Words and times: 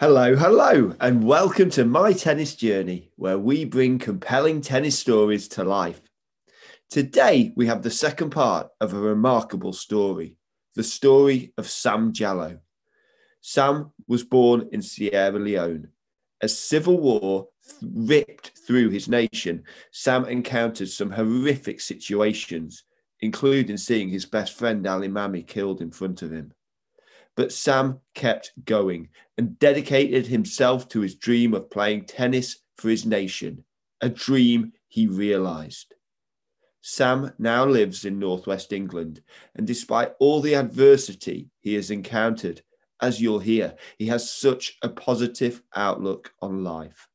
Hello, 0.00 0.34
hello, 0.34 0.94
and 0.98 1.22
welcome 1.22 1.68
to 1.68 1.84
My 1.84 2.14
Tennis 2.14 2.54
Journey, 2.54 3.10
where 3.16 3.38
we 3.38 3.66
bring 3.66 3.98
compelling 3.98 4.62
tennis 4.62 4.98
stories 4.98 5.46
to 5.48 5.62
life. 5.62 6.00
Today, 6.88 7.52
we 7.54 7.66
have 7.66 7.82
the 7.82 7.90
second 7.90 8.30
part 8.30 8.70
of 8.80 8.94
a 8.94 8.98
remarkable 8.98 9.74
story 9.74 10.38
the 10.74 10.82
story 10.82 11.52
of 11.58 11.68
Sam 11.68 12.14
Jallow. 12.14 12.60
Sam 13.42 13.92
was 14.08 14.24
born 14.24 14.70
in 14.72 14.80
Sierra 14.80 15.38
Leone. 15.38 15.88
As 16.40 16.58
civil 16.58 16.98
war 16.98 17.48
ripped 17.82 18.52
through 18.66 18.88
his 18.88 19.06
nation, 19.06 19.64
Sam 19.92 20.24
encountered 20.24 20.88
some 20.88 21.10
horrific 21.10 21.78
situations, 21.78 22.84
including 23.20 23.76
seeing 23.76 24.08
his 24.08 24.24
best 24.24 24.54
friend 24.54 24.86
Ali 24.86 25.08
Mami 25.08 25.46
killed 25.46 25.82
in 25.82 25.90
front 25.90 26.22
of 26.22 26.32
him. 26.32 26.54
But 27.36 27.52
Sam 27.52 28.00
kept 28.14 28.52
going 28.64 29.08
and 29.38 29.58
dedicated 29.58 30.26
himself 30.26 30.88
to 30.90 31.00
his 31.00 31.14
dream 31.14 31.54
of 31.54 31.70
playing 31.70 32.06
tennis 32.06 32.58
for 32.76 32.88
his 32.88 33.06
nation, 33.06 33.64
a 34.00 34.08
dream 34.08 34.72
he 34.88 35.06
realized. 35.06 35.94
Sam 36.82 37.32
now 37.38 37.66
lives 37.66 38.04
in 38.04 38.18
northwest 38.18 38.72
England, 38.72 39.22
and 39.54 39.66
despite 39.66 40.14
all 40.18 40.40
the 40.40 40.54
adversity 40.54 41.50
he 41.60 41.74
has 41.74 41.90
encountered, 41.90 42.62
as 43.02 43.20
you'll 43.20 43.38
hear, 43.38 43.74
he 43.98 44.06
has 44.06 44.30
such 44.30 44.78
a 44.82 44.88
positive 44.88 45.62
outlook 45.74 46.32
on 46.40 46.64
life. 46.64 47.08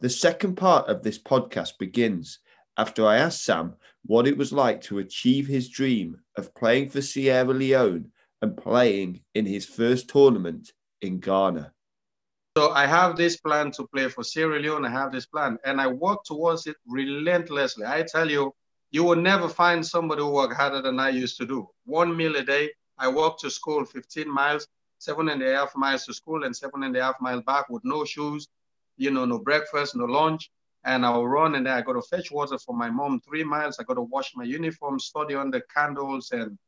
The 0.00 0.10
second 0.10 0.56
part 0.56 0.88
of 0.88 1.02
this 1.02 1.18
podcast 1.18 1.78
begins 1.78 2.40
after 2.76 3.06
I 3.06 3.18
asked 3.18 3.44
Sam 3.44 3.74
what 4.04 4.26
it 4.26 4.36
was 4.36 4.52
like 4.52 4.80
to 4.82 4.98
achieve 4.98 5.46
his 5.46 5.68
dream 5.68 6.20
of 6.36 6.54
playing 6.54 6.90
for 6.90 7.00
Sierra 7.00 7.54
Leone 7.54 8.10
and 8.44 8.56
playing 8.56 9.20
in 9.34 9.46
his 9.46 9.64
first 9.64 10.08
tournament 10.08 10.72
in 11.00 11.18
Ghana. 11.18 11.72
So 12.56 12.70
I 12.70 12.86
have 12.86 13.16
this 13.16 13.36
plan 13.38 13.72
to 13.72 13.86
play 13.92 14.08
for 14.08 14.22
Sierra 14.22 14.60
Leone. 14.60 14.84
I 14.84 14.90
have 14.90 15.10
this 15.10 15.26
plan, 15.26 15.58
and 15.64 15.80
I 15.80 15.86
work 15.88 16.20
towards 16.24 16.66
it 16.66 16.76
relentlessly. 16.86 17.86
I 17.86 18.02
tell 18.02 18.30
you, 18.30 18.54
you 18.92 19.02
will 19.02 19.22
never 19.32 19.48
find 19.48 19.84
somebody 19.84 20.22
who 20.22 20.30
work 20.30 20.52
harder 20.52 20.80
than 20.82 21.00
I 21.00 21.08
used 21.08 21.36
to 21.38 21.46
do. 21.46 21.66
One 21.86 22.16
meal 22.16 22.36
a 22.36 22.44
day. 22.44 22.70
I 22.96 23.08
walk 23.08 23.40
to 23.40 23.50
school 23.50 23.84
15 23.84 24.30
miles, 24.30 24.68
seven 24.98 25.30
and 25.30 25.42
a 25.42 25.56
half 25.56 25.74
miles 25.74 26.04
to 26.04 26.14
school, 26.14 26.44
and 26.44 26.54
seven 26.54 26.84
and 26.84 26.96
a 26.96 27.02
half 27.02 27.16
miles 27.20 27.42
back 27.42 27.70
with 27.70 27.82
no 27.84 28.04
shoes, 28.04 28.46
you 28.98 29.10
know, 29.10 29.24
no 29.24 29.38
breakfast, 29.38 29.96
no 29.96 30.04
lunch. 30.04 30.50
And 30.84 31.04
I'll 31.04 31.26
run, 31.26 31.54
and 31.54 31.66
then 31.66 31.72
I 31.72 31.80
go 31.80 31.94
to 31.94 32.02
fetch 32.02 32.30
water 32.30 32.58
for 32.58 32.76
my 32.76 32.90
mom 32.90 33.20
three 33.20 33.42
miles. 33.42 33.78
I 33.80 33.84
got 33.84 33.94
to 33.94 34.02
wash 34.02 34.32
my 34.36 34.44
uniform, 34.44 35.00
study 35.00 35.34
under 35.34 35.60
candles, 35.74 36.30
and 36.30 36.58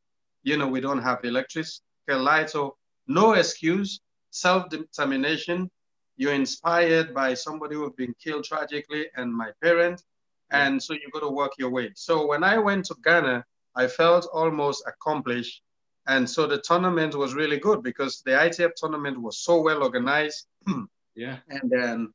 you 0.47 0.57
know, 0.57 0.69
we 0.69 0.81
don't 0.81 1.03
have 1.03 1.19
electricity 1.25 1.83
light. 2.09 2.49
So 2.51 2.77
no 3.09 3.33
excuse, 3.33 4.01
self-determination. 4.31 5.69
You're 6.17 6.35
inspired 6.35 7.13
by 7.13 7.35
somebody 7.35 7.75
who 7.75 7.83
have 7.83 7.97
been 7.97 8.15
killed 8.23 8.45
tragically 8.45 9.07
and 9.17 9.35
my 9.35 9.51
parent. 9.61 10.05
And 10.53 10.81
so 10.81 10.93
you 10.95 11.11
got 11.13 11.27
to 11.27 11.31
work 11.31 11.53
your 11.59 11.71
way. 11.71 11.91
So 11.97 12.27
when 12.27 12.45
I 12.45 12.59
went 12.59 12.85
to 12.87 12.97
Ghana, 13.03 13.45
I 13.75 13.89
felt 13.89 14.29
almost 14.33 14.85
accomplished. 14.87 15.63
And 16.07 16.31
so 16.31 16.47
the 16.47 16.59
tournament 16.59 17.17
was 17.17 17.35
really 17.35 17.59
good 17.59 17.83
because 17.83 18.23
the 18.25 18.31
ITF 18.31 18.71
tournament 18.77 19.21
was 19.21 19.41
so 19.41 19.61
well 19.61 19.83
organized. 19.83 20.47
yeah. 21.17 21.39
And 21.49 21.69
then, 21.69 22.13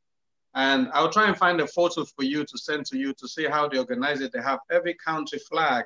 and 0.56 0.90
I'll 0.94 1.12
try 1.12 1.28
and 1.28 1.38
find 1.38 1.60
a 1.60 1.68
photo 1.68 2.06
for 2.06 2.24
you 2.24 2.46
to 2.46 2.58
send 2.58 2.86
to 2.88 2.98
you 2.98 3.14
to 3.16 3.28
see 3.28 3.46
how 3.46 3.68
they 3.68 3.78
organize 3.78 4.22
it. 4.22 4.32
They 4.32 4.42
have 4.42 4.60
every 4.72 4.94
country 4.94 5.40
flag 5.40 5.84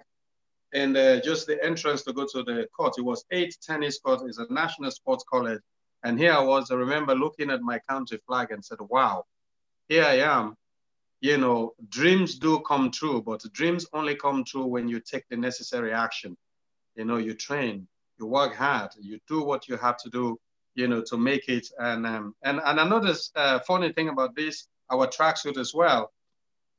and 0.74 0.98
uh, 0.98 1.22
just 1.22 1.48
the 1.48 1.64
entrance 1.64 2.04
to 2.04 2.14
go 2.14 2.26
to 2.26 2.44
the 2.44 2.68
court. 2.76 2.96
It 2.98 3.04
was 3.04 3.24
eight 3.32 3.56
tennis 3.62 4.00
courts. 4.00 4.24
It's 4.26 4.38
a 4.38 4.52
national 4.52 4.92
sports 4.92 5.24
college. 5.30 5.62
And 6.04 6.20
here 6.20 6.34
I 6.34 6.42
was, 6.42 6.70
I 6.70 6.76
remember 6.76 7.16
looking 7.16 7.50
at 7.50 7.62
my 7.62 7.80
country 7.90 8.20
flag 8.28 8.52
and 8.52 8.64
said, 8.64 8.78
wow, 8.90 9.24
here 9.88 10.04
I 10.04 10.20
am. 10.20 10.56
You 11.22 11.38
know, 11.38 11.74
dreams 11.90 12.38
do 12.38 12.60
come 12.60 12.92
true, 12.92 13.22
but 13.22 13.42
dreams 13.54 13.88
only 13.94 14.16
come 14.16 14.44
true 14.44 14.66
when 14.66 14.88
you 14.88 15.00
take 15.00 15.24
the 15.30 15.38
necessary 15.38 15.94
action. 15.94 16.38
You 16.96 17.06
know, 17.06 17.18
you 17.18 17.34
train, 17.34 17.88
you 18.20 18.28
work 18.28 18.54
hard, 18.54 18.92
you 19.00 19.20
do 19.28 19.44
what 19.44 19.68
you 19.68 19.78
have 19.78 19.98
to 19.98 20.10
do, 20.10 20.40
you 20.76 20.88
know, 20.88 21.02
to 21.08 21.18
make 21.18 21.50
it. 21.50 21.68
And 21.80 22.06
um, 22.06 22.36
and, 22.44 22.62
and 22.64 22.80
another 22.80 23.16
uh, 23.36 23.60
funny 23.60 23.92
thing 23.94 24.10
about 24.10 24.36
this, 24.36 24.68
our 24.92 25.08
tracksuit 25.08 25.58
as 25.58 25.74
well, 25.74 26.12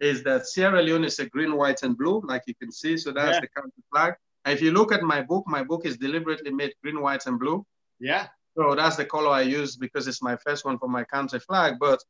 is 0.01 0.23
that 0.25 0.47
Sierra 0.47 0.83
Leone 0.83 1.05
is 1.05 1.19
a 1.19 1.27
green, 1.27 1.57
white, 1.57 1.83
and 1.83 1.97
blue, 1.97 2.21
like 2.25 2.43
you 2.47 2.55
can 2.55 2.71
see. 2.71 2.97
So 2.97 3.13
that's 3.13 3.37
yeah. 3.37 3.41
the 3.41 3.49
country 3.49 3.83
flag. 3.93 4.15
And 4.45 4.55
if 4.55 4.63
you 4.63 4.71
look 4.71 4.93
at 4.93 5.03
my 5.03 5.23
book, 5.23 5.45
my 5.47 5.63
book 5.63 5.87
is 5.87 5.97
deliberately 5.97 6.51
made 6.51 6.73
green, 6.83 7.01
white, 7.01 7.27
and 7.27 7.39
blue. 7.39 7.65
Yeah. 7.99 8.29
So 8.57 8.75
that's 8.75 8.97
the 8.97 9.05
color 9.05 9.31
I 9.31 9.43
use 9.43 9.77
because 9.77 10.07
it's 10.07 10.23
my 10.23 10.37
first 10.37 10.65
one 10.65 10.79
for 10.79 10.89
my 10.89 11.05
country 11.05 11.41
flag. 11.41 11.75
But 11.81 12.03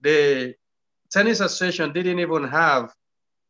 the 0.00 0.54
tennis 1.10 1.40
association 1.40 1.92
didn't 1.92 2.18
even 2.18 2.44
have 2.44 2.92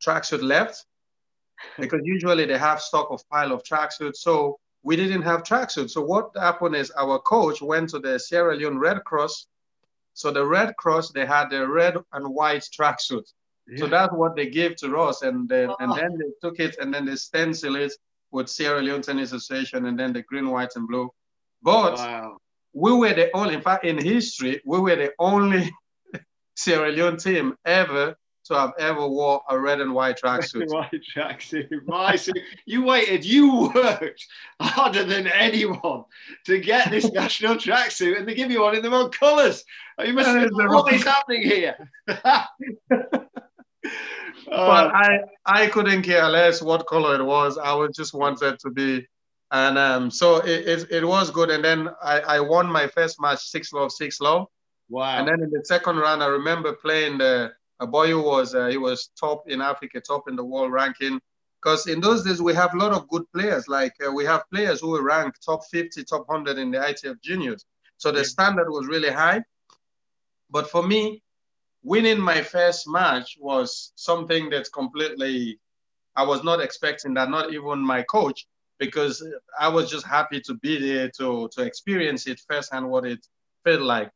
tracksuit 0.05 0.43
left 0.43 0.85
because 1.79 2.01
usually 2.05 2.45
they 2.45 2.59
have 2.59 2.81
stock 2.81 3.09
of 3.11 3.27
pile 3.29 3.53
of 3.53 3.63
tracksuit. 3.63 4.15
So 4.15 4.59
we 4.83 4.97
didn't 4.97 5.23
have 5.23 5.43
tracksuit. 5.43 5.91
So 5.91 6.03
what 6.03 6.31
happened 6.37 6.77
is 6.77 6.91
our 6.93 7.19
coach 7.21 7.63
went 7.63 7.89
to 7.91 7.99
the 7.99 8.19
Sierra 8.19 8.55
Leone 8.55 8.79
Red 8.79 9.03
Cross. 9.05 9.47
So 10.13 10.31
the 10.31 10.47
Red 10.47 10.77
Cross, 10.77 11.13
they 11.13 11.27
had 11.27 11.51
the 11.51 11.67
red 11.67 11.97
and 12.13 12.29
white 12.29 12.69
tracksuit. 12.79 13.25
Yeah. 13.67 13.79
So 13.79 13.87
that's 13.87 14.13
what 14.13 14.37
they 14.37 14.51
gave 14.51 14.77
to 14.77 14.97
us, 14.99 15.23
and 15.23 15.49
then 15.49 15.71
oh. 15.71 15.77
and 15.81 15.93
then 15.97 16.19
they 16.19 16.33
took 16.43 16.61
it 16.61 16.77
and 16.81 16.93
then 16.93 17.07
they 17.07 17.17
stencil 17.17 17.77
it 17.77 17.93
with 18.31 18.49
Sierra 18.49 18.83
Leone 18.83 19.01
Tennis 19.01 19.33
Association, 19.33 19.87
and 19.87 19.99
then 19.99 20.13
the 20.13 20.23
green, 20.23 20.51
white, 20.51 20.73
and 20.75 20.87
blue. 20.87 21.11
But 21.63 21.95
wow. 21.95 22.37
we 22.75 22.93
were 22.93 23.15
the 23.15 23.35
only, 23.35 23.55
in 23.55 23.63
fact, 23.63 23.85
in 23.85 23.97
history, 23.97 24.61
we 24.67 24.81
were 24.81 24.97
the 24.97 25.13
only 25.19 25.73
Sierra 26.57 26.91
Leone 26.91 27.17
team 27.17 27.55
ever 27.65 28.17
to 28.47 28.55
have 28.55 28.73
ever 28.79 29.07
wore 29.09 29.41
a 29.49 29.59
red 29.59 29.81
and 29.81 29.95
white 29.95 30.19
tracksuit. 30.23 30.69
white 30.69 31.01
tracksuit. 31.17 31.71
My, 31.87 32.17
so 32.17 32.33
you 32.67 32.85
waited, 32.85 33.25
you 33.25 33.71
worked 33.75 34.27
harder 34.61 35.05
than 35.05 35.27
anyone 35.29 36.05
to 36.47 36.59
get 36.59 36.91
this 36.91 37.11
national 37.13 37.55
tracksuit, 37.55 38.19
and 38.19 38.29
they 38.29 38.35
give 38.35 38.51
you 38.51 38.63
one 38.63 38.77
in 38.77 38.83
the 38.83 38.91
wrong 38.91 39.11
colours. 39.11 39.65
You 40.05 40.13
must 40.13 40.29
uh, 40.29 40.41
have 40.41 40.51
what 40.53 40.93
is 40.93 41.05
happening 41.05 41.43
here. 41.43 41.77
But 44.47 44.95
I 44.95 45.21
I 45.47 45.67
couldn't 45.69 46.03
care 46.03 46.29
less 46.29 46.63
what 46.63 46.87
color 46.87 47.15
it 47.21 47.25
was. 47.25 47.59
I 47.59 47.75
was 47.75 47.91
just 47.95 48.15
wanted 48.15 48.59
to 48.61 48.71
be, 48.71 49.07
and 49.51 49.79
um, 49.79 50.11
so 50.11 50.37
it, 50.37 50.69
it, 50.69 50.91
it 50.91 51.05
was 51.05 51.31
good. 51.31 51.51
And 51.51 51.65
then 51.65 51.89
I, 52.03 52.21
I 52.21 52.41
won 52.41 52.67
my 52.67 52.87
first 52.87 53.21
match 53.21 53.41
six 53.41 53.73
love 53.73 53.93
six 53.93 54.21
love. 54.21 54.47
Wow. 54.89 55.19
And 55.19 55.29
then 55.29 55.43
in 55.43 55.51
the 55.51 55.65
second 55.65 55.97
round, 55.97 56.23
I 56.23 56.27
remember 56.27 56.75
playing 56.75 57.19
the 57.19 57.53
a 57.81 57.87
boy 57.87 58.09
who 58.09 58.23
was 58.23 58.55
uh, 58.55 58.67
he 58.67 58.77
was 58.77 59.11
top 59.19 59.49
in 59.49 59.61
Africa, 59.61 60.01
top 60.01 60.29
in 60.29 60.37
the 60.37 60.45
world 60.45 60.73
ranking. 60.73 61.21
Because 61.63 61.87
in 61.87 62.01
those 62.01 62.23
days 62.23 62.43
we 62.43 62.53
have 62.55 62.75
a 62.75 62.77
lot 62.77 62.93
of 62.93 63.09
good 63.09 63.25
players. 63.33 63.69
Like 63.69 63.95
uh, 64.07 64.13
we 64.13 64.27
have 64.27 64.43
players 64.53 64.81
who 64.81 64.91
were 64.91 65.03
ranked 65.03 65.43
top 65.43 65.65
50, 65.71 66.05
top 66.05 66.29
100 66.29 66.59
in 66.59 66.71
the 66.71 66.79
ITF 66.79 67.23
juniors. 67.23 67.65
So 67.97 68.13
the 68.13 68.23
standard 68.23 68.71
was 68.71 68.87
really 68.87 69.11
high. 69.11 69.43
But 70.51 70.69
for 70.69 70.83
me, 70.83 71.23
winning 71.85 72.19
my 72.19 72.41
first 72.41 72.89
match 72.89 73.37
was 73.39 73.93
something 73.95 74.51
that's 74.51 74.71
completely 74.71 75.61
I 76.17 76.25
was 76.25 76.43
not 76.43 76.61
expecting 76.61 77.15
that, 77.15 77.29
not 77.29 77.53
even 77.53 77.81
my 77.81 78.03
coach, 78.03 78.47
because 78.79 79.25
I 79.59 79.69
was 79.69 79.91
just 79.91 80.07
happy 80.07 80.41
to 80.43 80.55
be 80.55 80.79
there 80.81 81.11
to 81.19 81.49
to 81.53 81.63
experience 81.63 82.27
it 82.27 82.41
firsthand 82.49 82.89
what 82.89 83.05
it 83.05 83.25
felt 83.65 83.83
like. 83.83 84.11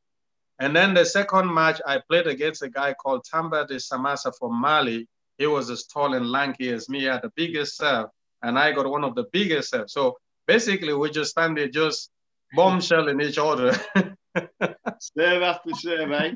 And 0.61 0.75
then 0.75 0.95
the 0.95 1.05
second 1.05 1.53
match 1.53 1.81
I 1.87 2.01
played 2.09 2.27
against 2.27 2.63
a 2.63 2.69
guy 2.69 2.95
called 2.95 3.25
Tamba 3.25 3.67
de 3.67 3.77
Samassa 3.77 4.33
from 4.37 4.55
Mali. 4.61 5.07
He 5.37 5.47
was 5.47 5.71
as 5.71 5.85
tall 5.85 6.15
and 6.15 6.31
lanky 6.31 6.71
as 6.71 6.89
me, 6.89 7.05
had 7.05 7.23
the 7.23 7.33
biggest 7.37 7.77
serve, 7.77 8.09
and 8.43 8.59
I 8.59 8.73
got 8.73 8.91
one 8.91 9.05
of 9.05 9.15
the 9.15 9.27
biggest 9.33 9.71
serves. 9.71 9.93
So 9.93 10.17
basically, 10.47 10.95
we 10.95 11.11
just 11.11 11.31
stand 11.31 11.57
there 11.59 11.69
just 11.69 12.11
bombshelling 12.57 13.23
each 13.23 13.39
other. 13.39 13.73
serve 15.01 15.43
after 15.43 15.71
serve, 15.75 16.11
eh? 16.13 16.33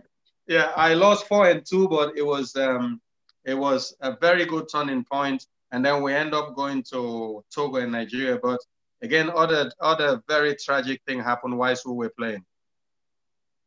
Yeah, 0.47 0.73
I 0.77 0.95
lost 0.95 1.27
four 1.27 1.49
and 1.49 1.65
two, 1.65 1.89
but 1.89 2.17
it 2.17 2.23
was 2.23 2.57
um, 2.57 3.01
it 3.45 3.55
was 3.55 3.95
a 4.01 4.17
very 4.21 4.45
good 4.45 4.67
turning 4.71 5.05
point. 5.05 5.47
And 5.71 5.85
then 5.85 6.03
we 6.03 6.13
end 6.13 6.35
up 6.35 6.55
going 6.55 6.83
to 6.93 7.43
Togo 7.55 7.79
and 7.79 7.93
Nigeria. 7.93 8.39
But 8.43 8.61
again, 9.03 9.31
other 9.35 9.71
other 9.81 10.23
very 10.29 10.57
tragic 10.57 11.01
thing 11.07 11.21
happened 11.21 11.57
whilst 11.57 11.87
we 11.87 11.93
were 11.93 12.13
playing. 12.19 12.45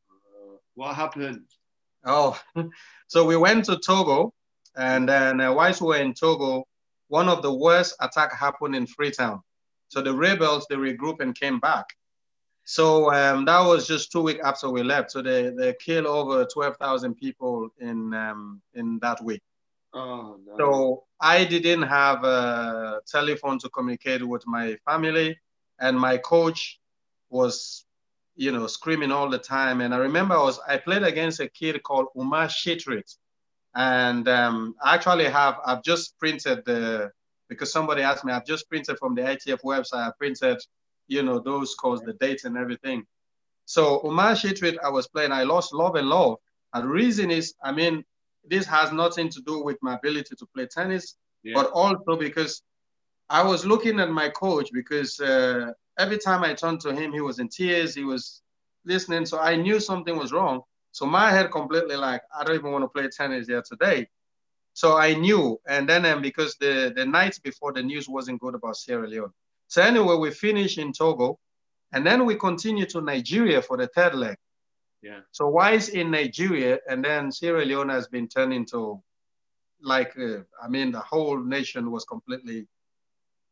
Uh, 0.09 0.57
what 0.75 0.95
happened? 0.95 1.45
Oh, 2.05 2.39
so 3.07 3.25
we 3.25 3.35
went 3.35 3.65
to 3.65 3.77
Togo, 3.77 4.33
and 4.75 5.09
then 5.09 5.41
uh, 5.41 5.53
whilst 5.53 5.81
we 5.81 5.87
were 5.87 5.95
in 5.97 6.13
Togo, 6.13 6.65
one 7.07 7.29
of 7.29 7.41
the 7.41 7.53
worst 7.53 7.95
attack 7.99 8.33
happened 8.37 8.75
in 8.75 8.85
Freetown. 8.85 9.41
So 9.87 10.01
the 10.01 10.13
rebels 10.13 10.67
they 10.69 10.75
regrouped 10.75 11.21
and 11.21 11.39
came 11.39 11.59
back. 11.59 11.85
So 12.65 13.11
um, 13.13 13.45
that 13.45 13.61
was 13.61 13.87
just 13.87 14.11
two 14.11 14.21
weeks 14.21 14.41
after 14.43 14.69
we 14.69 14.83
left. 14.83 15.11
So 15.11 15.21
they, 15.21 15.49
they 15.49 15.73
killed 15.73 16.07
over 16.07 16.45
12,000 16.45 17.15
people 17.15 17.69
in, 17.79 18.13
um, 18.13 18.61
in 18.73 18.99
that 18.99 19.23
week. 19.23 19.41
Oh, 19.93 20.37
no. 20.45 20.57
So 20.57 21.03
I 21.21 21.45
didn't 21.45 21.83
have 21.83 22.23
a 22.23 22.99
telephone 23.07 23.59
to 23.59 23.69
communicate 23.69 24.27
with 24.27 24.45
my 24.45 24.75
family, 24.85 25.39
and 25.79 25.97
my 25.97 26.17
coach 26.17 26.79
was 27.29 27.85
you 28.35 28.51
know, 28.51 28.67
screaming 28.67 29.11
all 29.11 29.29
the 29.29 29.37
time. 29.37 29.81
And 29.81 29.93
I 29.93 29.97
remember 29.97 30.35
I 30.35 30.43
was 30.43 30.59
I 30.67 30.77
played 30.77 31.03
against 31.03 31.39
a 31.39 31.47
kid 31.47 31.81
called 31.83 32.07
Umar 32.17 32.47
Shitrit. 32.47 33.15
And 33.73 34.27
um, 34.27 34.75
I 34.83 34.95
actually 34.95 35.25
have 35.25 35.57
I've 35.65 35.83
just 35.83 36.17
printed 36.19 36.63
the 36.65 37.11
because 37.49 37.71
somebody 37.71 38.01
asked 38.01 38.25
me, 38.25 38.33
I've 38.33 38.45
just 38.45 38.67
printed 38.69 38.97
from 38.97 39.15
the 39.15 39.21
ITF 39.21 39.61
website, 39.61 40.07
I 40.07 40.11
printed, 40.17 40.59
you 41.07 41.23
know, 41.23 41.39
those 41.39 41.71
scores, 41.71 42.01
the 42.01 42.13
dates 42.13 42.45
and 42.45 42.57
everything. 42.57 43.05
So 43.65 44.01
Umar 44.05 44.33
Shetrit, 44.33 44.77
I 44.83 44.89
was 44.89 45.07
playing, 45.07 45.31
I 45.31 45.43
lost 45.43 45.73
love 45.73 45.95
and 45.95 46.07
love. 46.07 46.37
And 46.73 46.83
the 46.83 46.89
reason 46.89 47.31
is, 47.31 47.55
I 47.63 47.71
mean, 47.71 48.03
this 48.47 48.65
has 48.67 48.91
nothing 48.91 49.29
to 49.29 49.41
do 49.41 49.63
with 49.63 49.77
my 49.81 49.95
ability 49.95 50.35
to 50.37 50.45
play 50.53 50.67
tennis, 50.67 51.15
yeah. 51.43 51.53
but 51.55 51.71
also 51.71 52.15
because 52.17 52.61
I 53.29 53.43
was 53.43 53.65
looking 53.65 53.99
at 53.99 54.11
my 54.11 54.29
coach 54.29 54.69
because 54.71 55.19
uh, 55.19 55.71
every 55.97 56.19
time 56.19 56.43
I 56.43 56.53
turned 56.53 56.81
to 56.81 56.93
him, 56.93 57.11
he 57.11 57.21
was 57.21 57.39
in 57.39 57.49
tears. 57.49 57.95
He 57.95 58.03
was 58.03 58.41
listening. 58.85 59.25
So 59.25 59.39
I 59.39 59.55
knew 59.55 59.79
something 59.79 60.15
was 60.15 60.31
wrong. 60.31 60.61
So 60.91 61.05
my 61.05 61.31
head 61.31 61.51
completely 61.51 61.95
like, 61.95 62.21
I 62.37 62.43
don't 62.43 62.55
even 62.55 62.71
want 62.71 62.83
to 62.83 62.87
play 62.87 63.09
tennis 63.09 63.47
here 63.47 63.63
today. 63.63 64.07
So 64.73 64.97
I 64.97 65.13
knew. 65.13 65.59
And 65.67 65.89
then 65.89 66.05
um, 66.05 66.21
because 66.21 66.55
the, 66.57 66.93
the 66.95 67.05
night 67.05 67.39
before 67.43 67.73
the 67.73 67.81
news 67.81 68.07
wasn't 68.07 68.41
good 68.41 68.55
about 68.55 68.77
Sierra 68.77 69.07
Leone. 69.07 69.33
So 69.67 69.81
anyway, 69.81 70.15
we 70.15 70.31
finish 70.31 70.77
in 70.77 70.93
Togo 70.93 71.39
and 71.91 72.05
then 72.05 72.25
we 72.25 72.35
continue 72.35 72.85
to 72.87 73.01
Nigeria 73.01 73.61
for 73.61 73.77
the 73.77 73.87
third 73.87 74.15
leg. 74.15 74.37
Yeah. 75.01 75.19
So 75.31 75.47
Wise 75.49 75.89
in 75.89 76.11
Nigeria 76.11 76.79
and 76.89 77.03
then 77.03 77.31
Sierra 77.31 77.63
Leone 77.63 77.89
has 77.89 78.07
been 78.07 78.27
turned 78.27 78.53
into 78.53 79.01
like, 79.81 80.17
uh, 80.17 80.39
I 80.61 80.67
mean, 80.67 80.91
the 80.91 81.01
whole 81.01 81.39
nation 81.39 81.91
was 81.91 82.05
completely 82.05 82.67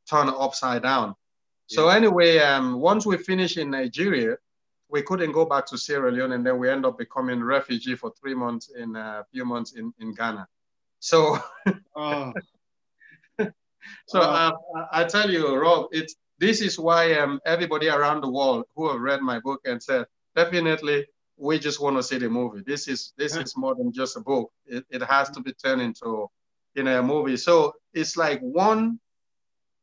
turned 0.10 0.30
upside 0.30 0.84
down. 0.84 1.16
So 1.68 1.90
anyway, 1.90 2.38
um, 2.40 2.80
once 2.80 3.06
we 3.06 3.18
finish 3.18 3.58
in 3.58 3.72
Nigeria, 3.72 4.38
we 4.90 5.02
couldn't 5.02 5.32
go 5.32 5.46
back 5.46 5.66
to 5.68 5.78
Sierra 5.78 6.12
Leone, 6.12 6.34
and 6.34 6.46
then 6.46 6.60
we 6.60 6.70
end 6.70 6.86
up 6.86 6.98
becoming 6.98 7.44
refugee 7.44 7.96
for 7.96 8.12
three 8.20 8.36
months 8.36 8.70
in 8.70 8.96
a 8.96 9.00
uh, 9.00 9.24
few 9.32 9.44
months 9.44 9.74
in, 9.74 9.92
in 10.00 10.14
Ghana. 10.14 10.48
So, 11.00 11.40
oh. 11.96 12.34
So. 14.08 14.22
Uh, 14.22 14.52
I 14.92 15.04
tell 15.06 15.30
you, 15.30 15.56
Rob, 15.56 15.88
it's 15.92 16.16
this 16.40 16.62
is 16.62 16.78
why 16.80 17.14
um, 17.14 17.40
everybody 17.46 17.90
around 17.90 18.22
the 18.22 18.32
world 18.32 18.66
who 18.76 18.90
have 18.90 19.00
read 19.00 19.22
my 19.22 19.40
book 19.40 19.62
and 19.66 19.82
said 19.82 20.06
definitely 20.36 21.06
we 21.38 21.60
just 21.60 21.82
want 21.82 21.98
to 21.98 22.04
see 22.04 22.18
the 22.18 22.30
movie. 22.30 22.64
This 22.66 22.88
is 22.88 23.14
this 23.18 23.36
is 23.36 23.56
more 23.58 23.76
than 23.76 23.92
just 23.92 24.18
a 24.18 24.22
book. 24.22 24.52
It, 24.66 24.86
it 24.90 25.04
has 25.04 25.30
to 25.32 25.42
be 25.42 25.54
turned 25.54 25.82
into 25.82 26.28
you 26.76 26.84
know 26.84 27.00
a 27.00 27.04
movie. 27.04 27.38
So 27.38 27.74
it's 27.94 28.18
like 28.18 28.40
one 28.42 29.00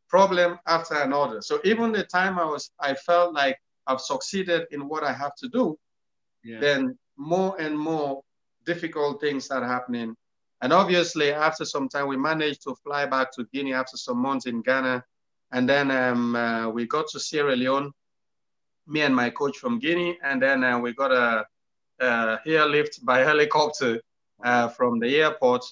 problem 0.08 0.58
after 0.66 0.94
another. 0.94 1.40
So 1.40 1.60
even 1.64 1.92
the 1.92 2.04
time 2.04 2.38
I 2.38 2.44
was, 2.44 2.70
I 2.80 2.94
felt 2.94 3.32
like 3.32 3.56
I've 3.86 4.00
succeeded 4.00 4.66
in 4.72 4.88
what 4.88 5.04
I 5.04 5.12
have 5.12 5.34
to 5.36 5.48
do, 5.48 5.78
yeah. 6.44 6.58
then 6.60 6.98
more 7.16 7.58
and 7.60 7.78
more 7.78 8.22
difficult 8.66 9.20
things 9.20 9.50
are 9.50 9.64
happening. 9.64 10.16
And 10.62 10.72
obviously, 10.72 11.32
after 11.32 11.64
some 11.64 11.88
time, 11.88 12.06
we 12.06 12.16
managed 12.16 12.62
to 12.64 12.74
fly 12.84 13.06
back 13.06 13.32
to 13.34 13.46
Guinea 13.52 13.72
after 13.72 13.96
some 13.96 14.18
months 14.18 14.46
in 14.46 14.60
Ghana. 14.62 15.04
And 15.52 15.68
then 15.68 15.90
um, 15.90 16.36
uh, 16.36 16.68
we 16.68 16.86
got 16.86 17.08
to 17.08 17.20
Sierra 17.20 17.56
Leone, 17.56 17.92
me 18.86 19.00
and 19.00 19.16
my 19.16 19.30
coach 19.30 19.56
from 19.56 19.78
Guinea. 19.78 20.18
And 20.22 20.40
then 20.42 20.62
uh, 20.62 20.78
we 20.78 20.92
got 20.92 21.12
a, 21.12 21.46
a 22.00 22.38
airlift 22.46 23.04
by 23.04 23.18
helicopter 23.30 24.00
uh, 24.44 24.68
from 24.68 24.98
the 24.98 25.16
airport, 25.16 25.64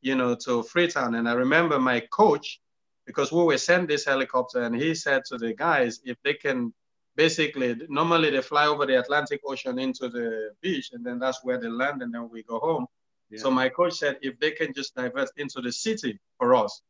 you 0.00 0.14
know, 0.14 0.34
to 0.36 0.62
Freetown. 0.62 1.16
And 1.16 1.28
I 1.28 1.32
remember 1.32 1.78
my 1.80 2.00
coach, 2.12 2.60
because 3.06 3.32
we 3.32 3.42
were 3.42 3.58
sent 3.58 3.88
this 3.88 4.04
helicopter 4.04 4.62
and 4.62 4.74
he 4.74 4.94
said 4.94 5.24
to 5.26 5.38
the 5.38 5.54
guys 5.54 6.00
if 6.04 6.16
they 6.22 6.34
can 6.34 6.72
basically 7.14 7.74
normally 7.88 8.30
they 8.30 8.42
fly 8.42 8.66
over 8.66 8.84
the 8.84 8.98
atlantic 8.98 9.40
ocean 9.46 9.78
into 9.78 10.08
the 10.08 10.50
beach 10.60 10.90
and 10.92 11.06
then 11.06 11.18
that's 11.18 11.42
where 11.44 11.58
they 11.58 11.68
land 11.68 12.02
and 12.02 12.12
then 12.12 12.28
we 12.28 12.42
go 12.42 12.58
home 12.58 12.86
yeah. 13.30 13.38
so 13.38 13.50
my 13.50 13.68
coach 13.68 13.94
said 13.94 14.16
if 14.22 14.38
they 14.40 14.50
can 14.50 14.72
just 14.74 14.94
divert 14.94 15.30
into 15.36 15.60
the 15.60 15.72
city 15.72 16.18
for 16.38 16.54
us 16.54 16.82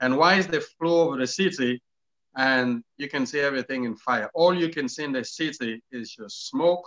and 0.00 0.16
why 0.16 0.34
is 0.34 0.46
the 0.46 0.60
flow 0.60 1.08
over 1.08 1.16
the 1.16 1.26
city 1.26 1.80
and 2.36 2.82
you 2.96 3.08
can 3.08 3.24
see 3.26 3.40
everything 3.40 3.84
in 3.84 3.94
fire 3.96 4.30
all 4.34 4.54
you 4.54 4.68
can 4.68 4.88
see 4.88 5.04
in 5.04 5.12
the 5.12 5.24
city 5.24 5.82
is 5.92 6.14
just 6.14 6.48
smoke 6.48 6.84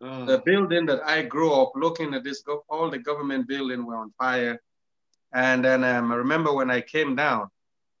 oh. 0.00 0.24
the 0.24 0.38
building 0.38 0.86
that 0.86 1.02
i 1.04 1.22
grew 1.22 1.52
up 1.52 1.72
looking 1.74 2.14
at 2.14 2.24
this 2.24 2.42
all 2.68 2.90
the 2.90 2.98
government 2.98 3.46
building 3.46 3.84
were 3.84 3.96
on 3.96 4.10
fire 4.18 4.58
and 5.34 5.64
then 5.64 5.84
um, 5.84 6.12
i 6.12 6.14
remember 6.14 6.52
when 6.52 6.70
i 6.70 6.80
came 6.80 7.14
down 7.14 7.48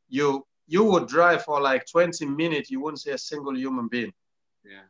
you 0.08 0.46
you 0.66 0.84
would 0.84 1.06
drive 1.06 1.44
for 1.44 1.60
like 1.60 1.84
20 1.90 2.24
minutes, 2.26 2.70
you 2.70 2.80
wouldn't 2.80 3.00
see 3.00 3.10
a 3.10 3.18
single 3.18 3.56
human 3.56 3.88
being. 3.88 4.12
Yeah. 4.64 4.86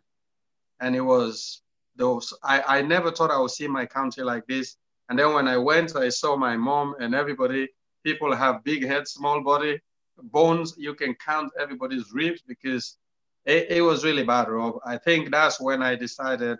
And 0.80 0.94
it 0.94 1.00
was 1.00 1.62
those 1.96 2.32
I, 2.42 2.78
I 2.78 2.82
never 2.82 3.10
thought 3.10 3.30
I 3.30 3.38
would 3.38 3.50
see 3.50 3.68
my 3.68 3.86
country 3.86 4.24
like 4.24 4.46
this. 4.46 4.76
And 5.08 5.18
then 5.18 5.34
when 5.34 5.48
I 5.48 5.56
went, 5.56 5.96
I 5.96 6.08
saw 6.08 6.36
my 6.36 6.56
mom 6.56 6.94
and 6.98 7.14
everybody, 7.14 7.68
people 8.04 8.34
have 8.34 8.64
big 8.64 8.86
head, 8.86 9.06
small 9.06 9.42
body, 9.42 9.80
bones. 10.18 10.74
You 10.78 10.94
can 10.94 11.14
count 11.14 11.52
everybody's 11.60 12.12
ribs 12.12 12.42
because 12.46 12.96
it, 13.44 13.70
it 13.70 13.82
was 13.82 14.04
really 14.04 14.24
bad, 14.24 14.48
Rob. 14.48 14.78
I 14.84 14.96
think 14.96 15.30
that's 15.30 15.60
when 15.60 15.82
I 15.82 15.94
decided 15.94 16.58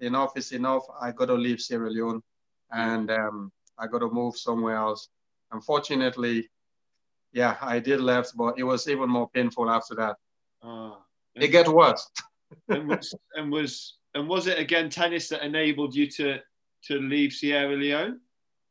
enough 0.00 0.36
is 0.36 0.52
enough. 0.52 0.84
I 1.00 1.12
got 1.12 1.26
to 1.26 1.34
leave 1.34 1.60
Sierra 1.60 1.90
Leone 1.90 2.22
and 2.70 3.10
um, 3.10 3.52
I 3.78 3.86
got 3.86 4.00
to 4.00 4.10
move 4.10 4.36
somewhere 4.36 4.76
else. 4.76 5.08
Unfortunately, 5.52 6.50
yeah, 7.32 7.56
I 7.60 7.78
did 7.78 8.00
left, 8.00 8.36
but 8.36 8.58
it 8.58 8.64
was 8.64 8.88
even 8.88 9.08
more 9.08 9.28
painful 9.30 9.70
after 9.70 9.94
that. 9.94 10.16
Uh, 10.62 10.92
it 11.34 11.48
get 11.48 11.68
worse. 11.68 12.10
and, 12.68 12.88
was, 12.88 13.14
and 13.34 13.50
was 13.50 13.96
and 14.14 14.28
was 14.28 14.46
it 14.46 14.58
again 14.58 14.88
tennis 14.88 15.28
that 15.28 15.44
enabled 15.44 15.94
you 15.94 16.10
to 16.10 16.38
to 16.88 17.00
leave 17.00 17.32
Sierra 17.32 17.74
Leone? 17.74 18.20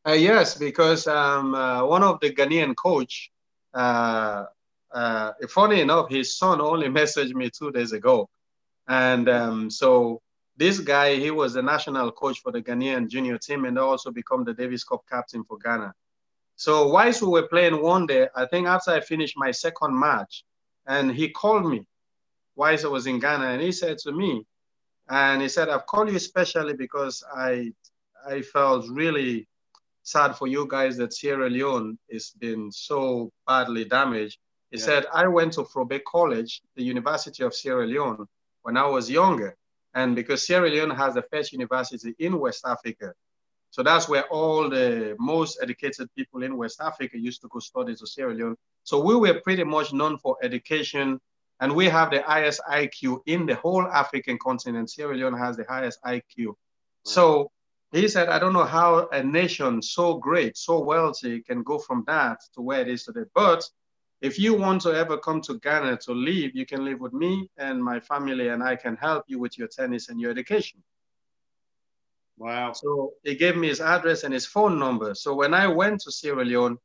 Uh, 0.07 0.13
yes, 0.13 0.57
because 0.57 1.07
um, 1.07 1.55
uh, 1.55 1.83
one 1.85 2.03
of 2.03 2.19
the 2.19 2.31
Ghanaian 2.31 2.75
coach, 2.75 3.31
uh, 3.73 4.45
uh, 4.93 5.31
funny 5.49 5.81
enough, 5.81 6.09
his 6.09 6.37
son 6.37 6.61
only 6.61 6.87
messaged 6.99 7.33
me 7.33 7.49
two 7.49 7.71
days 7.71 7.91
ago, 7.91 8.29
and 8.87 9.27
um, 9.27 9.69
so 9.69 10.21
this 10.57 10.79
guy 10.79 11.15
he 11.15 11.31
was 11.31 11.53
the 11.53 11.61
national 11.61 12.11
coach 12.11 12.39
for 12.39 12.51
the 12.51 12.61
Ghanaian 12.61 13.09
junior 13.09 13.37
team 13.37 13.65
and 13.65 13.77
also 13.77 14.11
become 14.11 14.43
the 14.43 14.53
Davis 14.53 14.83
Cup 14.83 15.01
captain 15.09 15.43
for 15.43 15.57
Ghana. 15.57 15.93
So 16.55 16.87
whilst 16.87 17.21
we 17.21 17.27
were 17.27 17.47
playing 17.47 17.81
one 17.81 18.05
day, 18.05 18.27
I 18.35 18.45
think 18.45 18.67
after 18.67 18.91
I 18.91 19.01
finished 19.01 19.35
my 19.37 19.51
second 19.51 19.99
match, 19.99 20.45
and 20.87 21.11
he 21.11 21.29
called 21.29 21.65
me 21.65 21.85
whilst 22.55 22.85
I 22.85 22.89
was 22.89 23.07
in 23.07 23.19
Ghana, 23.19 23.45
and 23.45 23.61
he 23.61 23.71
said 23.71 23.97
to 23.99 24.11
me, 24.11 24.45
and 25.09 25.41
he 25.41 25.49
said, 25.49 25.69
I've 25.69 25.85
called 25.85 26.09
you 26.09 26.15
especially 26.15 26.73
because 26.73 27.23
I 27.35 27.73
I 28.27 28.41
felt 28.41 28.87
really 28.89 29.47
sad 30.03 30.35
for 30.35 30.47
you 30.47 30.67
guys 30.69 30.97
that 30.97 31.13
Sierra 31.13 31.49
Leone 31.49 31.97
has 32.11 32.31
been 32.39 32.71
so 32.71 33.31
badly 33.47 33.85
damaged. 33.85 34.37
He 34.71 34.77
yeah. 34.77 34.85
said, 34.85 35.05
I 35.13 35.27
went 35.27 35.53
to 35.53 35.63
Fourah 35.63 35.87
Bay 35.87 35.99
College, 35.99 36.61
the 36.75 36.83
University 36.83 37.43
of 37.43 37.53
Sierra 37.53 37.85
Leone, 37.85 38.25
when 38.63 38.77
I 38.77 38.85
was 38.85 39.09
younger. 39.09 39.55
And 39.93 40.15
because 40.15 40.45
Sierra 40.45 40.69
Leone 40.69 40.91
has 40.91 41.13
the 41.13 41.23
first 41.31 41.53
university 41.53 42.13
in 42.19 42.39
West 42.39 42.65
Africa, 42.65 43.13
so 43.71 43.83
that's 43.83 44.07
where 44.07 44.23
all 44.27 44.69
the 44.69 45.15
most 45.19 45.59
educated 45.61 46.07
people 46.15 46.43
in 46.43 46.55
West 46.55 46.79
Africa 46.79 47.17
used 47.17 47.41
to 47.41 47.49
go 47.49 47.59
study 47.59 47.93
to 47.95 48.07
Sierra 48.07 48.33
Leone. 48.33 48.55
So 48.83 49.01
we 49.01 49.15
were 49.15 49.41
pretty 49.41 49.65
much 49.65 49.91
known 49.91 50.17
for 50.17 50.37
education 50.41 51.19
and 51.59 51.75
we 51.75 51.89
have 51.89 52.11
the 52.11 52.21
highest 52.21 52.61
IQ 52.69 53.19
in 53.25 53.45
the 53.45 53.55
whole 53.55 53.85
African 53.87 54.37
continent. 54.37 54.89
Sierra 54.89 55.15
Leone 55.15 55.37
has 55.37 55.57
the 55.57 55.65
highest 55.67 55.99
IQ. 56.03 56.53
So 57.03 57.51
he 57.95 58.07
said, 58.07 58.29
I 58.29 58.39
don't 58.39 58.53
know 58.53 58.65
how 58.65 59.07
a 59.09 59.23
nation 59.23 59.81
so 59.81 60.15
great, 60.15 60.57
so 60.57 60.79
wealthy 60.79 61.41
can 61.41 61.63
go 61.63 61.79
from 61.79 62.03
that 62.07 62.41
to 62.53 62.61
where 62.61 62.81
it 62.81 62.87
is 62.87 63.03
today. 63.03 63.25
But 63.33 63.63
if 64.21 64.39
you 64.39 64.53
want 64.53 64.81
to 64.81 64.93
ever 64.93 65.17
come 65.17 65.41
to 65.41 65.59
Ghana 65.59 65.97
to 65.97 66.13
live, 66.13 66.55
you 66.55 66.65
can 66.65 66.83
live 66.83 66.99
with 66.99 67.13
me 67.13 67.49
and 67.57 67.83
my 67.83 67.99
family, 67.99 68.49
and 68.49 68.63
I 68.63 68.75
can 68.75 68.95
help 68.95 69.25
you 69.27 69.39
with 69.39 69.57
your 69.57 69.67
tennis 69.67 70.09
and 70.09 70.19
your 70.19 70.31
education. 70.31 70.81
Wow. 72.37 72.73
So 72.73 73.13
he 73.23 73.35
gave 73.35 73.55
me 73.55 73.69
his 73.69 73.81
address 73.81 74.23
and 74.23 74.33
his 74.33 74.45
phone 74.45 74.77
number. 74.77 75.15
So 75.15 75.33
when 75.33 75.53
I 75.53 75.67
went 75.67 76.01
to 76.01 76.11
Sierra 76.11 76.43
Leone 76.43 76.77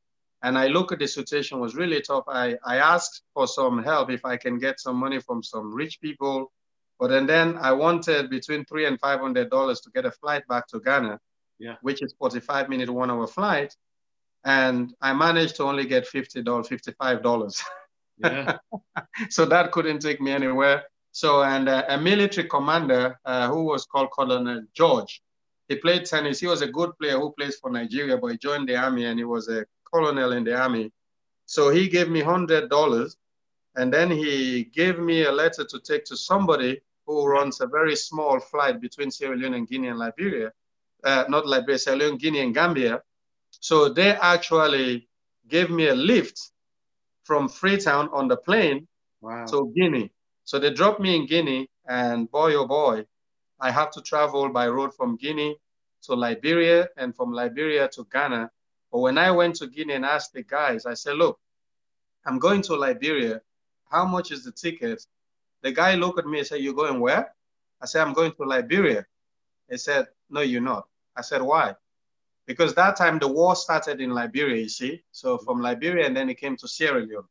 and 0.43 0.57
I 0.57 0.67
look 0.67 0.91
at 0.91 0.99
the 0.99 1.07
situation 1.07 1.59
was 1.59 1.75
really 1.75 2.01
tough, 2.01 2.23
I, 2.27 2.57
I 2.65 2.77
asked 2.77 3.23
for 3.33 3.47
some 3.47 3.83
help 3.83 4.09
if 4.09 4.23
I 4.23 4.37
can 4.37 4.59
get 4.59 4.79
some 4.79 4.95
money 4.95 5.19
from 5.19 5.43
some 5.43 5.73
rich 5.73 5.99
people. 5.99 6.51
But 7.01 7.09
then, 7.09 7.25
then 7.25 7.57
I 7.57 7.71
wanted 7.71 8.29
between 8.29 8.63
three 8.63 8.85
and 8.85 8.99
five 8.99 9.21
hundred 9.21 9.49
dollars 9.49 9.81
to 9.81 9.89
get 9.89 10.05
a 10.05 10.11
flight 10.11 10.47
back 10.47 10.67
to 10.67 10.79
Ghana, 10.79 11.19
yeah. 11.57 11.77
which 11.81 12.03
is 12.03 12.13
45 12.13 12.69
minute 12.69 12.91
one 12.91 13.09
hour 13.09 13.25
flight. 13.25 13.75
And 14.45 14.93
I 15.01 15.11
managed 15.11 15.55
to 15.55 15.63
only 15.63 15.85
get 15.85 16.07
$50, 16.07 16.43
$55. 16.43 17.63
Yeah. 18.19 18.57
so 19.31 19.45
that 19.45 19.71
couldn't 19.71 19.97
take 19.97 20.21
me 20.21 20.31
anywhere. 20.31 20.83
So, 21.11 21.41
and 21.41 21.67
uh, 21.67 21.85
a 21.87 21.97
military 21.97 22.47
commander 22.47 23.19
uh, 23.25 23.47
who 23.47 23.63
was 23.63 23.83
called 23.85 24.09
Colonel 24.15 24.63
George, 24.75 25.23
he 25.69 25.77
played 25.77 26.05
tennis. 26.05 26.39
He 26.39 26.45
was 26.45 26.61
a 26.61 26.67
good 26.67 26.91
player 26.99 27.17
who 27.17 27.31
plays 27.31 27.55
for 27.55 27.71
Nigeria, 27.71 28.15
but 28.15 28.27
he 28.27 28.37
joined 28.37 28.69
the 28.69 28.75
army 28.75 29.05
and 29.05 29.17
he 29.17 29.25
was 29.25 29.49
a 29.49 29.65
colonel 29.91 30.33
in 30.33 30.43
the 30.43 30.55
army. 30.55 30.91
So 31.47 31.69
he 31.71 31.87
gave 31.89 32.09
me 32.09 32.21
hundred 32.21 32.69
dollars, 32.69 33.17
and 33.75 33.91
then 33.91 34.11
he 34.11 34.65
gave 34.65 34.99
me 34.99 35.23
a 35.23 35.31
letter 35.31 35.65
to 35.65 35.79
take 35.79 36.05
to 36.05 36.15
somebody 36.15 36.79
who 37.11 37.27
runs 37.27 37.59
a 37.61 37.67
very 37.67 37.95
small 37.95 38.39
flight 38.39 38.79
between 38.79 39.11
Sierra 39.11 39.35
Leone 39.35 39.55
and 39.55 39.67
Guinea 39.67 39.89
and 39.89 39.99
Liberia, 39.99 40.51
uh, 41.03 41.25
not 41.27 41.45
Liberia, 41.45 41.77
Sierra 41.77 41.97
Leone, 41.99 42.17
Guinea 42.17 42.39
and 42.41 42.53
Gambia. 42.53 43.01
So 43.51 43.89
they 43.89 44.11
actually 44.11 45.09
gave 45.47 45.69
me 45.69 45.87
a 45.87 45.95
lift 45.95 46.39
from 47.23 47.49
Freetown 47.49 48.09
on 48.13 48.27
the 48.27 48.37
plane 48.37 48.87
wow. 49.21 49.45
to 49.45 49.73
Guinea. 49.75 50.11
So 50.45 50.59
they 50.59 50.73
dropped 50.73 50.99
me 50.99 51.15
in 51.15 51.25
Guinea, 51.27 51.69
and 51.87 52.29
boy, 52.31 52.55
oh 52.55 52.67
boy, 52.67 53.05
I 53.59 53.71
have 53.71 53.91
to 53.91 54.01
travel 54.01 54.49
by 54.49 54.67
road 54.67 54.93
from 54.93 55.17
Guinea 55.17 55.55
to 56.03 56.15
Liberia 56.15 56.89
and 56.97 57.15
from 57.15 57.31
Liberia 57.31 57.87
to 57.89 58.07
Ghana. 58.11 58.49
But 58.91 58.99
when 58.99 59.17
I 59.17 59.31
went 59.31 59.55
to 59.57 59.67
Guinea 59.67 59.93
and 59.93 60.05
asked 60.05 60.33
the 60.33 60.43
guys, 60.43 60.85
I 60.85 60.95
said, 60.95 61.15
look, 61.15 61.39
I'm 62.25 62.39
going 62.39 62.61
to 62.63 62.75
Liberia. 62.75 63.41
How 63.89 64.05
much 64.05 64.31
is 64.31 64.43
the 64.43 64.51
ticket? 64.51 65.05
The 65.63 65.71
guy 65.71 65.95
looked 65.95 66.19
at 66.19 66.25
me 66.25 66.39
and 66.39 66.47
said, 66.47 66.61
You're 66.61 66.73
going 66.73 66.99
where? 66.99 67.33
I 67.81 67.85
said, 67.85 68.01
I'm 68.01 68.13
going 68.13 68.31
to 68.33 68.43
Liberia. 68.43 69.05
He 69.69 69.77
said, 69.77 70.07
No, 70.29 70.41
you're 70.41 70.61
not. 70.61 70.87
I 71.15 71.21
said, 71.21 71.41
Why? 71.41 71.75
Because 72.47 72.73
that 72.75 72.97
time 72.97 73.19
the 73.19 73.27
war 73.27 73.55
started 73.55 74.01
in 74.01 74.11
Liberia, 74.11 74.57
you 74.57 74.69
see. 74.69 75.03
So 75.11 75.37
from 75.37 75.61
Liberia 75.61 76.05
and 76.05 76.15
then 76.15 76.29
it 76.29 76.39
came 76.39 76.57
to 76.57 76.67
Sierra 76.67 77.01
Leone. 77.01 77.27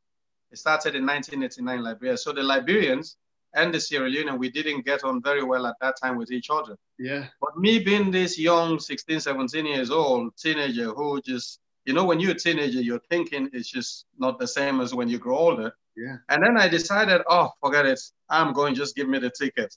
It 0.50 0.58
started 0.58 0.94
in 0.94 1.06
1989 1.06 1.82
Liberia. 1.82 2.16
So 2.16 2.32
the 2.32 2.42
Liberians 2.42 3.16
and 3.54 3.74
the 3.74 3.80
Sierra 3.80 4.08
Leone, 4.08 4.38
we 4.38 4.50
didn't 4.50 4.84
get 4.84 5.04
on 5.04 5.22
very 5.22 5.42
well 5.42 5.66
at 5.66 5.76
that 5.80 5.96
time 6.00 6.16
with 6.16 6.30
each 6.30 6.48
other. 6.50 6.76
Yeah. 6.98 7.26
But 7.40 7.58
me 7.58 7.80
being 7.80 8.10
this 8.10 8.38
young, 8.38 8.78
16, 8.78 9.20
17 9.20 9.66
years 9.66 9.90
old 9.90 10.36
teenager 10.36 10.90
who 10.90 11.20
just, 11.20 11.60
you 11.84 11.94
know, 11.94 12.04
when 12.04 12.20
you're 12.20 12.32
a 12.32 12.38
teenager, 12.38 12.80
your 12.80 13.00
thinking 13.10 13.50
is 13.52 13.68
just 13.68 14.06
not 14.18 14.38
the 14.38 14.46
same 14.46 14.80
as 14.80 14.94
when 14.94 15.08
you 15.08 15.18
grow 15.18 15.36
older. 15.36 15.72
Yeah. 16.00 16.16
And 16.30 16.42
then 16.42 16.56
I 16.56 16.66
decided, 16.68 17.20
oh, 17.28 17.50
forget 17.60 17.84
it. 17.84 18.00
I'm 18.30 18.52
going, 18.52 18.74
just 18.74 18.96
give 18.96 19.08
me 19.08 19.18
the 19.18 19.30
ticket. 19.30 19.74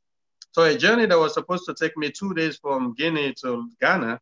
So 0.52 0.64
a 0.64 0.78
journey 0.78 1.06
that 1.08 1.20
was 1.20 1.34
supposed 1.34 1.66
to 1.66 1.74
take 1.74 1.98
me 1.98 2.12
two 2.12 2.34
days 2.34 2.58
from 2.58 2.94
Guinea 2.94 3.34
to 3.42 3.70
Ghana 3.82 4.22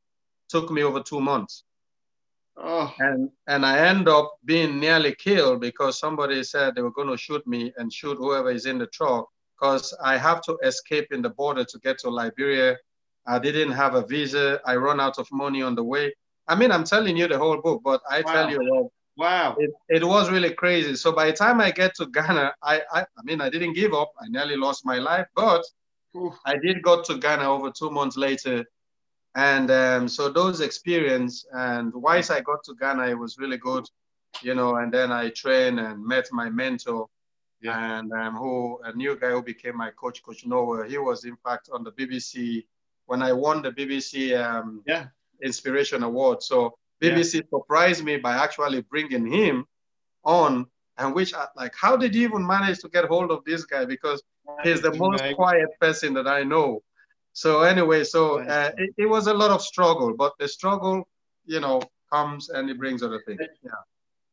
took 0.50 0.72
me 0.72 0.82
over 0.84 1.02
two 1.02 1.22
months. 1.22 1.64
Oh. 2.58 2.94
And 3.00 3.30
and 3.48 3.66
I 3.66 3.88
end 3.88 4.08
up 4.08 4.38
being 4.46 4.80
nearly 4.80 5.16
killed 5.16 5.62
because 5.62 6.00
somebody 6.00 6.44
said 6.44 6.76
they 6.76 6.82
were 6.82 6.98
going 7.00 7.10
to 7.10 7.18
shoot 7.18 7.46
me 7.46 7.74
and 7.78 7.92
shoot 7.94 8.18
whoever 8.18 8.52
is 8.52 8.66
in 8.66 8.78
the 8.78 8.88
truck 8.88 9.28
because 9.56 9.96
I 10.04 10.18
have 10.18 10.42
to 10.44 10.58
escape 10.64 11.08
in 11.12 11.22
the 11.22 11.30
border 11.30 11.66
to 11.66 11.80
get 11.80 12.00
to 12.00 12.10
Liberia. 12.10 12.78
I 13.28 13.40
didn't 13.40 13.74
have 13.74 13.96
a 13.96 14.06
visa. 14.06 14.60
I 14.66 14.76
run 14.76 15.00
out 15.00 15.20
of 15.20 15.28
money 15.32 15.62
on 15.62 15.76
the 15.76 15.84
way. 15.84 16.14
I 16.48 16.56
mean, 16.56 16.72
I'm 16.72 16.84
telling 16.84 17.16
you 17.16 17.28
the 17.28 17.38
whole 17.38 17.62
book, 17.62 17.82
but 17.84 18.02
I 18.10 18.22
wow. 18.22 18.34
tell 18.34 18.50
you, 18.50 18.60
well, 18.70 18.92
wow, 19.22 19.56
it, 19.58 19.72
it 19.98 20.04
was 20.04 20.30
really 20.30 20.54
crazy. 20.54 20.96
So 20.96 21.12
by 21.12 21.26
the 21.28 21.34
time 21.34 21.62
I 21.62 21.72
get 21.72 21.96
to 21.96 22.06
Ghana, 22.08 22.54
I, 22.62 22.82
I, 22.98 23.02
I 23.02 23.22
mean, 23.24 23.40
I 23.42 23.50
didn't 23.50 23.74
give 23.74 23.94
up. 23.94 24.12
I 24.20 24.28
nearly 24.28 24.58
lost 24.58 24.86
my 24.86 24.98
life, 24.98 25.28
but 25.36 25.64
Oof. 26.16 26.34
I 26.46 26.58
did 26.58 26.82
go 26.82 27.02
to 27.02 27.18
Ghana 27.18 27.48
over 27.56 27.72
two 27.72 27.92
months 27.92 28.18
later 28.18 28.66
and 29.36 29.72
um, 29.72 30.08
so 30.08 30.30
those 30.30 30.60
experience 30.60 31.46
and 31.54 31.94
once 31.94 32.30
I 32.30 32.42
got 32.42 32.64
to 32.66 32.76
Ghana, 32.76 33.08
it 33.08 33.18
was 33.18 33.38
really 33.38 33.58
good, 33.58 33.86
you 34.42 34.56
know. 34.56 34.76
And 34.76 34.94
then 34.94 35.12
I 35.12 35.30
trained 35.30 35.80
and 35.80 36.06
met 36.06 36.28
my 36.32 36.50
mentor, 36.50 37.08
yeah. 37.62 38.00
and 38.00 38.12
um, 38.12 38.36
who 38.36 38.80
a 38.84 38.94
new 38.94 39.18
guy 39.18 39.32
who 39.32 39.42
became 39.42 39.78
my 39.78 39.92
coach, 39.92 40.22
Coach 40.22 40.46
Noah. 40.46 40.88
He 40.88 40.98
was 40.98 41.24
in 41.24 41.38
fact 41.38 41.70
on 41.72 41.84
the 41.84 41.92
BBC 41.94 42.66
when 43.06 43.22
I 43.22 43.32
won 43.32 43.62
the 43.62 43.72
BBC 43.72 44.38
um, 44.38 44.84
yeah. 44.86 45.06
Inspiration 45.42 46.04
Award. 46.04 46.44
So 46.44 46.78
BBC 47.02 47.36
yeah. 47.36 47.42
surprised 47.50 48.04
me 48.04 48.18
by 48.18 48.36
actually 48.36 48.82
bringing 48.82 49.26
him 49.26 49.66
on, 50.24 50.66
and 50.98 51.16
which 51.16 51.34
like, 51.56 51.74
how 51.76 51.98
did 51.98 52.14
you 52.14 52.28
even 52.28 52.46
manage 52.46 52.80
to 52.80 52.90
get 52.90 53.06
hold 53.06 53.32
of 53.32 53.44
this 53.46 53.66
guy? 53.66 53.86
Because 53.86 54.22
he's 54.64 54.82
the 54.82 54.94
most 54.94 55.24
quiet 55.36 55.70
person 55.80 56.14
that 56.14 56.28
I 56.28 56.44
know 56.44 56.84
so 57.34 57.62
anyway, 57.62 58.04
so 58.04 58.40
uh, 58.40 58.72
it, 58.78 58.94
it, 58.98 59.06
was 59.06 59.28
a 59.28 59.34
lot 59.34 59.52
of 59.52 59.62
struggle, 59.62 60.14
but 60.14 60.34
the 60.38 60.48
struggle, 60.48 61.08
you 61.46 61.60
know, 61.60 61.82
comes 62.12 62.50
and 62.50 62.70
it 62.70 62.78
brings 62.78 63.04
other 63.04 63.22
things. 63.26 63.40
Yeah. 63.64 63.72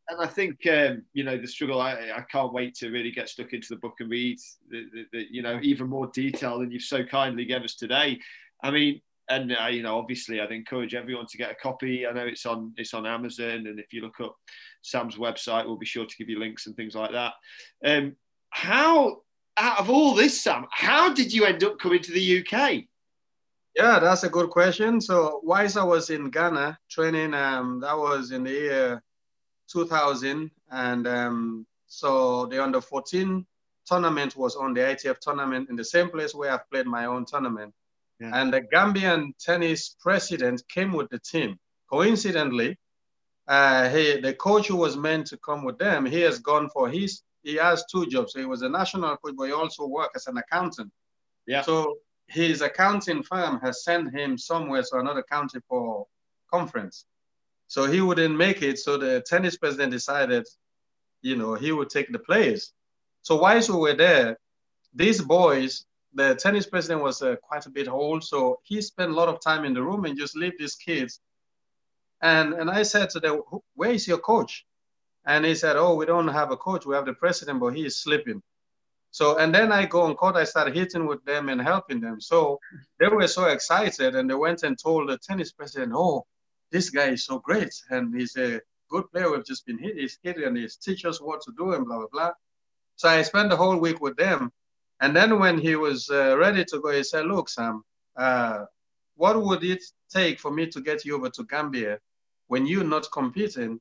And 0.09 0.21
I 0.21 0.27
think 0.27 0.67
um, 0.67 1.03
you 1.13 1.23
know 1.23 1.37
the 1.37 1.47
struggle. 1.47 1.81
I, 1.81 1.93
I 2.17 2.23
can't 2.33 2.53
wait 2.53 2.75
to 2.77 2.91
really 2.91 3.11
get 3.11 3.29
stuck 3.29 3.53
into 3.53 3.69
the 3.71 3.77
book 3.77 3.95
and 4.01 4.11
read 4.11 4.39
the, 4.71 4.87
the, 4.93 5.05
the 5.13 5.27
you 5.31 5.43
know 5.43 5.61
even 5.63 5.87
more 5.87 6.07
detail 6.09 6.59
than 6.59 6.71
you've 6.71 6.83
so 6.83 7.05
kindly 7.05 7.45
given 7.45 7.65
us 7.65 7.75
today. 7.75 8.19
I 8.63 8.71
mean, 8.71 9.01
and 9.29 9.57
uh, 9.61 9.67
you 9.67 9.83
know, 9.83 9.99
obviously, 9.99 10.41
I'd 10.41 10.53
encourage 10.53 10.95
everyone 10.95 11.27
to 11.27 11.39
get 11.39 11.51
a 11.51 11.55
copy. 11.55 12.07
I 12.07 12.13
know 12.13 12.27
it's 12.27 12.47
on 12.47 12.73
it's 12.77 12.95
on 12.95 13.07
Amazon, 13.07 13.67
and 13.67 13.79
if 13.79 13.93
you 13.93 14.03
look 14.03 14.21
up 14.21 14.37
Sam's 14.83 15.17
website, 15.17 15.67
we'll 15.67 15.77
be 15.77 15.87
sure 15.87 16.07
to 16.07 16.17
give 16.17 16.29
you 16.29 16.39
links 16.39 16.67
and 16.67 16.77
things 16.77 16.95
like 16.95 17.13
that. 17.13 17.35
Um, 17.85 18.17
how 18.51 19.23
out 19.57 19.81
of 19.81 19.91
all 19.91 20.15
this, 20.15 20.41
Sam, 20.41 20.67
how 20.71 21.13
did 21.13 21.33
you 21.33 21.45
end 21.45 21.65
up 21.65 21.79
coming 21.79 22.03
to 22.03 22.13
the 22.13 22.41
UK? 22.41 22.85
Yeah, 23.75 23.99
that's 24.01 24.25
a 24.25 24.29
good 24.29 24.51
question. 24.51 25.01
So, 25.01 25.41
whilst 25.43 25.77
I 25.77 25.85
was 25.85 26.11
in 26.11 26.31
Ghana 26.31 26.79
training, 26.91 27.35
um, 27.35 27.81
that 27.81 27.97
was 27.97 28.33
in 28.33 28.45
the 28.45 28.51
year 28.51 29.03
2000, 29.71 30.51
and 30.71 31.07
um, 31.07 31.67
so 31.87 32.47
the 32.47 32.63
under 32.63 32.81
14 32.81 33.47
tournament 33.87 34.37
was 34.37 34.57
on 34.57 34.75
the 34.75 34.81
ITF 34.81 35.19
tournament 35.21 35.71
in 35.71 35.77
the 35.77 35.85
same 35.85 36.11
place 36.11 36.35
where 36.35 36.53
I've 36.53 36.69
played 36.71 36.87
my 36.87 37.07
own 37.07 37.25
tournament. 37.25 37.75
Yeah. 38.21 38.31
And 38.35 38.53
the 38.53 38.63
Gambian 38.63 39.33
tennis 39.39 39.97
president 40.01 40.63
came 40.69 40.93
with 40.93 41.09
the 41.11 41.19
team. 41.19 41.59
Coincidentally, 41.91 42.77
uh, 43.47 43.89
he, 43.89 44.21
the 44.21 44.35
coach 44.35 44.69
who 44.69 44.77
was 44.77 44.97
meant 44.97 45.27
to 45.29 45.37
come 45.39 45.65
with 45.65 45.79
them, 45.79 46.05
he 46.05 46.21
has 46.21 46.39
gone 46.39 46.69
for 46.71 46.89
his 46.89 47.23
he 47.43 47.55
has 47.57 47.85
two 47.91 48.07
jobs. 48.07 48.33
So 48.33 48.41
he 48.41 48.45
was 48.45 48.63
a 48.63 48.69
national 48.69 49.17
coach, 49.17 49.35
but 49.37 49.45
he 49.45 49.53
also 49.53 49.87
worked 49.87 50.17
as 50.17 50.27
an 50.27 50.37
accountant. 50.37 50.93
Yeah. 51.47 51.63
So 51.63 51.99
his 52.27 52.61
accounting 52.61 53.23
firm 53.23 53.59
has 53.61 53.85
sent 53.85 54.15
him 54.15 54.37
somewhere 54.37 54.83
to 54.83 54.99
another 54.99 55.23
country 55.23 55.61
for 55.69 56.07
conference. 56.51 57.07
So 57.69 57.87
he 57.87 58.01
wouldn't 58.01 58.37
make 58.37 58.63
it. 58.63 58.79
So 58.79 58.97
the 58.97 59.23
tennis 59.27 59.57
president 59.57 59.93
decided, 59.93 60.47
you 61.23 61.37
know, 61.37 61.55
he 61.55 61.73
would 61.73 61.91
take 61.91 62.13
the 62.13 62.19
players. 62.19 62.73
So 63.23 63.37
whilst 63.37 63.71
we 63.71 63.77
were 63.77 63.95
there, 63.95 64.39
these 64.95 65.21
boys, 65.21 65.85
the 66.19 66.35
tennis 66.35 66.67
president 66.67 67.03
was 67.03 67.23
uh, 67.23 67.37
quite 67.43 67.67
a 67.67 67.71
bit 67.71 67.89
old. 67.89 68.25
So 68.25 68.61
he 68.65 68.81
spent 68.83 69.11
a 69.11 69.15
lot 69.15 69.29
of 69.29 69.41
time 69.41 69.65
in 69.65 69.75
the 69.75 69.83
room 69.83 70.05
and 70.05 70.19
just 70.19 70.37
leave 70.37 70.59
these 70.59 70.75
kids. 70.75 71.21
And, 72.21 72.55
and 72.55 72.71
I 72.71 72.83
said 72.83 73.11
to 73.11 73.21
them, 73.21 73.43
where 73.75 73.93
is 73.93 74.09
your 74.09 74.19
coach? 74.19 74.67
And 75.25 75.45
he 75.45 75.55
said, 75.55 75.77
Oh, 75.77 75.95
we 75.95 76.07
don't 76.07 76.29
have 76.29 76.51
a 76.51 76.57
coach. 76.57 76.87
We 76.87 76.95
have 76.95 77.05
the 77.05 77.13
president, 77.13 77.61
but 77.61 77.77
he 77.77 77.85
is 77.85 78.03
sleeping. 78.03 78.43
So, 79.11 79.39
and 79.39 79.55
then 79.55 79.73
I 79.73 79.87
go 79.87 80.03
on 80.03 80.15
court, 80.15 80.37
I 80.37 80.45
started 80.45 80.75
hitting 80.75 81.07
with 81.07 81.25
them 81.25 81.49
and 81.49 81.61
helping 81.61 82.01
them. 82.01 82.21
So 82.21 82.61
they 82.99 83.09
were 83.09 83.27
so 83.27 83.47
excited 83.47 84.15
and 84.15 84.29
they 84.29 84.35
went 84.35 84.63
and 84.63 84.79
told 84.79 85.09
the 85.09 85.19
tennis 85.19 85.53
president, 85.53 85.93
Oh, 85.95 86.27
this 86.71 86.91
guy 86.91 87.11
is 87.11 87.25
so 87.25 87.39
great. 87.39 87.73
And 87.91 88.15
he's 88.19 88.37
a 88.37 88.61
good 88.91 89.11
player. 89.11 89.31
We've 89.31 89.45
just 89.45 89.67
been 89.67 89.79
hit. 89.79 89.97
He's 89.97 90.19
hit 90.23 90.39
and 90.39 90.57
he's 90.57 90.77
teach 90.77 91.05
us 91.05 91.21
what 91.21 91.43
to 91.43 91.53
do 91.57 91.73
and 91.73 91.85
blah, 91.85 91.99
blah, 91.99 92.07
blah. 92.11 92.33
So 92.97 93.09
I 93.09 93.23
spent 93.23 93.51
the 93.51 93.57
whole 93.57 93.77
week 93.77 94.01
with 94.01 94.17
them. 94.17 94.51
And 95.01 95.15
then 95.15 95.39
when 95.39 95.59
he 95.59 95.77
was 95.77 96.11
uh, 96.11 96.37
ready 96.37 96.65
to 96.65 96.81
go, 96.81 96.91
he 96.91 97.03
said, 97.03 97.27
Look, 97.27 97.49
Sam, 97.49 97.83
uh, 98.17 98.65
what 99.17 99.41
would 99.43 99.65
it 99.65 99.83
take 100.13 100.39
for 100.41 100.51
me 100.51 100.67
to 100.69 100.81
get 100.81 101.05
you 101.05 101.17
over 101.17 101.31
to 101.31 101.45
Gambia 101.45 101.99
when 102.49 102.67
you're 102.67 102.85
not 102.85 103.11
competing 103.13 103.81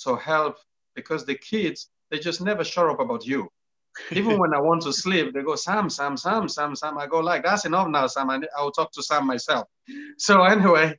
to 0.00 0.16
help 0.16 0.58
because 0.94 1.24
the 1.24 1.34
kids, 1.34 1.90
they 2.10 2.18
just 2.18 2.40
never 2.40 2.64
shut 2.64 2.90
up 2.90 3.00
about 3.00 3.26
you. 3.26 3.48
Even 4.10 4.38
when 4.42 4.54
I 4.54 4.60
want 4.60 4.82
to 4.82 4.92
sleep, 4.92 5.32
they 5.32 5.42
go, 5.42 5.56
Sam, 5.56 5.88
Sam, 5.88 6.16
Sam, 6.16 6.48
Sam, 6.48 6.74
Sam. 6.74 6.98
I 6.98 7.06
go 7.06 7.20
like, 7.20 7.44
that's 7.44 7.64
enough 7.64 7.88
now, 7.88 8.06
Sam. 8.06 8.30
I, 8.30 8.40
I'll 8.56 8.72
talk 8.72 8.92
to 8.92 9.02
Sam 9.02 9.26
myself. 9.26 9.68
So 10.18 10.42
anyway, 10.42 10.98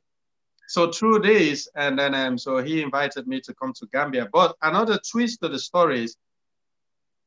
so 0.68 0.90
through 0.90 1.20
this, 1.20 1.68
and 1.74 1.98
then 1.98 2.14
um, 2.14 2.38
so 2.38 2.58
he 2.58 2.80
invited 2.80 3.26
me 3.26 3.40
to 3.40 3.54
come 3.54 3.72
to 3.74 3.86
Gambia. 3.92 4.28
But 4.32 4.56
another 4.62 4.98
twist 5.10 5.40
to 5.42 5.48
the 5.48 5.58
story 5.58 6.04
is 6.04 6.16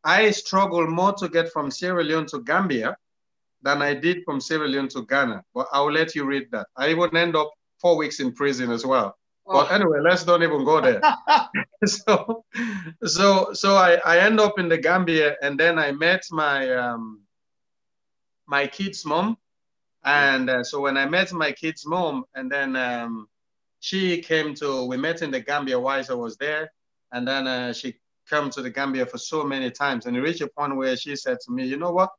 I 0.04 0.32
struggled 0.32 0.90
more 0.90 1.14
to 1.14 1.30
get 1.30 1.52
from 1.52 1.72
Sierra 1.72 2.04
Leone 2.04 2.26
to 2.28 2.42
Gambia 2.42 2.98
than 3.62 3.82
I 3.82 3.94
did 3.94 4.24
from 4.26 4.42
Sierra 4.42 4.68
Leone 4.68 4.90
to 4.90 5.04
Ghana. 5.04 5.44
But 5.54 5.68
I'll 5.72 5.92
let 5.92 6.16
you 6.16 6.26
read 6.26 6.50
that. 6.52 6.68
I 6.76 6.94
would 6.94 7.16
end 7.16 7.36
up 7.36 7.52
four 7.80 7.96
weeks 7.98 8.20
in 8.20 8.34
prison 8.34 8.72
as 8.72 8.86
well. 8.86 9.18
Oh. 9.46 9.66
anyway, 9.66 10.00
let's 10.02 10.24
don't 10.24 10.44
even 10.44 10.64
go 10.64 10.80
there. 10.80 11.02
so, 11.86 12.46
so, 13.04 13.54
so 13.54 13.76
I, 13.76 13.96
I 14.06 14.20
end 14.20 14.40
up 14.40 14.58
in 14.58 14.70
the 14.70 14.78
Gambia, 14.78 15.36
and 15.42 15.60
then 15.60 15.78
I 15.78 15.92
met 15.92 16.24
my 16.32 16.74
um, 16.74 17.22
my 18.46 18.68
kid's 18.68 19.06
mom, 19.06 19.38
and 20.06 20.50
uh, 20.50 20.64
so 20.64 20.80
when 20.80 20.98
I 20.98 21.06
met 21.06 21.34
my 21.34 21.52
kid's 21.52 21.86
mom, 21.86 22.24
and 22.36 22.50
then 22.50 22.76
um, 22.76 23.28
she 23.80 24.22
came 24.22 24.54
to, 24.56 24.86
we 24.86 24.96
met 24.96 25.22
in 25.22 25.32
the 25.32 25.42
Gambia 25.42 25.80
while 25.80 26.04
I 26.10 26.14
was 26.14 26.38
there, 26.38 26.72
and 27.12 27.28
then 27.28 27.48
uh, 27.48 27.74
she 27.74 27.96
came 28.30 28.50
to 28.52 28.62
the 28.62 28.70
Gambia 28.70 29.06
for 29.06 29.18
so 29.18 29.44
many 29.44 29.72
times, 29.72 30.06
and 30.06 30.16
it 30.16 30.22
reached 30.22 30.42
a 30.42 30.48
point 30.48 30.76
where 30.76 30.96
she 30.96 31.16
said 31.16 31.38
to 31.46 31.52
me, 31.52 31.66
you 31.66 31.78
know 31.78 31.92
what? 31.92 32.10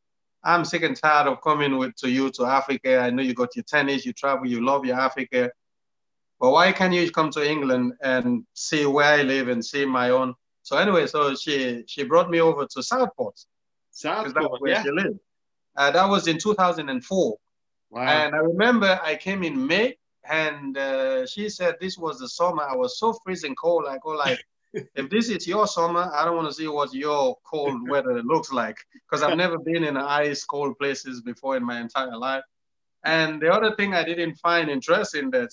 I'm 0.42 0.64
sick 0.64 0.82
and 0.82 0.96
tired 0.96 1.26
of 1.26 1.40
coming 1.40 1.78
with 1.78 1.96
to 1.96 2.10
you 2.10 2.30
to 2.32 2.44
Africa. 2.44 2.98
I 2.98 3.10
know 3.10 3.22
you 3.22 3.34
got 3.34 3.56
your 3.56 3.64
tennis, 3.64 4.04
you 4.04 4.12
travel, 4.12 4.46
you 4.46 4.64
love 4.64 4.84
your 4.84 5.00
Africa 5.00 5.50
but 6.40 6.50
why 6.50 6.72
can't 6.72 6.92
you 6.92 7.10
come 7.10 7.30
to 7.30 7.48
England 7.48 7.94
and 8.02 8.44
see 8.54 8.86
where 8.86 9.18
I 9.18 9.22
live 9.22 9.48
and 9.48 9.64
see 9.64 9.84
my 9.84 10.10
own? 10.10 10.34
So 10.62 10.76
anyway, 10.76 11.06
so 11.06 11.34
she 11.34 11.84
she 11.86 12.04
brought 12.04 12.30
me 12.30 12.40
over 12.40 12.66
to 12.66 12.82
Southport. 12.82 13.38
Southport, 13.90 14.60
where 14.60 14.72
yeah. 14.72 14.82
she 14.82 14.90
lived. 14.90 15.20
Uh, 15.76 15.90
that 15.90 16.06
was 16.06 16.28
in 16.28 16.38
2004. 16.38 17.36
Wow. 17.90 18.02
And 18.02 18.34
I 18.34 18.38
remember 18.38 19.00
I 19.02 19.16
came 19.16 19.42
in 19.42 19.66
May 19.66 19.96
and 20.28 20.76
uh, 20.76 21.26
she 21.26 21.48
said 21.48 21.76
this 21.80 21.96
was 21.96 22.18
the 22.18 22.28
summer. 22.28 22.62
I 22.62 22.76
was 22.76 22.98
so 22.98 23.12
freezing 23.24 23.54
cold. 23.54 23.86
I 23.88 23.98
go 24.02 24.10
like, 24.10 24.44
if 24.94 25.10
this 25.10 25.28
is 25.28 25.46
your 25.46 25.66
summer, 25.66 26.10
I 26.12 26.24
don't 26.24 26.36
want 26.36 26.48
to 26.48 26.54
see 26.54 26.68
what 26.68 26.92
your 26.94 27.38
cold 27.44 27.88
weather 27.88 28.22
looks 28.22 28.52
like 28.52 28.78
because 28.92 29.22
I've 29.22 29.36
never 29.36 29.58
been 29.58 29.84
in 29.84 29.96
ice 29.96 30.44
cold 30.44 30.78
places 30.78 31.20
before 31.20 31.56
in 31.56 31.64
my 31.64 31.80
entire 31.80 32.16
life. 32.16 32.42
And 33.04 33.40
the 33.40 33.52
other 33.52 33.74
thing 33.76 33.94
I 33.94 34.02
didn't 34.02 34.36
find 34.36 34.70
interesting 34.70 35.30
that 35.30 35.50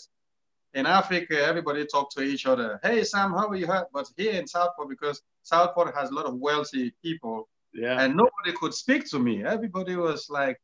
in 0.74 0.86
Africa, 0.86 1.44
everybody 1.44 1.86
talk 1.86 2.10
to 2.12 2.22
each 2.22 2.46
other. 2.46 2.80
Hey, 2.82 3.04
Sam, 3.04 3.32
how 3.32 3.50
are 3.50 3.56
you? 3.56 3.68
But 3.94 4.08
here 4.16 4.34
in 4.34 4.48
Southport, 4.48 4.90
because 4.90 5.22
Southport 5.44 5.94
has 5.96 6.10
a 6.10 6.14
lot 6.14 6.26
of 6.26 6.36
wealthy 6.36 6.94
people, 7.04 7.50
yeah. 7.74 8.02
and 8.02 8.16
nobody 8.16 8.58
could 8.58 8.74
speak 8.74 9.10
to 9.10 9.20
me. 9.20 9.44
Everybody 9.44 9.98
was 9.98 10.30
like 10.30 10.60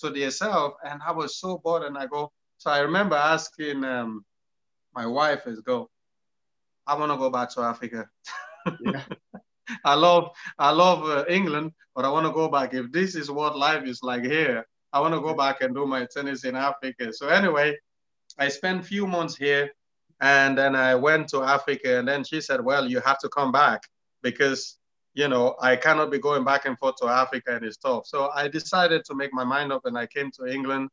to 0.00 0.10
themselves, 0.10 0.76
and 0.84 1.00
I 1.04 1.12
was 1.12 1.38
so 1.38 1.58
bored. 1.58 1.84
And 1.84 1.96
I 1.96 2.06
go, 2.06 2.32
so 2.58 2.70
I 2.70 2.80
remember 2.80 3.16
asking 3.16 3.82
um, 3.84 4.26
my 4.94 5.06
wife, 5.06 5.46
"Is 5.46 5.60
go, 5.60 5.88
I 6.86 6.94
want 6.94 7.12
to 7.12 7.18
go 7.18 7.30
back 7.30 7.50
to 7.54 7.62
Africa. 7.62 8.08
Yeah. 8.80 9.02
I 9.84 9.94
love, 9.94 10.30
I 10.58 10.70
love 10.70 11.04
uh, 11.04 11.24
England, 11.28 11.72
but 11.94 12.04
I 12.04 12.08
want 12.08 12.26
to 12.26 12.32
go 12.32 12.48
back. 12.48 12.74
If 12.74 12.92
this 12.92 13.16
is 13.16 13.30
what 13.30 13.58
life 13.58 13.84
is 13.84 14.00
like 14.02 14.24
here, 14.24 14.64
I 14.92 15.00
want 15.00 15.14
to 15.14 15.20
go 15.20 15.34
back 15.34 15.60
and 15.60 15.74
do 15.74 15.86
my 15.86 16.06
tennis 16.06 16.44
in 16.44 16.54
Africa. 16.54 17.12
So 17.12 17.28
anyway, 17.28 17.76
I 18.38 18.48
spent 18.48 18.80
a 18.80 18.84
few 18.84 19.06
months 19.06 19.36
here 19.36 19.70
and 20.20 20.56
then 20.56 20.74
I 20.74 20.94
went 20.94 21.28
to 21.30 21.42
Africa 21.42 21.98
and 21.98 22.06
then 22.06 22.24
she 22.24 22.40
said, 22.40 22.64
well, 22.64 22.88
you 22.88 23.00
have 23.00 23.18
to 23.20 23.28
come 23.28 23.52
back 23.52 23.82
because, 24.22 24.78
you 25.14 25.28
know, 25.28 25.56
I 25.60 25.76
cannot 25.76 26.10
be 26.10 26.18
going 26.18 26.44
back 26.44 26.64
and 26.66 26.78
forth 26.78 26.96
to 27.02 27.08
Africa 27.08 27.56
and 27.56 27.64
it's 27.64 27.76
tough. 27.76 28.06
So 28.06 28.30
I 28.34 28.48
decided 28.48 29.04
to 29.06 29.14
make 29.14 29.32
my 29.32 29.44
mind 29.44 29.72
up 29.72 29.82
and 29.84 29.98
I 29.98 30.06
came 30.06 30.30
to 30.32 30.46
England 30.46 30.90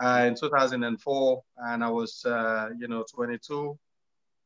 uh, 0.00 0.24
in 0.26 0.34
2004 0.34 1.42
and 1.58 1.84
I 1.84 1.90
was, 1.90 2.24
uh, 2.24 2.70
you 2.78 2.88
know, 2.88 3.04
22. 3.14 3.78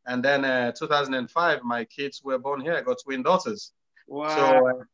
And 0.06 0.24
then 0.24 0.44
uh, 0.44 0.72
2005, 0.72 1.62
my 1.62 1.84
kids 1.84 2.22
were 2.24 2.38
born 2.38 2.60
here. 2.60 2.74
I 2.74 2.80
got 2.80 2.98
twin 3.02 3.22
daughters. 3.22 3.72
Wow. 4.08 4.28
So, 4.34 4.68
uh, 4.68 4.84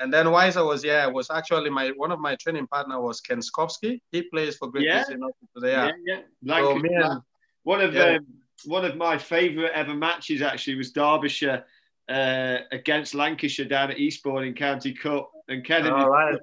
and 0.00 0.12
then 0.12 0.30
whilst 0.30 0.56
I 0.56 0.62
was 0.62 0.84
yeah, 0.84 1.06
was 1.06 1.30
actually 1.30 1.70
my 1.70 1.88
one 1.96 2.12
of 2.12 2.20
my 2.20 2.36
training 2.36 2.66
partner 2.66 3.00
was 3.00 3.20
Ken 3.20 3.40
Skupski. 3.40 4.00
He 4.12 4.22
plays 4.22 4.56
for 4.56 4.70
Great 4.70 4.86
yeah. 4.86 5.04
today. 5.04 5.72
Yeah, 5.72 5.90
yeah. 6.04 6.20
Like, 6.44 6.64
so 6.64 6.78
me 6.78 6.94
and, 6.94 7.20
one 7.64 7.80
of 7.80 7.94
yeah. 7.94 8.16
um, 8.16 8.26
one 8.64 8.84
of 8.84 8.96
my 8.96 9.18
favourite 9.18 9.72
ever 9.72 9.94
matches 9.94 10.42
actually 10.42 10.76
was 10.76 10.92
Derbyshire 10.92 11.64
uh, 12.08 12.58
against 12.70 13.14
Lancashire 13.14 13.66
down 13.66 13.90
at 13.90 13.98
Eastbourne 13.98 14.44
in 14.44 14.54
County 14.54 14.92
Cup, 14.92 15.30
and 15.48 15.64
Ken 15.64 15.86
and, 15.86 15.96
his, 15.96 16.06
right. 16.06 16.38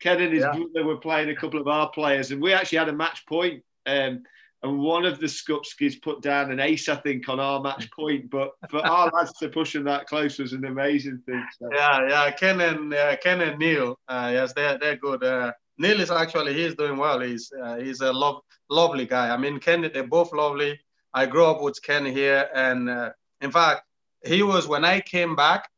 Ken 0.00 0.20
and 0.20 0.32
his 0.32 0.42
yeah. 0.42 0.52
brother 0.52 0.86
were 0.86 0.96
playing 0.96 1.30
a 1.30 1.36
couple 1.36 1.60
of 1.60 1.68
our 1.68 1.90
players, 1.90 2.30
and 2.30 2.40
we 2.40 2.52
actually 2.52 2.78
had 2.78 2.88
a 2.88 2.94
match 2.94 3.26
point. 3.26 3.62
Um, 3.86 4.22
and 4.66 4.80
one 4.80 5.04
of 5.04 5.20
the 5.20 5.26
Skupskis 5.26 6.02
put 6.02 6.22
down 6.22 6.50
an 6.50 6.58
ace, 6.58 6.88
I 6.88 6.96
think, 6.96 7.28
on 7.28 7.38
our 7.38 7.60
match 7.60 7.88
point. 7.92 8.28
But 8.30 8.50
for 8.68 8.84
our 8.86 9.10
lads 9.10 9.32
to 9.34 9.48
push 9.48 9.74
them 9.74 9.84
that 9.84 10.06
close 10.06 10.40
was 10.40 10.52
an 10.52 10.64
amazing 10.64 11.22
thing. 11.24 11.44
So. 11.58 11.68
Yeah, 11.72 12.08
yeah. 12.08 12.30
Ken 12.32 12.60
and 12.60 12.92
uh, 12.92 13.16
Ken 13.18 13.40
and 13.42 13.58
Neil, 13.60 13.96
uh, 14.08 14.30
yes, 14.32 14.52
they're 14.54 14.76
they're 14.78 14.96
good. 14.96 15.22
Uh, 15.22 15.52
Neil 15.78 16.00
is 16.00 16.10
actually 16.10 16.54
he's 16.54 16.74
doing 16.74 16.96
well. 16.96 17.20
He's 17.20 17.52
uh, 17.62 17.76
he's 17.76 18.00
a 18.00 18.12
love, 18.12 18.40
lovely 18.68 19.06
guy. 19.06 19.30
I 19.30 19.36
mean, 19.36 19.60
Ken, 19.60 19.88
they're 19.92 20.06
both 20.06 20.32
lovely. 20.32 20.80
I 21.14 21.26
grew 21.26 21.46
up 21.46 21.62
with 21.62 21.80
Ken 21.82 22.04
here, 22.04 22.48
and 22.52 22.90
uh, 22.90 23.10
in 23.40 23.52
fact, 23.52 23.82
he 24.24 24.42
was 24.42 24.66
when 24.66 24.84
I 24.84 25.00
came 25.00 25.36
back 25.36 25.68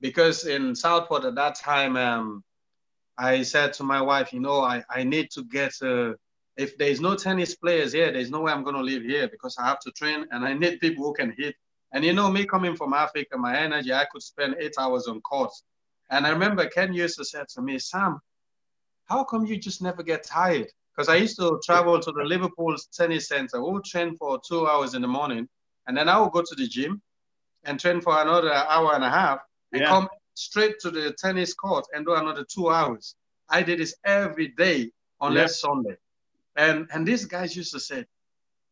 because 0.00 0.44
in 0.44 0.74
Southport 0.74 1.24
at 1.24 1.36
that 1.36 1.54
time, 1.54 1.96
um, 1.96 2.42
I 3.16 3.42
said 3.42 3.74
to 3.74 3.84
my 3.84 4.02
wife, 4.02 4.32
you 4.32 4.40
know, 4.40 4.60
I 4.60 4.82
I 4.90 5.04
need 5.04 5.30
to 5.32 5.44
get 5.44 5.72
a 5.82 6.16
if 6.58 6.76
there's 6.76 7.00
no 7.00 7.14
tennis 7.14 7.54
players 7.54 7.92
here, 7.92 8.12
there's 8.12 8.32
no 8.32 8.40
way 8.40 8.52
I'm 8.52 8.64
going 8.64 8.74
to 8.74 8.82
live 8.82 9.04
here 9.04 9.28
because 9.28 9.56
I 9.58 9.66
have 9.68 9.78
to 9.80 9.92
train 9.92 10.26
and 10.32 10.44
I 10.44 10.52
need 10.54 10.80
people 10.80 11.04
who 11.04 11.14
can 11.14 11.32
hit. 11.38 11.54
And 11.92 12.04
you 12.04 12.12
know, 12.12 12.30
me 12.30 12.44
coming 12.44 12.76
from 12.76 12.92
Africa, 12.92 13.38
my 13.38 13.56
energy, 13.56 13.92
I 13.92 14.06
could 14.10 14.22
spend 14.22 14.56
eight 14.58 14.74
hours 14.76 15.06
on 15.06 15.20
courts. 15.20 15.62
And 16.10 16.26
I 16.26 16.30
remember 16.30 16.66
Ken 16.66 16.92
used 16.92 17.16
to 17.18 17.24
say 17.24 17.42
to 17.54 17.62
me, 17.62 17.78
Sam, 17.78 18.20
how 19.04 19.22
come 19.22 19.46
you 19.46 19.56
just 19.56 19.80
never 19.80 20.02
get 20.02 20.24
tired? 20.24 20.66
Because 20.94 21.08
I 21.08 21.14
used 21.16 21.36
to 21.38 21.60
travel 21.64 22.00
to 22.00 22.10
the 22.10 22.24
Liverpool 22.24 22.74
tennis 22.92 23.28
center, 23.28 23.62
we'll 23.62 23.80
train 23.80 24.16
for 24.16 24.40
two 24.46 24.66
hours 24.66 24.94
in 24.94 25.02
the 25.02 25.08
morning, 25.08 25.48
and 25.86 25.96
then 25.96 26.08
I 26.08 26.20
would 26.20 26.32
go 26.32 26.42
to 26.42 26.54
the 26.56 26.66
gym 26.66 27.00
and 27.64 27.78
train 27.78 28.00
for 28.00 28.20
another 28.20 28.52
hour 28.52 28.94
and 28.94 29.04
a 29.04 29.10
half 29.10 29.38
and 29.72 29.82
yeah. 29.82 29.88
come 29.88 30.08
straight 30.34 30.80
to 30.80 30.90
the 30.90 31.14
tennis 31.18 31.54
court 31.54 31.86
and 31.94 32.04
do 32.04 32.14
another 32.14 32.44
two 32.44 32.68
hours. 32.68 33.14
I 33.48 33.62
did 33.62 33.78
this 33.78 33.94
every 34.04 34.48
day 34.48 34.90
unless 35.20 35.62
yeah. 35.62 35.68
Sunday. 35.68 35.96
And 36.58 36.88
and 36.92 37.06
these 37.06 37.24
guys 37.24 37.56
used 37.56 37.72
to 37.72 37.80
say, 37.80 38.04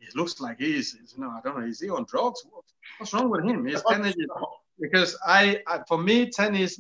it 0.01 0.15
looks 0.15 0.41
like 0.41 0.59
he's, 0.59 0.95
you 0.95 1.23
know, 1.23 1.31
I 1.31 1.41
don't 1.43 1.59
know, 1.59 1.67
is 1.67 1.81
he 1.81 1.89
on 1.89 2.05
drugs? 2.09 2.45
What's 2.99 3.15
wrong 3.15 3.31
with 3.31 3.45
him? 3.45 3.65
His 3.65 3.83
energy. 3.91 4.27
Because 4.79 5.17
I, 5.27 5.63
I, 5.67 5.81
for 5.89 5.97
me, 5.97 6.29
tennis, 6.29 6.79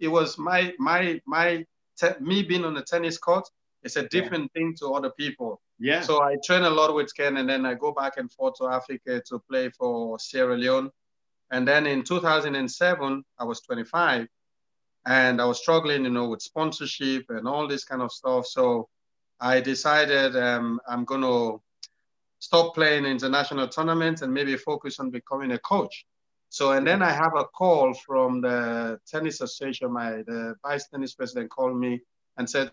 it 0.00 0.08
was 0.08 0.36
my 0.36 0.74
my 0.78 1.20
my 1.26 1.64
te- 1.98 2.20
me 2.20 2.42
being 2.42 2.64
on 2.64 2.74
the 2.74 2.82
tennis 2.82 3.16
court. 3.16 3.48
It's 3.84 3.96
a 3.96 4.08
different 4.08 4.50
yeah. 4.54 4.60
thing 4.60 4.74
to 4.80 4.88
other 4.88 5.10
people. 5.10 5.62
Yeah. 5.78 6.02
So 6.02 6.20
I 6.20 6.36
train 6.44 6.64
a 6.64 6.70
lot 6.70 6.92
with 6.94 7.14
Ken, 7.16 7.36
and 7.36 7.48
then 7.48 7.64
I 7.64 7.74
go 7.74 7.92
back 7.92 8.16
and 8.16 8.30
forth 8.30 8.54
to 8.58 8.66
Africa 8.66 9.22
to 9.28 9.38
play 9.48 9.70
for 9.70 10.18
Sierra 10.18 10.56
Leone. 10.56 10.90
And 11.52 11.66
then 11.66 11.86
in 11.86 12.02
2007, 12.02 13.24
I 13.38 13.44
was 13.44 13.60
25, 13.60 14.26
and 15.06 15.40
I 15.40 15.44
was 15.46 15.58
struggling, 15.60 16.04
you 16.04 16.10
know, 16.10 16.28
with 16.28 16.42
sponsorship 16.42 17.26
and 17.30 17.48
all 17.48 17.66
this 17.66 17.84
kind 17.84 18.02
of 18.02 18.12
stuff. 18.12 18.46
So 18.46 18.88
I 19.40 19.60
decided 19.60 20.36
um, 20.36 20.80
I'm 20.88 21.04
going 21.04 21.22
to 21.22 21.62
stop 22.38 22.74
playing 22.74 23.04
international 23.04 23.68
tournaments 23.68 24.22
and 24.22 24.32
maybe 24.32 24.56
focus 24.56 24.98
on 25.00 25.10
becoming 25.10 25.52
a 25.52 25.58
coach. 25.58 26.06
So, 26.50 26.72
and 26.72 26.86
then 26.86 27.02
I 27.02 27.10
have 27.10 27.34
a 27.36 27.44
call 27.44 27.92
from 27.94 28.40
the 28.40 28.98
tennis 29.06 29.40
association. 29.40 29.92
My 29.92 30.22
the 30.26 30.54
vice 30.62 30.88
tennis 30.88 31.14
president 31.14 31.50
called 31.50 31.76
me 31.78 32.00
and 32.38 32.48
said, 32.48 32.72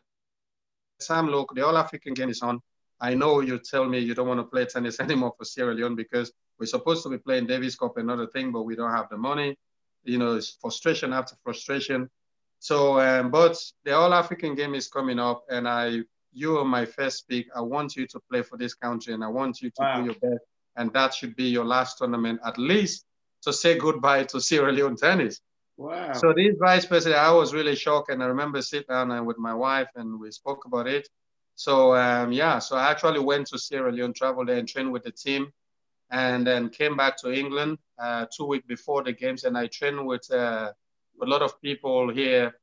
"Sam, 1.00 1.28
look, 1.28 1.54
the 1.54 1.66
All 1.66 1.78
African 1.78 2.14
game 2.14 2.30
is 2.30 2.42
on. 2.42 2.62
I 3.02 3.16
know 3.16 3.42
you 3.42 3.60
tell 3.60 3.86
me 3.86 4.00
you 4.00 4.16
don't 4.16 4.30
want 4.30 4.40
to 4.40 4.46
play 4.46 4.66
tennis 4.66 5.00
anymore 5.06 5.34
for 5.38 5.44
Sierra 5.44 5.74
Leone 5.74 5.96
because 5.96 6.32
we're 6.58 6.68
supposed 6.68 7.04
to 7.04 7.10
be 7.10 7.18
playing 7.18 7.48
Davis 7.48 7.76
Cup 7.76 7.98
and 7.98 8.10
other 8.10 8.28
thing, 8.28 8.54
but 8.54 8.64
we 8.64 8.78
don't 8.78 8.92
have 8.92 9.10
the 9.10 9.18
money. 9.18 9.58
You 10.06 10.20
know, 10.20 10.36
it's 10.36 10.52
frustration 10.62 11.12
after 11.12 11.36
frustration. 11.44 12.10
So, 12.60 13.00
um, 13.02 13.30
but 13.30 13.58
the 13.84 13.94
All 13.94 14.14
African 14.14 14.56
game 14.56 14.74
is 14.74 14.88
coming 14.88 15.20
up, 15.20 15.44
and 15.50 15.68
I 15.68 16.04
you 16.36 16.58
are 16.58 16.66
my 16.66 16.86
first 16.86 17.28
pick. 17.30 17.48
I 17.56 17.62
want 17.62 17.96
you 17.96 18.06
to 18.08 18.20
play 18.30 18.42
for 18.42 18.58
this 18.58 18.74
country 18.74 19.14
and 19.14 19.24
I 19.24 19.28
want 19.28 19.62
you 19.62 19.70
to 19.70 19.82
wow. 19.82 20.00
do 20.00 20.06
your 20.06 20.14
best. 20.16 20.44
And 20.76 20.92
that 20.94 21.14
should 21.14 21.36
be 21.36 21.46
your 21.46 21.64
last 21.64 21.98
tournament, 21.98 22.42
at 22.46 22.58
least 22.58 23.06
to 23.44 23.54
say 23.54 23.78
goodbye 23.78 24.26
to 24.26 24.42
Sierra 24.42 24.72
Leone 24.72 24.98
tennis. 24.98 25.40
Wow. 25.78 26.12
So 26.14 26.34
this 26.36 26.56
vice 26.60 26.86
president, 26.86 27.22
I 27.22 27.32
was 27.32 27.54
really 27.54 27.76
shocked. 27.76 28.12
And 28.12 28.22
I 28.22 28.26
remember 28.26 28.62
sitting 28.62 28.88
down 28.90 29.12
and 29.12 29.26
with 29.26 29.38
my 29.38 29.54
wife 29.54 29.88
and 29.96 30.20
we 30.20 30.30
spoke 30.32 30.66
about 30.66 30.88
it. 30.88 31.08
So 31.56 31.96
um, 31.96 32.34
yeah, 32.34 32.60
so 32.60 32.76
I 32.76 32.92
actually 32.92 33.22
went 33.22 33.48
to 33.48 33.58
Sierra 33.58 33.92
Leone, 33.92 34.14
traveled 34.14 34.50
there 34.50 34.58
and 34.58 34.68
trained 34.68 34.92
with 34.92 35.04
the 35.04 35.12
team 35.12 35.54
and 36.12 36.46
then 36.46 36.70
came 36.70 36.98
back 36.98 37.18
to 37.20 37.32
England 37.32 37.78
uh, 37.98 38.26
two 38.36 38.46
weeks 38.46 38.66
before 38.68 39.04
the 39.04 39.14
games. 39.14 39.46
And 39.46 39.58
I 39.58 39.68
trained 39.68 40.06
with 40.06 40.30
uh, 40.32 40.74
a 41.22 41.26
lot 41.26 41.42
of 41.42 41.62
people 41.62 42.12
here 42.12 42.54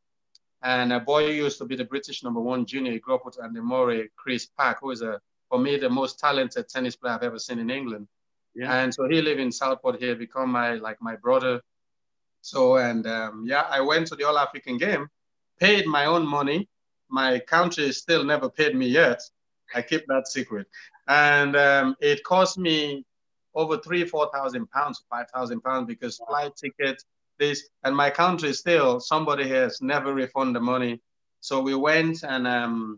and 0.62 0.92
a 0.92 1.00
boy 1.00 1.26
used 1.28 1.58
to 1.58 1.64
be 1.64 1.76
the 1.76 1.84
British 1.84 2.22
number 2.22 2.40
one 2.40 2.64
junior. 2.66 2.92
He 2.92 2.98
grew 2.98 3.16
up 3.16 3.24
with 3.24 3.42
Andy 3.42 3.60
Murray, 3.60 4.10
Chris 4.16 4.46
Pack, 4.46 4.80
who 4.80 4.90
is 4.90 5.02
a, 5.02 5.20
for 5.48 5.58
me, 5.58 5.76
the 5.76 5.90
most 5.90 6.18
talented 6.18 6.68
tennis 6.68 6.96
player 6.96 7.14
I've 7.14 7.22
ever 7.22 7.38
seen 7.38 7.58
in 7.58 7.70
England. 7.70 8.06
Yeah. 8.54 8.72
And 8.82 8.92
so 8.94 9.08
he 9.08 9.22
lived 9.22 9.40
in 9.40 9.50
Southport 9.50 10.00
here, 10.00 10.14
become 10.14 10.50
my 10.50 10.74
like 10.74 10.98
my 11.00 11.16
brother. 11.16 11.60
So 12.42 12.76
and 12.76 13.06
um, 13.06 13.44
yeah, 13.46 13.62
I 13.68 13.80
went 13.80 14.06
to 14.08 14.16
the 14.16 14.24
All 14.24 14.38
African 14.38 14.76
game, 14.78 15.08
paid 15.58 15.86
my 15.86 16.06
own 16.06 16.26
money. 16.26 16.68
My 17.08 17.38
country 17.38 17.92
still 17.92 18.24
never 18.24 18.48
paid 18.48 18.74
me 18.74 18.88
yet. 18.88 19.20
I 19.74 19.82
keep 19.82 20.06
that 20.08 20.28
secret, 20.28 20.66
and 21.08 21.56
um, 21.56 21.96
it 22.00 22.22
cost 22.24 22.58
me 22.58 23.04
over 23.54 23.78
three, 23.78 24.04
four 24.04 24.30
thousand 24.34 24.70
pounds, 24.70 25.02
five 25.10 25.30
thousand 25.30 25.62
pounds 25.62 25.86
because 25.86 26.20
flight 26.28 26.52
ticket, 26.56 27.02
this, 27.38 27.68
and 27.84 27.96
my 27.96 28.10
country 28.10 28.52
still, 28.52 29.00
somebody 29.00 29.48
has 29.48 29.80
never 29.80 30.14
refunded 30.14 30.56
the 30.56 30.60
money. 30.60 31.00
So 31.40 31.60
we 31.60 31.74
went 31.74 32.22
and 32.22 32.46
um, 32.46 32.96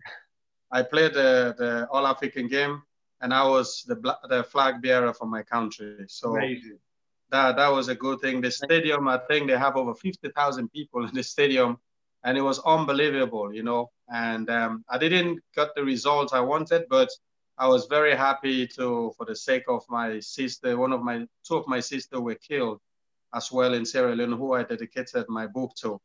I 0.71 0.83
played 0.83 1.15
the, 1.15 1.55
the 1.57 1.89
All 1.91 2.07
African 2.07 2.49
game, 2.49 2.83
and 3.21 3.33
I 3.33 3.47
was 3.47 3.85
the, 3.87 3.97
the 4.29 4.45
flag 4.45 4.83
bearer 4.83 5.15
for 5.15 5.27
my 5.27 5.43
country. 5.43 6.05
So 6.09 6.37
Amazing. 6.37 6.79
that 7.31 7.57
that 7.57 7.69
was 7.69 7.89
a 7.89 7.95
good 7.95 8.21
thing. 8.21 8.41
The 8.41 8.51
stadium, 8.51 9.09
I 9.09 9.19
think 9.29 9.49
they 9.49 9.57
have 9.57 9.77
over 9.77 9.95
fifty 9.95 10.29
thousand 10.31 10.71
people 10.73 11.07
in 11.07 11.15
the 11.15 11.23
stadium, 11.23 11.79
and 12.25 12.37
it 12.37 12.43
was 12.43 12.59
unbelievable, 12.67 13.55
you 13.55 13.63
know. 13.63 13.91
And 14.13 14.51
um, 14.51 14.85
I 14.91 14.99
didn't 14.99 15.41
get 15.57 15.69
the 15.75 15.85
results 15.85 16.33
I 16.33 16.41
wanted, 16.41 16.85
but 16.91 17.09
I 17.57 17.69
was 17.69 17.87
very 17.87 18.15
happy 18.17 18.67
to, 18.77 19.13
for 19.17 19.25
the 19.25 19.37
sake 19.37 19.65
of 19.69 19.83
my 19.89 20.21
sister. 20.21 20.77
One 20.77 20.93
of 20.93 21.03
my 21.03 21.27
two 21.47 21.57
of 21.57 21.67
my 21.69 21.81
sister 21.81 22.21
were 22.21 22.35
killed 22.35 22.81
as 23.35 23.51
well 23.51 23.75
in 23.75 23.85
Sierra 23.85 24.15
Leone, 24.15 24.33
who 24.33 24.55
I 24.55 24.63
dedicated 24.63 25.27
my 25.29 25.47
book 25.47 25.73
to. 25.83 26.01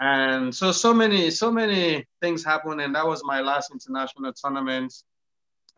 And 0.00 0.54
so, 0.54 0.72
so 0.72 0.94
many, 0.94 1.30
so 1.30 1.52
many 1.52 2.06
things 2.22 2.44
happened. 2.44 2.80
And 2.80 2.94
that 2.94 3.06
was 3.06 3.22
my 3.22 3.40
last 3.40 3.70
international 3.70 4.32
tournament. 4.32 4.92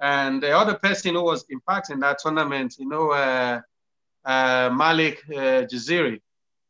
And 0.01 0.43
the 0.43 0.57
other 0.57 0.75
person 0.75 1.15
who 1.15 1.25
was 1.25 1.45
impacting 1.47 2.01
that 2.01 2.19
tournament, 2.19 2.77
you 2.79 2.89
know, 2.89 3.11
uh, 3.11 3.61
uh, 4.25 4.71
Malek 4.73 5.23
uh, 5.29 5.67
Jaziri. 5.71 6.21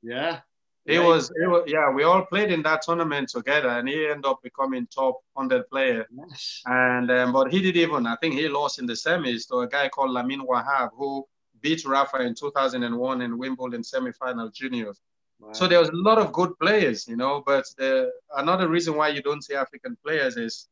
Yeah. 0.03 0.41
He 0.85 0.95
yeah, 0.95 1.07
was, 1.07 1.31
was, 1.37 1.63
yeah, 1.69 1.91
we 1.91 2.03
all 2.03 2.25
played 2.25 2.51
in 2.51 2.63
that 2.63 2.83
tournament 2.83 3.29
together, 3.29 3.69
and 3.69 3.89
he 3.89 4.05
ended 4.05 4.27
up 4.27 4.41
becoming 4.43 4.89
top 4.89 5.21
100 5.35 5.71
player. 5.71 6.07
Yes. 6.11 6.61
And 6.67 7.09
um, 7.09 7.33
but 7.33 7.53
he 7.53 7.63
did 7.63 7.77
even, 7.77 8.05
I 8.05 8.17
think 8.17 8.35
he 8.35 8.49
lost 8.49 8.81
in 8.81 8.87
the 8.87 8.95
semis 8.95 9.47
to 9.49 9.59
a 9.59 9.69
guy 9.69 9.89
called 9.89 10.11
Lamine 10.11 10.45
Ouahab, 10.45 10.91
who 10.97 11.25
beat 11.63 11.85
Rafa 11.85 12.23
in 12.23 12.35
2001 12.35 13.23
in 13.23 13.39
Wimbledon 13.39 13.83
semifinal 13.83 14.53
juniors. 14.53 15.01
Wow. 15.41 15.53
So 15.53 15.67
there 15.67 15.81
was 15.81 15.89
a 15.89 15.97
lot 15.97 16.19
of 16.19 16.33
good 16.33 16.57
players, 16.61 17.09
you 17.09 17.17
know. 17.17 17.43
But 17.45 17.65
the, 17.77 18.11
another 18.37 18.69
reason 18.69 18.97
why 18.97 19.09
you 19.09 19.23
don't 19.23 19.43
see 19.43 19.55
African 19.55 19.97
players 20.05 20.37
is 20.37 20.69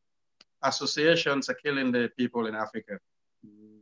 associations 0.63 1.49
are 1.49 1.55
killing 1.55 1.91
the 1.91 2.11
people 2.17 2.47
in 2.47 2.55
Africa. 2.55 2.99
Mm. 3.45 3.81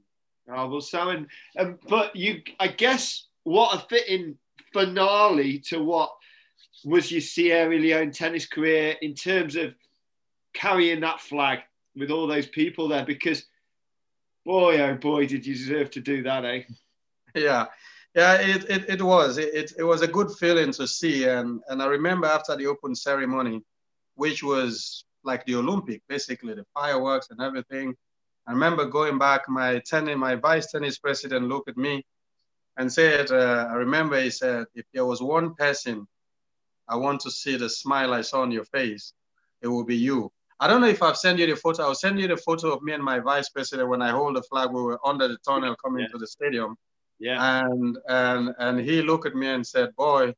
Oh, 0.51 0.69
well, 0.69 0.81
Simon, 0.81 1.29
um, 1.59 1.79
but 1.89 2.17
you, 2.17 2.43
I 2.59 2.69
guess, 2.69 3.27
what 3.45 3.75
a 3.75 3.87
fitting 3.89 4.39
finale 4.73 5.59
to 5.59 5.83
what 5.83 6.11
was 6.85 7.11
your 7.13 7.21
Sierra 7.21 7.77
Leone 7.77 8.13
tennis 8.13 8.47
career 8.47 8.97
in 9.03 9.15
terms 9.15 9.57
of 9.57 9.75
carrying 10.55 11.01
that 11.01 11.21
flag 11.21 11.61
with 11.95 12.11
all 12.11 12.27
those 12.27 12.47
people 12.47 12.89
there? 12.89 13.05
Because, 13.05 13.45
boy, 14.47 14.81
oh 14.81 14.95
boy, 14.95 15.27
did 15.27 15.47
you 15.47 15.55
deserve 15.55 15.91
to 15.93 16.01
do 16.01 16.23
that, 16.23 16.45
eh? 16.45 16.63
Yeah. 17.35 17.67
Yeah, 18.15 18.35
it, 18.41 18.69
it, 18.71 18.89
it 18.89 19.03
was. 19.03 19.39
It, 19.39 19.55
it, 19.55 19.73
it 19.79 19.85
was 19.85 20.03
a 20.03 20.09
good 20.09 20.31
feeling 20.33 20.73
to 20.73 20.87
see. 20.87 21.25
And, 21.29 21.61
and 21.69 21.83
I 21.83 21.87
remember 21.87 22.27
after 22.27 22.57
the 22.57 22.67
open 22.67 22.95
ceremony, 22.95 23.63
which 24.15 24.43
was 24.43 25.05
like 25.25 25.45
the 25.45 25.57
Olympic, 25.57 26.03
basically 26.09 26.55
the 26.55 26.65
fireworks 26.75 27.29
and 27.31 27.41
everything. 27.41 27.95
I 28.47 28.53
remember 28.53 28.87
going 28.87 29.19
back, 29.19 29.49
my 29.49 29.81
tennis, 29.81 30.17
my 30.17 30.35
vice 30.35 30.73
tennis 30.73 30.99
president 30.99 31.49
looked 31.49 31.69
at 31.69 31.77
me 31.77 32.05
and 32.79 32.91
said, 32.91 33.31
uh, 33.31 33.69
I 33.71 33.75
remember 33.75 34.21
he 34.21 34.31
said, 34.31 34.67
if 34.75 34.87
there 34.95 35.05
was 35.05 35.21
one 35.21 35.55
person 35.55 36.07
I 36.89 36.97
want 36.97 37.21
to 37.21 37.31
see 37.31 37.57
the 37.57 37.69
smile 37.69 38.15
I 38.15 38.23
saw 38.23 38.41
on 38.41 38.51
your 38.51 38.65
face, 38.65 39.13
it 39.61 39.69
will 39.69 39.85
be 39.85 39.97
you. 39.97 40.33
I 40.61 40.67
don't 40.67 40.81
know 40.81 40.89
if 40.89 41.03
I've 41.03 41.17
sent 41.17 41.39
you 41.39 41.47
the 41.47 41.57
photo. 41.57 41.85
I'll 41.85 41.95
send 41.95 42.19
you 42.19 42.27
the 42.27 42.37
photo 42.37 42.73
of 42.73 42.83
me 42.83 42.93
and 42.93 43.03
my 43.03 43.21
vice 43.21 43.49
president 43.51 43.89
when 43.89 44.03
I 44.03 44.11
hold 44.11 44.35
the 44.35 44.43
flag. 44.43 44.71
We 44.71 44.83
were 44.83 44.99
under 45.05 45.29
the 45.29 45.37
tunnel 45.47 45.77
coming 45.85 46.03
yeah. 46.03 46.09
to 46.09 46.19
the 46.19 46.27
stadium. 46.27 46.77
Yeah. 47.19 47.65
And 47.67 47.99
and 48.09 48.55
and 48.59 48.81
he 48.81 49.03
looked 49.03 49.27
at 49.27 49.35
me 49.35 49.49
and 49.49 49.67
said, 49.67 49.95
"Boy, 49.97 50.35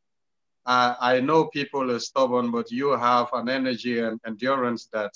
uh, 0.66 0.95
I 1.01 1.21
know 1.21 1.47
people 1.47 1.90
are 1.90 1.99
stubborn, 1.99 2.51
but 2.51 2.71
you 2.71 2.90
have 2.90 3.29
an 3.33 3.49
energy 3.49 4.01
and 4.01 4.21
endurance 4.27 4.87
that 4.93 5.12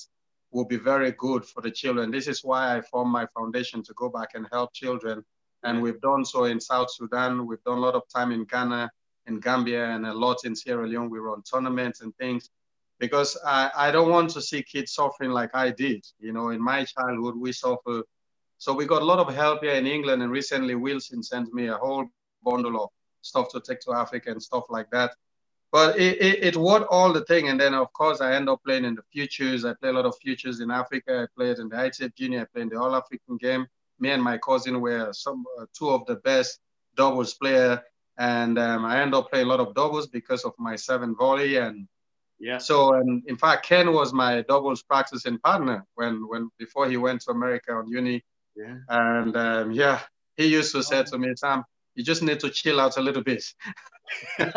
will 0.50 0.64
be 0.64 0.76
very 0.76 1.12
good 1.12 1.44
for 1.44 1.60
the 1.60 1.70
children. 1.70 2.10
This 2.10 2.28
is 2.28 2.44
why 2.44 2.76
I 2.76 2.80
formed 2.80 3.12
my 3.12 3.26
foundation 3.34 3.82
to 3.84 3.94
go 3.94 4.08
back 4.08 4.30
and 4.34 4.46
help 4.52 4.72
children. 4.72 5.24
And 5.64 5.80
we've 5.82 6.00
done 6.00 6.24
so 6.24 6.44
in 6.44 6.60
South 6.60 6.90
Sudan. 6.92 7.46
We've 7.46 7.62
done 7.64 7.78
a 7.78 7.80
lot 7.80 7.94
of 7.94 8.02
time 8.14 8.32
in 8.32 8.44
Ghana, 8.44 8.90
in 9.26 9.40
Gambia, 9.40 9.86
and 9.86 10.06
a 10.06 10.12
lot 10.12 10.44
in 10.44 10.54
Sierra 10.54 10.86
Leone. 10.86 11.08
We 11.10 11.18
run 11.18 11.42
tournaments 11.42 12.02
and 12.02 12.14
things 12.16 12.50
because 13.00 13.36
I, 13.44 13.70
I 13.74 13.90
don't 13.90 14.10
want 14.10 14.30
to 14.30 14.42
see 14.42 14.62
kids 14.62 14.92
suffering 14.92 15.30
like 15.30 15.50
I 15.54 15.70
did. 15.70 16.04
You 16.18 16.32
know, 16.32 16.50
in 16.50 16.60
my 16.62 16.84
childhood, 16.84 17.36
we 17.36 17.52
suffer. 17.52 18.02
So 18.64 18.72
we 18.72 18.86
got 18.86 19.02
a 19.02 19.04
lot 19.12 19.18
of 19.18 19.34
help 19.34 19.62
here 19.62 19.74
in 19.74 19.86
England. 19.86 20.22
And 20.22 20.32
recently, 20.32 20.74
Wilson 20.74 21.22
sent 21.22 21.52
me 21.52 21.66
a 21.68 21.76
whole 21.76 22.06
bundle 22.42 22.76
of 22.82 22.88
stuff 23.20 23.46
to 23.50 23.60
take 23.60 23.80
to 23.80 23.92
Africa 23.92 24.30
and 24.30 24.42
stuff 24.42 24.64
like 24.70 24.90
that 24.90 25.10
but 25.74 25.98
it, 25.98 26.22
it, 26.22 26.44
it 26.44 26.56
was 26.56 26.86
all 26.88 27.12
the 27.12 27.24
thing. 27.24 27.48
And 27.48 27.58
then, 27.58 27.74
of 27.74 27.92
course, 27.92 28.20
I 28.20 28.36
end 28.36 28.48
up 28.48 28.62
playing 28.64 28.84
in 28.84 28.94
the 28.94 29.02
futures. 29.12 29.64
I 29.64 29.74
play 29.74 29.88
a 29.88 29.92
lot 29.92 30.04
of 30.04 30.14
futures 30.22 30.60
in 30.60 30.70
Africa. 30.70 31.24
I 31.24 31.26
played 31.36 31.58
in 31.58 31.68
the 31.68 31.74
ITF 31.74 32.14
Junior. 32.14 32.42
I 32.42 32.44
played 32.44 32.62
in 32.62 32.68
the 32.68 32.78
All 32.78 32.94
African 32.94 33.36
game. 33.38 33.66
Me 33.98 34.12
and 34.12 34.22
my 34.22 34.38
cousin 34.38 34.80
were 34.80 35.12
some 35.12 35.44
uh, 35.60 35.66
two 35.76 35.90
of 35.90 36.06
the 36.06 36.14
best 36.14 36.60
doubles 36.94 37.34
player. 37.34 37.82
And 38.18 38.56
um, 38.56 38.84
I 38.84 39.02
end 39.02 39.16
up 39.16 39.30
playing 39.30 39.46
a 39.46 39.48
lot 39.48 39.58
of 39.58 39.74
doubles 39.74 40.06
because 40.06 40.44
of 40.44 40.52
my 40.60 40.76
seven 40.76 41.16
volley. 41.16 41.56
And 41.56 41.88
yeah. 42.38 42.58
So, 42.58 42.94
and 42.94 43.24
in 43.26 43.36
fact, 43.36 43.66
Ken 43.66 43.92
was 43.92 44.12
my 44.12 44.42
doubles 44.42 44.84
practicing 44.84 45.40
partner 45.40 45.84
when, 45.96 46.28
when 46.28 46.50
before 46.56 46.88
he 46.88 46.98
went 46.98 47.22
to 47.22 47.32
America 47.32 47.72
on 47.72 47.88
uni. 47.88 48.22
Yeah. 48.56 48.76
And 48.88 49.36
um, 49.36 49.72
yeah, 49.72 50.00
he 50.36 50.46
used 50.46 50.72
to 50.72 50.82
say 50.82 51.02
to 51.04 51.18
me, 51.18 51.32
Sam, 51.36 51.64
you 51.94 52.04
just 52.04 52.22
need 52.22 52.40
to 52.40 52.50
chill 52.50 52.80
out 52.80 52.96
a 52.96 53.00
little 53.00 53.22
bit. 53.22 53.44
Come 54.38 54.52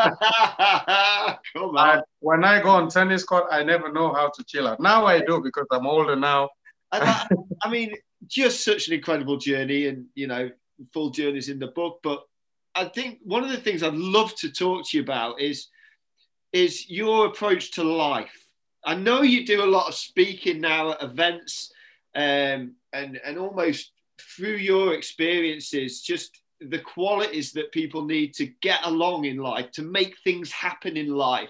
on. 1.55 2.03
When 2.19 2.43
I 2.43 2.61
go 2.61 2.69
on 2.69 2.89
tennis 2.89 3.23
court, 3.23 3.45
I 3.51 3.63
never 3.63 3.91
know 3.91 4.13
how 4.13 4.29
to 4.29 4.43
chill 4.43 4.67
out. 4.67 4.79
Now 4.79 5.05
I 5.05 5.19
do 5.21 5.41
because 5.41 5.67
I'm 5.71 5.87
older 5.87 6.15
now. 6.15 6.49
I, 6.91 7.27
I 7.63 7.69
mean, 7.69 7.93
just 8.27 8.63
such 8.63 8.87
an 8.87 8.93
incredible 8.93 9.37
journey, 9.37 9.87
and 9.87 10.05
you 10.15 10.27
know, 10.27 10.49
full 10.93 11.09
journeys 11.09 11.49
in 11.49 11.59
the 11.59 11.67
book. 11.67 11.99
But 12.01 12.23
I 12.75 12.85
think 12.85 13.19
one 13.23 13.43
of 13.43 13.49
the 13.49 13.57
things 13.57 13.83
I'd 13.83 13.93
love 13.93 14.35
to 14.35 14.51
talk 14.51 14.87
to 14.87 14.97
you 14.97 15.03
about 15.03 15.41
is 15.41 15.67
is 16.53 16.89
your 16.89 17.27
approach 17.27 17.71
to 17.71 17.83
life. 17.83 18.47
I 18.85 18.95
know 18.95 19.21
you 19.21 19.45
do 19.45 19.63
a 19.63 19.65
lot 19.65 19.87
of 19.87 19.95
speaking 19.95 20.61
now 20.61 20.91
at 20.91 21.03
events, 21.03 21.73
um, 22.15 22.75
and 22.93 23.19
and 23.23 23.37
almost 23.37 23.91
through 24.19 24.55
your 24.55 24.93
experiences, 24.93 26.01
just 26.01 26.41
the 26.59 26.79
qualities 26.79 27.51
that 27.53 27.71
people 27.71 28.05
need 28.05 28.33
to 28.33 28.47
get 28.61 28.79
along 28.83 29.25
in 29.25 29.37
life, 29.37 29.71
to 29.71 29.83
make 29.83 30.15
things 30.23 30.51
happen 30.51 30.97
in 30.97 31.09
life. 31.09 31.49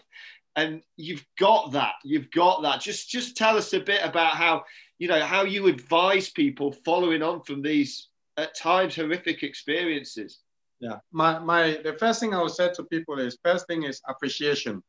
And 0.55 0.81
you've 0.97 1.25
got 1.39 1.71
that. 1.73 1.93
You've 2.03 2.31
got 2.31 2.63
that. 2.63 2.81
Just 2.81 3.09
just 3.09 3.37
tell 3.37 3.57
us 3.57 3.73
a 3.73 3.79
bit 3.79 4.01
about 4.03 4.33
how, 4.33 4.63
you 4.97 5.07
know, 5.07 5.21
how 5.21 5.43
you 5.43 5.67
advise 5.67 6.29
people 6.29 6.71
following 6.83 7.21
on 7.21 7.43
from 7.43 7.61
these 7.61 8.09
at 8.37 8.55
times 8.55 8.95
horrific 8.95 9.43
experiences. 9.43 10.39
Yeah. 10.79 10.97
My 11.11 11.39
my 11.39 11.79
the 11.83 11.93
first 11.93 12.19
thing 12.19 12.33
I 12.33 12.41
would 12.41 12.51
say 12.51 12.71
to 12.73 12.83
people 12.83 13.19
is 13.19 13.37
first 13.43 13.67
thing 13.67 13.83
is 13.83 14.01
appreciation. 14.07 14.83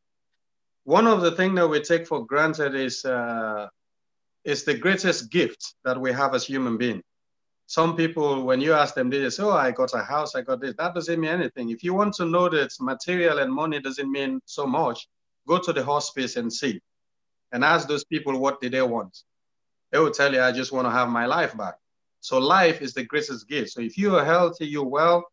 One 0.84 1.06
of 1.06 1.20
the 1.20 1.32
things 1.32 1.54
that 1.56 1.68
we 1.68 1.80
take 1.80 2.06
for 2.06 2.24
granted 2.24 2.74
is 2.74 3.04
uh, 3.04 3.68
is 4.48 4.64
the 4.64 4.74
greatest 4.84 5.30
gift 5.30 5.74
that 5.84 6.00
we 6.00 6.10
have 6.12 6.34
as 6.34 6.44
human 6.44 6.76
beings 6.76 7.04
some 7.68 7.96
people, 7.96 8.44
when 8.44 8.62
you 8.62 8.72
ask 8.72 8.94
them, 8.94 9.10
they 9.10 9.28
say, 9.28 9.42
oh, 9.42 9.50
I 9.50 9.72
got 9.72 9.92
a 9.92 10.02
house, 10.02 10.34
I 10.34 10.40
got 10.40 10.62
this. 10.62 10.74
That 10.78 10.94
doesn't 10.94 11.20
mean 11.20 11.30
anything. 11.30 11.68
If 11.68 11.84
you 11.84 11.92
want 11.92 12.14
to 12.14 12.24
know 12.24 12.48
that 12.48 12.70
material 12.80 13.40
and 13.40 13.52
money 13.52 13.78
doesn't 13.78 14.10
mean 14.10 14.40
so 14.46 14.66
much, 14.66 15.06
go 15.46 15.58
to 15.58 15.72
the 15.74 15.84
hospice 15.84 16.36
and 16.36 16.50
see. 16.50 16.80
And 17.52 17.62
ask 17.62 17.86
those 17.86 18.04
people 18.04 18.38
what 18.38 18.62
did 18.62 18.72
they 18.72 18.80
want. 18.80 19.18
They 19.92 19.98
will 19.98 20.12
tell 20.12 20.32
you, 20.32 20.40
I 20.40 20.50
just 20.50 20.72
want 20.72 20.86
to 20.86 20.90
have 20.90 21.10
my 21.10 21.26
life 21.26 21.54
back. 21.58 21.74
So 22.20 22.38
life 22.38 22.80
is 22.80 22.94
the 22.94 23.04
greatest 23.04 23.46
gift. 23.46 23.72
So 23.72 23.82
if 23.82 23.98
you 23.98 24.16
are 24.16 24.24
healthy, 24.24 24.66
you're 24.66 24.84
well. 24.84 25.26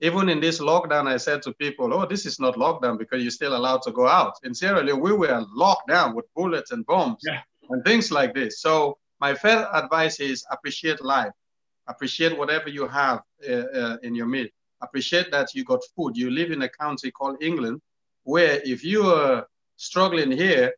Even 0.00 0.28
in 0.28 0.40
this 0.40 0.60
lockdown, 0.60 1.08
I 1.08 1.16
said 1.16 1.42
to 1.42 1.54
people, 1.54 1.92
oh, 1.92 2.06
this 2.06 2.24
is 2.24 2.38
not 2.38 2.54
lockdown 2.54 2.98
because 2.98 3.20
you're 3.20 3.32
still 3.32 3.56
allowed 3.56 3.82
to 3.82 3.90
go 3.90 4.06
out. 4.06 4.34
In 4.44 4.54
Sierra 4.54 4.84
Leone, 4.84 5.00
we 5.00 5.12
were 5.12 5.44
locked 5.52 5.88
down 5.88 6.14
with 6.14 6.26
bullets 6.36 6.70
and 6.70 6.86
bombs 6.86 7.18
yeah. 7.26 7.40
And 7.70 7.84
things 7.84 8.10
like 8.10 8.34
this. 8.34 8.60
So 8.60 8.98
my 9.20 9.34
first 9.34 9.68
advice 9.72 10.20
is 10.20 10.44
appreciate 10.50 11.02
life 11.02 11.32
Appreciate 11.90 12.38
whatever 12.38 12.68
you 12.68 12.86
have 12.86 13.22
uh, 13.48 13.52
uh, 13.52 13.96
in 14.04 14.14
your 14.14 14.26
meal. 14.26 14.46
Appreciate 14.80 15.30
that 15.32 15.54
you 15.54 15.64
got 15.64 15.80
food. 15.96 16.16
You 16.16 16.30
live 16.30 16.52
in 16.52 16.62
a 16.62 16.68
country 16.68 17.10
called 17.10 17.42
England, 17.42 17.80
where 18.22 18.60
if 18.64 18.84
you 18.84 19.02
are 19.08 19.46
struggling 19.76 20.30
here, 20.30 20.72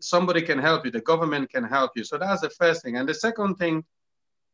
somebody 0.00 0.40
can 0.40 0.58
help 0.58 0.86
you. 0.86 0.90
The 0.90 1.02
government 1.02 1.50
can 1.50 1.64
help 1.64 1.92
you. 1.96 2.04
So 2.04 2.16
that's 2.16 2.40
the 2.40 2.50
first 2.50 2.82
thing. 2.82 2.96
And 2.96 3.06
the 3.08 3.14
second 3.14 3.56
thing, 3.56 3.84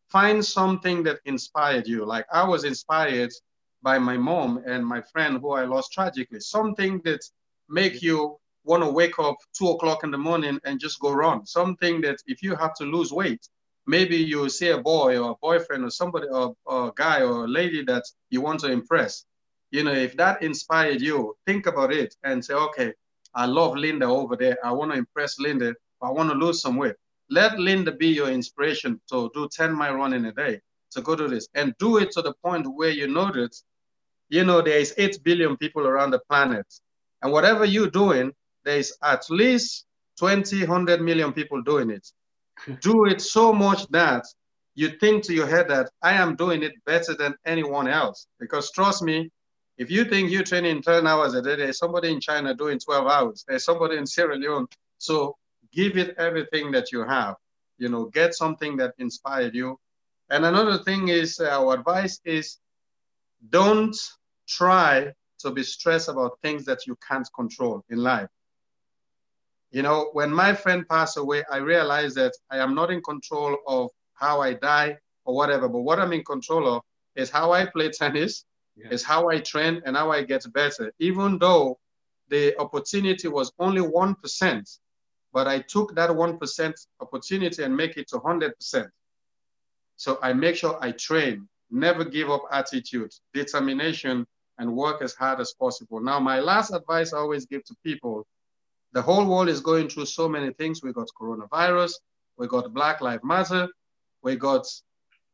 find 0.09 0.45
something 0.45 1.05
that 1.05 1.21
inspired 1.27 1.87
you. 1.87 2.05
Like 2.05 2.27
I 2.33 2.43
was 2.43 2.65
inspired 2.65 3.31
by 3.83 3.99
my 3.99 4.17
mom 4.17 4.65
and 4.67 4.85
my 4.85 5.01
friend 5.13 5.39
who 5.41 5.53
I 5.53 5.65
lost 5.65 5.93
tragically. 5.93 6.41
Something 6.41 7.01
that 7.05 7.21
make 7.69 8.03
you 8.03 8.39
want 8.65 8.83
to 8.83 8.91
wake 8.91 9.19
up 9.19 9.37
two 9.57 9.69
o'clock 9.69 10.05
in 10.05 10.11
the 10.11 10.19
morning 10.19 10.59
and 10.65 10.81
just 10.81 10.99
go 11.01 11.13
run. 11.13 11.47
Something 11.47 12.01
that 12.03 12.19
if 12.27 12.43
you 12.43 12.57
have 12.57 12.75
to 12.75 12.85
lose 12.85 13.13
weight, 13.13 13.47
maybe 13.87 14.17
you 14.17 14.49
see 14.49 14.69
a 14.69 14.79
boy 14.79 15.19
or 15.19 15.33
a 15.33 15.35
boyfriend 15.41 15.85
or 15.85 15.91
somebody 15.91 16.27
or, 16.29 16.55
or, 16.65 16.89
a 16.89 16.93
guy 16.95 17.23
or 17.23 17.45
a 17.45 17.49
lady 17.49 17.85
that 17.85 18.05
you 18.31 18.41
want 18.41 18.61
to 18.61 18.73
impress. 18.73 19.25
You 19.71 19.83
know 19.83 19.93
if 19.93 20.17
that 20.17 20.43
inspired 20.43 21.01
you 21.01 21.37
think 21.47 21.67
about 21.67 21.93
it 21.93 22.15
and 22.23 22.45
say 22.45 22.55
okay 22.55 22.95
i 23.35 23.45
love 23.45 23.75
linda 23.77 24.07
over 24.07 24.37
there. 24.37 24.57
I 24.65 24.71
want 24.71 24.93
to 24.93 24.99
impress 24.99 25.39
linda. 25.39 25.75
I 26.01 26.11
want 26.11 26.31
to 26.31 26.37
lose 26.37 26.63
some 26.63 26.77
weight. 26.77 26.95
Let 27.29 27.59
linda 27.59 27.91
be 27.93 28.09
your 28.09 28.29
inspiration 28.29 29.01
to 29.11 29.31
do 29.35 29.49
10 29.49 29.73
mile 29.73 29.95
run 29.95 30.13
in 30.13 30.25
a 30.27 30.33
day 30.33 30.61
to 30.93 31.03
go 31.03 31.17
do 31.17 31.29
this. 31.29 31.49
And 31.55 31.75
do 31.79 31.99
it 31.99 32.13
to 32.13 32.23
the 32.23 32.35
point 32.45 32.67
where 32.67 32.91
you 32.91 33.09
know 33.09 33.33
that 33.33 33.57
you 34.29 34.45
know 34.45 34.63
there 34.63 34.79
is 34.79 34.95
8 34.97 35.25
billion 35.25 35.57
people 35.57 35.87
around 35.87 36.13
the 36.13 36.21
planet. 36.21 36.67
And 37.23 37.33
whatever 37.33 37.65
you're 37.65 37.91
doing 37.91 38.33
there's 38.65 38.93
at 39.03 39.25
least 39.31 39.87
20 40.19 40.61
100 40.61 41.01
million 41.03 41.33
people 41.33 41.63
doing 41.63 41.91
it 41.91 42.07
do 42.81 43.07
it 43.07 43.21
so 43.21 43.53
much 43.53 43.87
that 43.89 44.25
you 44.75 44.91
think 45.01 45.25
to 45.25 45.35
your 45.35 45.47
head 45.47 45.69
that 45.69 45.91
I 46.03 46.15
am 46.15 46.37
doing 46.37 46.63
it 46.63 46.73
better 46.85 47.15
than 47.15 47.35
anyone 47.47 47.89
else. 47.89 48.27
Because 48.41 48.71
trust 48.73 49.03
me, 49.03 49.31
If 49.77 49.91
you 49.91 50.05
think 50.05 50.31
you're 50.31 50.45
training 50.45 50.83
10 50.83 51.07
hours 51.07 51.35
a 51.35 51.43
day, 51.43 51.57
there's 51.57 51.79
somebody 51.79 52.13
in 52.13 52.21
China 52.21 52.55
doing 52.55 52.79
12 52.79 53.07
hours. 53.09 53.45
There's 53.47 53.65
somebody 53.65 53.97
in 53.97 54.07
Sierra 54.07 54.37
Leone. 54.37 54.69
So 54.99 55.37
give 55.73 55.97
it 55.97 56.15
everything 56.17 56.71
that 56.73 56.93
you 56.93 57.05
have. 57.05 57.37
You 57.79 57.89
know, 57.89 58.05
get 58.07 58.35
something 58.35 58.77
that 58.77 58.95
inspired 58.99 59.55
you. 59.55 59.79
And 60.31 60.45
another 60.45 60.79
thing 60.79 61.09
is, 61.09 61.41
uh, 61.41 61.49
our 61.49 61.75
advice 61.75 62.21
is 62.25 62.59
don't 63.51 63.97
try 64.47 65.13
to 65.41 65.51
be 65.51 65.63
stressed 65.63 66.09
about 66.09 66.39
things 66.41 66.65
that 66.67 66.87
you 66.87 66.97
can't 67.07 67.29
control 67.35 67.85
in 67.91 67.99
life. 67.99 68.29
You 69.75 69.83
know, 69.83 70.11
when 70.13 70.31
my 70.31 70.55
friend 70.55 70.89
passed 70.89 71.17
away, 71.17 71.43
I 71.51 71.57
realized 71.57 72.15
that 72.15 72.33
I 72.49 72.59
am 72.59 72.77
not 72.77 72.93
in 72.93 73.03
control 73.03 73.59
of 73.67 73.91
how 74.13 74.41
I 74.41 74.53
die 74.53 74.97
or 75.25 75.35
whatever, 75.35 75.69
but 75.69 75.81
what 75.81 75.99
I'm 75.99 76.13
in 76.13 76.23
control 76.23 76.77
of 76.77 76.83
is 77.17 77.29
how 77.29 77.51
I 77.51 77.67
play 77.67 77.91
tennis, 77.91 78.45
yeah. 78.77 78.91
is 78.91 79.03
how 79.03 79.31
I 79.31 79.41
train, 79.41 79.83
and 79.85 79.97
how 79.97 80.13
I 80.13 80.23
get 80.23 80.45
better. 80.53 80.93
Even 81.01 81.39
though 81.41 81.81
the 82.29 82.57
opportunity 82.61 83.27
was 83.27 83.51
only 83.59 83.83
1%, 83.83 84.79
but 85.33 85.49
I 85.49 85.59
took 85.59 85.97
that 85.97 86.11
1% 86.11 86.75
opportunity 87.01 87.65
and 87.65 87.77
make 87.77 87.97
it 87.97 88.07
to 88.11 88.19
100%. 88.19 88.89
So 89.97 90.21
I 90.23 90.35
make 90.35 90.55
sure 90.55 90.79
I 90.81 90.93
train, 90.93 91.49
never 91.69 92.05
give 92.05 92.31
up 92.31 92.43
attitude, 92.53 93.13
determination, 93.33 94.25
and 94.59 94.77
work 94.77 95.03
as 95.03 95.15
hard 95.15 95.41
as 95.41 95.53
possible. 95.53 96.01
Now, 96.01 96.21
my 96.21 96.39
last 96.39 96.73
advice 96.73 97.13
I 97.13 97.19
always 97.19 97.45
give 97.45 97.65
to 97.65 97.75
people, 97.83 98.25
the 98.95 99.03
whole 99.03 99.27
world 99.27 99.49
is 99.49 99.61
going 99.61 99.89
through 99.89 100.07
so 100.07 100.29
many 100.29 100.53
things. 100.53 100.83
We 100.83 100.93
got 100.93 101.09
coronavirus, 101.21 101.95
we 102.39 102.47
got 102.47 102.73
Black 102.73 103.01
Lives 103.01 103.25
Matter, 103.25 103.69
we 104.23 104.37
got 104.37 104.67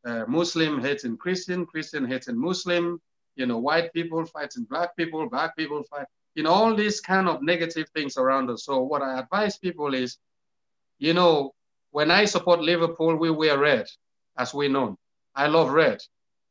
uh, 0.03 0.25
Muslim 0.27 0.81
hating 0.81 1.17
Christian, 1.17 1.67
Christian 1.67 2.05
hating 2.05 2.37
Muslim, 2.37 2.99
you 3.35 3.45
know, 3.45 3.59
white 3.59 3.93
people 3.93 4.25
fighting 4.25 4.65
black 4.67 4.95
people, 4.97 5.29
black 5.29 5.55
people 5.55 5.83
fight, 5.83 6.07
you 6.33 6.41
know, 6.41 6.51
all 6.51 6.75
these 6.75 6.99
kind 6.99 7.29
of 7.29 7.43
negative 7.43 7.87
things 7.95 8.17
around 8.17 8.49
us. 8.49 8.65
So 8.65 8.81
what 8.81 9.03
I 9.03 9.19
advise 9.19 9.59
people 9.59 9.93
is, 9.93 10.17
you 10.97 11.13
know, 11.13 11.53
when 11.91 12.09
I 12.09 12.25
support 12.25 12.61
Liverpool, 12.61 13.15
we 13.15 13.29
wear 13.29 13.59
red, 13.59 13.85
as 14.39 14.55
we 14.55 14.69
know. 14.69 14.97
I 15.35 15.47
love 15.47 15.69
red. 15.69 15.99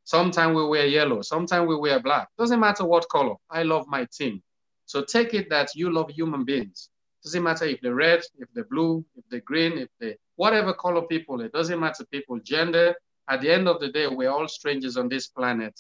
Sometimes 0.05 0.55
we 0.55 0.64
wear 0.64 0.87
yellow. 0.87 1.23
Sometimes 1.23 1.68
we 1.68 1.77
wear 1.77 1.99
black. 1.99 2.29
Doesn't 2.38 2.61
matter 2.61 2.85
what 2.85 3.09
color. 3.09 3.35
I 3.51 3.64
love 3.64 3.87
my 3.88 4.07
team. 4.12 4.42
So 4.87 5.03
take 5.03 5.35
it 5.35 5.51
that 5.51 5.75
you 5.75 5.92
love 5.92 6.11
human 6.11 6.44
beings. 6.44 6.88
Doesn't 7.22 7.42
matter 7.42 7.66
if 7.66 7.80
they're 7.80 7.94
red, 7.94 8.22
if 8.38 8.48
they're 8.54 8.64
blue, 8.64 9.04
if 9.16 9.24
they're 9.30 9.40
green, 9.40 9.78
if 9.78 9.88
they 10.00 10.16
whatever 10.37 10.72
color 10.72 11.02
people. 11.02 11.40
It 11.42 11.52
doesn't 11.52 11.78
matter 11.78 12.04
people 12.06 12.38
gender. 12.38 12.94
At 13.28 13.42
the 13.42 13.50
end 13.50 13.68
of 13.68 13.78
the 13.78 13.88
day, 13.88 14.06
we're 14.06 14.30
all 14.30 14.48
strangers 14.48 14.96
on 14.96 15.09
this 15.09 15.28
planet. 15.28 15.78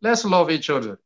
Let's 0.00 0.24
love 0.24 0.50
each 0.50 0.70
other. 0.70 0.98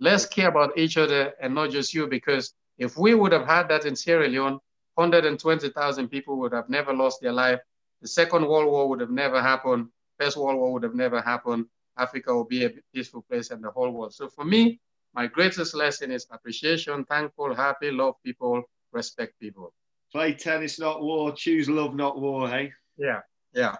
Let's 0.00 0.24
care 0.26 0.48
about 0.48 0.78
each 0.78 0.96
other 0.96 1.34
and 1.40 1.54
not 1.54 1.70
just 1.70 1.92
you. 1.92 2.06
Because 2.06 2.54
if 2.78 2.96
we 2.96 3.14
would 3.14 3.32
have 3.32 3.46
had 3.46 3.68
that 3.68 3.84
in 3.84 3.94
Sierra 3.94 4.28
Leone, 4.28 4.58
120,000 4.94 6.08
people 6.08 6.36
would 6.38 6.52
have 6.52 6.68
never 6.68 6.92
lost 6.94 7.20
their 7.20 7.32
life. 7.32 7.60
The 8.00 8.08
Second 8.08 8.48
World 8.48 8.70
War 8.70 8.88
would 8.88 9.00
have 9.00 9.10
never 9.10 9.42
happened. 9.42 9.88
First 10.18 10.36
World 10.38 10.58
War 10.58 10.72
would 10.72 10.82
have 10.82 10.94
never 10.94 11.20
happened. 11.20 11.66
Africa 11.98 12.34
will 12.34 12.44
be 12.44 12.64
a 12.64 12.70
peaceful 12.94 13.22
place 13.30 13.50
and 13.50 13.62
the 13.62 13.70
whole 13.70 13.90
world. 13.90 14.14
So 14.14 14.28
for 14.28 14.44
me, 14.44 14.80
my 15.14 15.26
greatest 15.26 15.74
lesson 15.74 16.10
is 16.10 16.26
appreciation, 16.30 17.04
thankful, 17.04 17.54
happy, 17.54 17.90
love 17.90 18.14
people, 18.24 18.62
respect 18.92 19.38
people. 19.40 19.72
Play 20.12 20.34
tennis, 20.34 20.78
not 20.78 21.02
war. 21.02 21.32
Choose 21.32 21.68
love, 21.68 21.94
not 21.94 22.20
war. 22.20 22.48
Hey. 22.48 22.72
Yeah. 22.96 23.20
Yeah. 23.54 23.76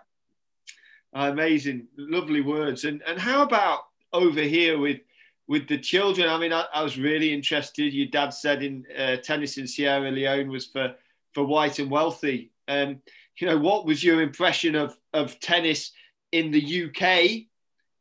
Amazing, 1.12 1.88
lovely 1.96 2.40
words. 2.40 2.84
And 2.84 3.02
and 3.06 3.18
how 3.18 3.42
about 3.42 3.80
over 4.12 4.40
here 4.40 4.78
with 4.78 5.00
with 5.48 5.66
the 5.66 5.78
children? 5.78 6.28
I 6.28 6.38
mean, 6.38 6.52
I, 6.52 6.66
I 6.72 6.82
was 6.82 6.98
really 6.98 7.32
interested. 7.32 7.92
Your 7.92 8.06
dad 8.06 8.30
said 8.30 8.62
in 8.62 8.84
uh, 8.96 9.16
tennis 9.16 9.58
in 9.58 9.66
Sierra 9.66 10.10
Leone 10.10 10.48
was 10.48 10.66
for 10.66 10.94
for 11.32 11.44
white 11.44 11.80
and 11.80 11.90
wealthy. 11.90 12.52
Um, 12.68 13.02
you 13.40 13.48
know, 13.48 13.58
what 13.58 13.86
was 13.86 14.04
your 14.04 14.22
impression 14.22 14.76
of 14.76 14.96
of 15.12 15.40
tennis 15.40 15.92
in 16.30 16.52
the 16.52 16.84
UK 16.84 17.46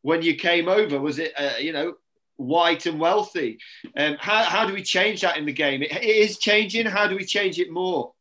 when 0.03 0.21
you 0.21 0.35
came 0.35 0.69
over? 0.69 0.99
Was 0.99 1.17
it, 1.17 1.33
uh, 1.35 1.57
you 1.59 1.73
know, 1.73 1.95
white 2.39 2.85
and 2.85 2.99
wealthy? 2.99 3.59
Um, 3.95 4.15
how, 4.19 4.43
how 4.43 4.65
do 4.65 4.73
we 4.73 4.81
change 4.81 5.21
that 5.21 5.37
in 5.37 5.45
the 5.45 5.53
game? 5.53 5.83
It, 5.83 5.91
it 5.91 6.03
is 6.03 6.37
changing. 6.37 6.85
How 6.85 7.07
do 7.07 7.15
we 7.15 7.25
change 7.25 7.59
it 7.59 7.71
more? 7.71 8.13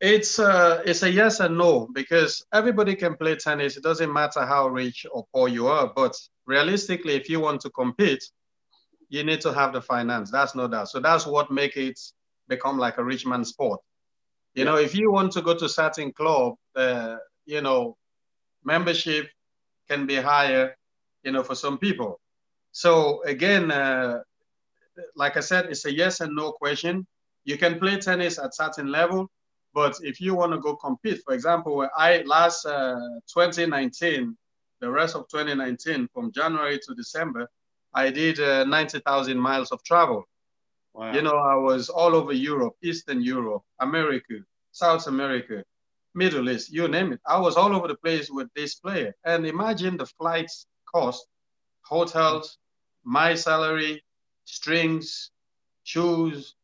It's 0.00 0.38
a, 0.38 0.48
uh, 0.48 0.82
it's 0.84 1.02
a 1.02 1.10
yes 1.10 1.40
and 1.40 1.58
no 1.58 1.88
because 1.92 2.46
everybody 2.52 2.94
can 2.94 3.16
play 3.16 3.34
tennis. 3.34 3.76
It 3.76 3.82
doesn't 3.82 4.12
matter 4.12 4.46
how 4.46 4.68
rich 4.68 5.06
or 5.10 5.26
poor 5.34 5.48
you 5.48 5.66
are. 5.66 5.90
But 5.94 6.14
realistically, 6.46 7.14
if 7.14 7.28
you 7.28 7.40
want 7.40 7.62
to 7.62 7.70
compete, 7.70 8.22
you 9.08 9.24
need 9.24 9.40
to 9.40 9.52
have 9.52 9.72
the 9.72 9.80
finance. 9.80 10.30
That's 10.30 10.54
no 10.54 10.68
doubt. 10.68 10.90
So 10.90 11.00
that's 11.00 11.26
what 11.26 11.50
makes 11.50 11.76
it 11.76 11.98
become 12.46 12.78
like 12.78 12.98
a 12.98 13.04
rich 13.04 13.26
man 13.26 13.44
sport. 13.44 13.80
You 14.54 14.64
know, 14.64 14.76
if 14.76 14.94
you 14.94 15.10
want 15.10 15.32
to 15.32 15.42
go 15.42 15.54
to 15.56 15.68
certain 15.68 16.12
club, 16.12 16.54
uh, 16.76 17.16
you 17.46 17.60
know, 17.60 17.96
membership 18.64 19.28
can 19.88 20.06
be 20.06 20.16
higher, 20.16 20.76
you 21.22 21.32
know, 21.32 21.42
for 21.42 21.54
some 21.54 21.78
people. 21.78 22.20
So 22.78 23.24
again, 23.24 23.72
uh, 23.72 24.20
like 25.16 25.36
I 25.36 25.40
said, 25.40 25.64
it's 25.64 25.84
a 25.84 25.92
yes 25.92 26.20
and 26.20 26.36
no 26.36 26.52
question. 26.52 27.04
You 27.42 27.58
can 27.58 27.76
play 27.80 27.98
tennis 27.98 28.38
at 28.38 28.54
certain 28.54 28.86
level, 28.92 29.28
but 29.74 29.96
if 30.02 30.20
you 30.20 30.36
want 30.36 30.52
to 30.52 30.60
go 30.60 30.76
compete, 30.76 31.20
for 31.24 31.34
example, 31.34 31.88
I 31.96 32.22
last 32.24 32.64
uh, 32.66 32.94
2019, 33.34 34.36
the 34.80 34.88
rest 34.88 35.16
of 35.16 35.26
2019, 35.26 36.08
from 36.14 36.30
January 36.30 36.78
to 36.86 36.94
December, 36.94 37.48
I 37.94 38.10
did 38.10 38.38
uh, 38.38 38.62
90,000 38.62 39.36
miles 39.36 39.72
of 39.72 39.82
travel. 39.82 40.22
Wow. 40.94 41.12
You 41.12 41.22
know, 41.22 41.36
I 41.36 41.56
was 41.56 41.88
all 41.88 42.14
over 42.14 42.32
Europe, 42.32 42.76
Eastern 42.80 43.22
Europe, 43.22 43.64
America, 43.80 44.34
South 44.70 45.08
America, 45.08 45.64
Middle 46.14 46.48
East, 46.48 46.72
you 46.72 46.86
name 46.86 47.12
it. 47.12 47.20
I 47.26 47.40
was 47.40 47.56
all 47.56 47.74
over 47.74 47.88
the 47.88 47.96
place 47.96 48.30
with 48.30 48.48
this 48.54 48.76
player. 48.76 49.16
And 49.24 49.44
imagine 49.48 49.96
the 49.96 50.06
flights 50.06 50.66
cost, 50.94 51.26
hotels, 51.82 52.56
my 53.08 53.34
salary, 53.34 54.04
strings, 54.44 55.30
shoes, 55.84 56.54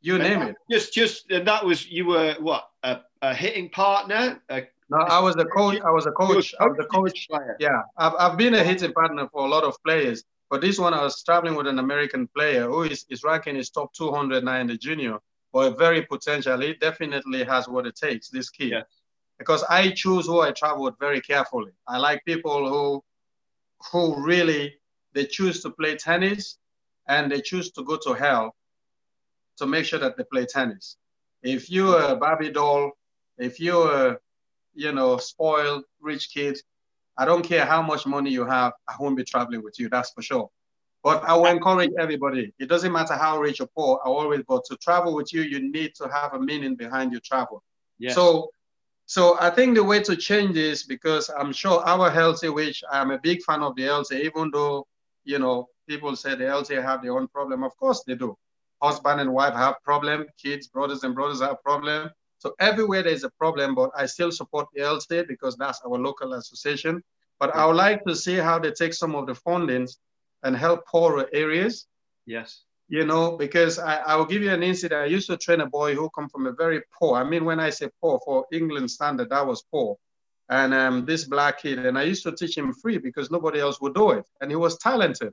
you 0.00 0.18
name 0.18 0.42
it. 0.42 0.56
Just, 0.70 0.92
just, 0.92 1.30
and 1.30 1.46
that 1.46 1.64
was 1.64 1.88
you 1.90 2.06
were 2.06 2.34
what 2.40 2.68
a, 2.82 3.00
a 3.22 3.34
hitting 3.34 3.70
partner. 3.70 4.42
A, 4.50 4.64
no, 4.90 4.98
I 4.98 5.20
was 5.20 5.34
the 5.34 5.46
coach. 5.46 5.80
I 5.80 5.90
was 5.90 6.06
a 6.06 6.10
coach. 6.10 6.54
I 6.60 6.66
was 6.66 6.76
the 6.76 6.84
coach. 6.84 7.28
Player. 7.28 7.56
Yeah, 7.58 7.82
I've, 7.96 8.14
I've 8.18 8.36
been 8.36 8.54
a 8.54 8.64
hitting 8.64 8.92
partner 8.92 9.28
for 9.32 9.46
a 9.46 9.48
lot 9.48 9.64
of 9.64 9.76
players, 9.84 10.24
but 10.50 10.60
this 10.60 10.78
one 10.78 10.92
I 10.92 11.02
was 11.02 11.22
traveling 11.22 11.54
with 11.54 11.66
an 11.66 11.78
American 11.78 12.28
player 12.36 12.64
who 12.64 12.82
is, 12.82 13.06
is 13.08 13.22
ranking 13.24 13.54
his 13.56 13.70
top 13.70 13.94
200 13.94 14.44
now 14.44 14.56
in 14.56 14.66
the 14.66 14.76
junior 14.76 15.18
but 15.54 15.78
very 15.78 16.02
potentially 16.02 16.74
definitely 16.80 17.44
has 17.44 17.68
what 17.68 17.86
it 17.86 17.94
takes, 17.94 18.28
this 18.28 18.50
kid. 18.50 18.70
Yeah. 18.70 18.82
Because 19.38 19.62
I 19.70 19.90
choose 19.90 20.26
who 20.26 20.40
I 20.40 20.50
travel 20.50 20.82
with 20.82 20.98
very 20.98 21.20
carefully. 21.20 21.70
I 21.86 21.96
like 21.98 22.24
people 22.24 22.68
who 22.68 23.04
who 23.92 24.20
really 24.20 24.74
they 25.14 25.26
choose 25.26 25.62
to 25.62 25.70
play 25.70 25.96
tennis 25.96 26.58
and 27.08 27.30
they 27.30 27.40
choose 27.40 27.70
to 27.72 27.84
go 27.84 27.96
to 28.04 28.12
hell 28.14 28.54
to 29.58 29.66
make 29.66 29.84
sure 29.84 29.98
that 29.98 30.16
they 30.16 30.24
play 30.24 30.46
tennis. 30.46 30.96
If 31.42 31.70
you're 31.70 32.00
a 32.00 32.16
Barbie 32.16 32.50
doll, 32.50 32.92
if 33.38 33.60
you're 33.60 34.08
a 34.08 34.18
you 34.74 34.92
know 34.92 35.16
spoiled 35.18 35.84
rich 36.00 36.30
kid, 36.32 36.58
I 37.16 37.24
don't 37.24 37.42
care 37.42 37.64
how 37.64 37.82
much 37.82 38.06
money 38.06 38.30
you 38.30 38.44
have, 38.44 38.72
I 38.88 38.94
won't 38.98 39.16
be 39.16 39.24
traveling 39.24 39.62
with 39.62 39.78
you, 39.78 39.88
that's 39.88 40.10
for 40.10 40.22
sure. 40.22 40.50
But 41.02 41.22
I 41.24 41.34
will 41.34 41.46
encourage 41.46 41.92
everybody. 41.98 42.52
It 42.58 42.68
doesn't 42.68 42.90
matter 42.90 43.14
how 43.14 43.38
rich 43.38 43.60
or 43.60 43.68
poor. 43.76 44.00
I 44.04 44.08
always, 44.08 44.40
but 44.48 44.64
to 44.64 44.76
travel 44.78 45.14
with 45.14 45.34
you, 45.34 45.42
you 45.42 45.70
need 45.70 45.94
to 45.96 46.08
have 46.08 46.32
a 46.32 46.40
meaning 46.40 46.76
behind 46.76 47.12
your 47.12 47.20
travel. 47.20 47.62
Yes. 47.98 48.14
So, 48.14 48.48
so 49.04 49.36
I 49.38 49.50
think 49.50 49.76
the 49.76 49.84
way 49.84 50.02
to 50.02 50.16
change 50.16 50.54
this 50.54 50.84
because 50.84 51.28
I'm 51.28 51.52
sure 51.52 51.82
our 51.86 52.10
healthy, 52.10 52.48
which 52.48 52.82
I'm 52.90 53.10
a 53.10 53.18
big 53.18 53.42
fan 53.42 53.62
of 53.62 53.76
the 53.76 53.82
LTA, 53.82 54.24
even 54.24 54.50
though 54.50 54.86
you 55.24 55.38
know 55.38 55.68
people 55.88 56.16
say 56.16 56.34
the 56.34 56.44
LTA 56.44 56.82
have 56.82 57.02
their 57.02 57.16
own 57.16 57.28
problem. 57.28 57.62
Of 57.62 57.76
course 57.76 58.02
they 58.06 58.14
do. 58.14 58.36
Husband 58.82 59.20
and 59.20 59.32
wife 59.32 59.54
have 59.54 59.76
problem. 59.84 60.26
Kids, 60.42 60.68
brothers 60.68 61.04
and 61.04 61.14
brothers 61.14 61.40
have 61.40 61.62
problem. 61.62 62.10
So 62.38 62.54
everywhere 62.60 63.02
there's 63.02 63.24
a 63.24 63.30
problem, 63.30 63.74
but 63.74 63.90
I 63.96 64.06
still 64.06 64.30
support 64.30 64.68
the 64.74 64.82
LTA 64.82 65.26
because 65.26 65.56
that's 65.56 65.80
our 65.86 65.98
local 65.98 66.34
association. 66.34 67.02
But 67.40 67.54
I 67.54 67.66
would 67.66 67.76
like 67.76 68.04
to 68.04 68.14
see 68.14 68.36
how 68.36 68.58
they 68.58 68.70
take 68.70 68.94
some 68.94 69.14
of 69.14 69.26
the 69.26 69.32
fundings 69.32 69.92
and 70.42 70.56
help 70.56 70.86
poorer 70.86 71.26
areas. 71.32 71.86
Yes. 72.26 72.62
You 72.88 73.06
know, 73.06 73.36
because 73.36 73.78
I, 73.78 73.96
I 73.96 74.16
will 74.16 74.26
give 74.26 74.42
you 74.42 74.52
an 74.52 74.62
incident. 74.62 75.00
I 75.00 75.06
used 75.06 75.26
to 75.28 75.38
train 75.38 75.62
a 75.62 75.66
boy 75.66 75.94
who 75.94 76.10
come 76.10 76.28
from 76.28 76.46
a 76.46 76.52
very 76.52 76.82
poor. 76.98 77.16
I 77.16 77.24
mean, 77.24 77.44
when 77.44 77.58
I 77.58 77.70
say 77.70 77.88
poor, 78.00 78.20
for 78.24 78.44
England 78.52 78.90
standard, 78.90 79.30
that 79.30 79.46
was 79.46 79.64
poor. 79.70 79.96
And 80.48 80.74
um, 80.74 81.06
this 81.06 81.24
black 81.24 81.62
kid, 81.62 81.78
and 81.78 81.98
I 81.98 82.02
used 82.02 82.22
to 82.24 82.32
teach 82.32 82.56
him 82.56 82.72
free 82.74 82.98
because 82.98 83.30
nobody 83.30 83.60
else 83.60 83.80
would 83.80 83.94
do 83.94 84.10
it. 84.10 84.26
And 84.40 84.50
he 84.50 84.56
was 84.56 84.76
talented. 84.78 85.32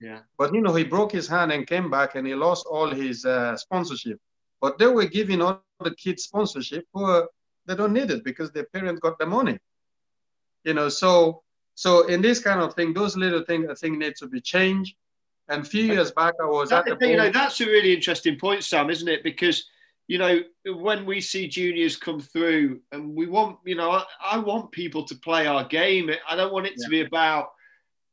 Yeah. 0.00 0.20
But 0.38 0.54
you 0.54 0.60
know, 0.60 0.74
he 0.74 0.84
broke 0.84 1.12
his 1.12 1.28
hand 1.28 1.52
and 1.52 1.66
came 1.66 1.90
back, 1.90 2.14
and 2.14 2.26
he 2.26 2.34
lost 2.34 2.66
all 2.70 2.90
his 2.90 3.24
uh, 3.24 3.56
sponsorship. 3.56 4.18
But 4.60 4.78
they 4.78 4.86
were 4.86 5.06
giving 5.06 5.42
all 5.42 5.62
the 5.80 5.94
kids 5.94 6.24
sponsorship 6.24 6.86
who 6.92 7.26
they 7.66 7.74
don't 7.74 7.92
need 7.92 8.10
it 8.10 8.24
because 8.24 8.50
their 8.52 8.64
parents 8.64 9.00
got 9.00 9.18
the 9.18 9.26
money. 9.26 9.58
You 10.64 10.74
know, 10.74 10.88
so 10.88 11.42
so 11.74 12.06
in 12.06 12.22
this 12.22 12.38
kind 12.40 12.60
of 12.60 12.74
thing, 12.74 12.92
those 12.92 13.16
little 13.16 13.42
things 13.44 13.66
I 13.68 13.74
think 13.74 13.98
need 13.98 14.14
to 14.16 14.26
be 14.26 14.40
changed. 14.40 14.94
And 15.48 15.62
a 15.62 15.64
few 15.64 15.84
years 15.84 16.12
back, 16.12 16.34
I 16.40 16.46
was 16.46 16.70
that, 16.70 16.88
at 16.88 16.98
the. 16.98 17.08
You 17.08 17.16
know, 17.16 17.30
that's 17.30 17.60
a 17.60 17.66
really 17.66 17.92
interesting 17.92 18.38
point, 18.38 18.62
Sam, 18.62 18.90
isn't 18.90 19.08
it? 19.08 19.24
Because 19.24 19.66
you 20.08 20.18
know, 20.18 20.40
when 20.66 21.06
we 21.06 21.20
see 21.20 21.48
juniors 21.48 21.96
come 21.96 22.20
through, 22.20 22.80
and 22.90 23.14
we 23.14 23.26
want, 23.26 23.58
you 23.64 23.74
know, 23.74 23.90
I, 23.90 24.04
I 24.22 24.38
want 24.38 24.72
people 24.72 25.04
to 25.04 25.14
play 25.14 25.46
our 25.46 25.64
game. 25.64 26.10
I 26.28 26.36
don't 26.36 26.52
want 26.52 26.66
it 26.66 26.74
yeah. 26.76 26.84
to 26.84 26.90
be 26.90 27.00
about 27.02 27.52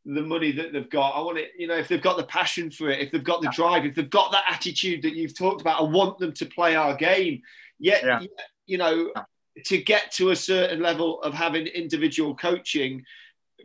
the 0.06 0.22
money 0.22 0.52
that 0.54 0.72
they've 0.72 0.90
got. 0.90 1.16
I 1.16 1.22
want 1.22 1.38
it, 1.38 1.52
you 1.58 1.68
know, 1.68 1.76
if 1.76 1.88
they've 1.88 2.02
got 2.02 2.18
the 2.18 2.24
passion 2.24 2.72
for 2.72 2.90
it, 2.90 3.00
if 3.00 3.12
they've 3.12 3.24
got 3.24 3.42
the 3.42 3.52
drive, 3.54 3.86
if 3.86 3.96
they've 3.96 4.10
got 4.10 4.32
that 4.32 4.46
attitude 4.50 5.02
that 5.02 5.16
you've 5.16 5.38
talked 5.38 5.62
about, 5.62 5.82
I 5.82 5.84
want 5.84 6.20
them 6.20 6.32
to 6.34 6.46
play 6.46 6.76
our 6.76 6.96
game. 6.96 7.42
Yet, 7.80 8.04
yeah. 8.04 8.22
you 8.66 8.78
know, 8.78 9.12
to 9.66 9.78
get 9.78 10.12
to 10.14 10.32
a 10.32 10.36
certain 10.36 10.82
level 10.82 11.22
of 11.22 11.34
having 11.34 11.68
individual 11.68 12.36
coaching 12.36 13.04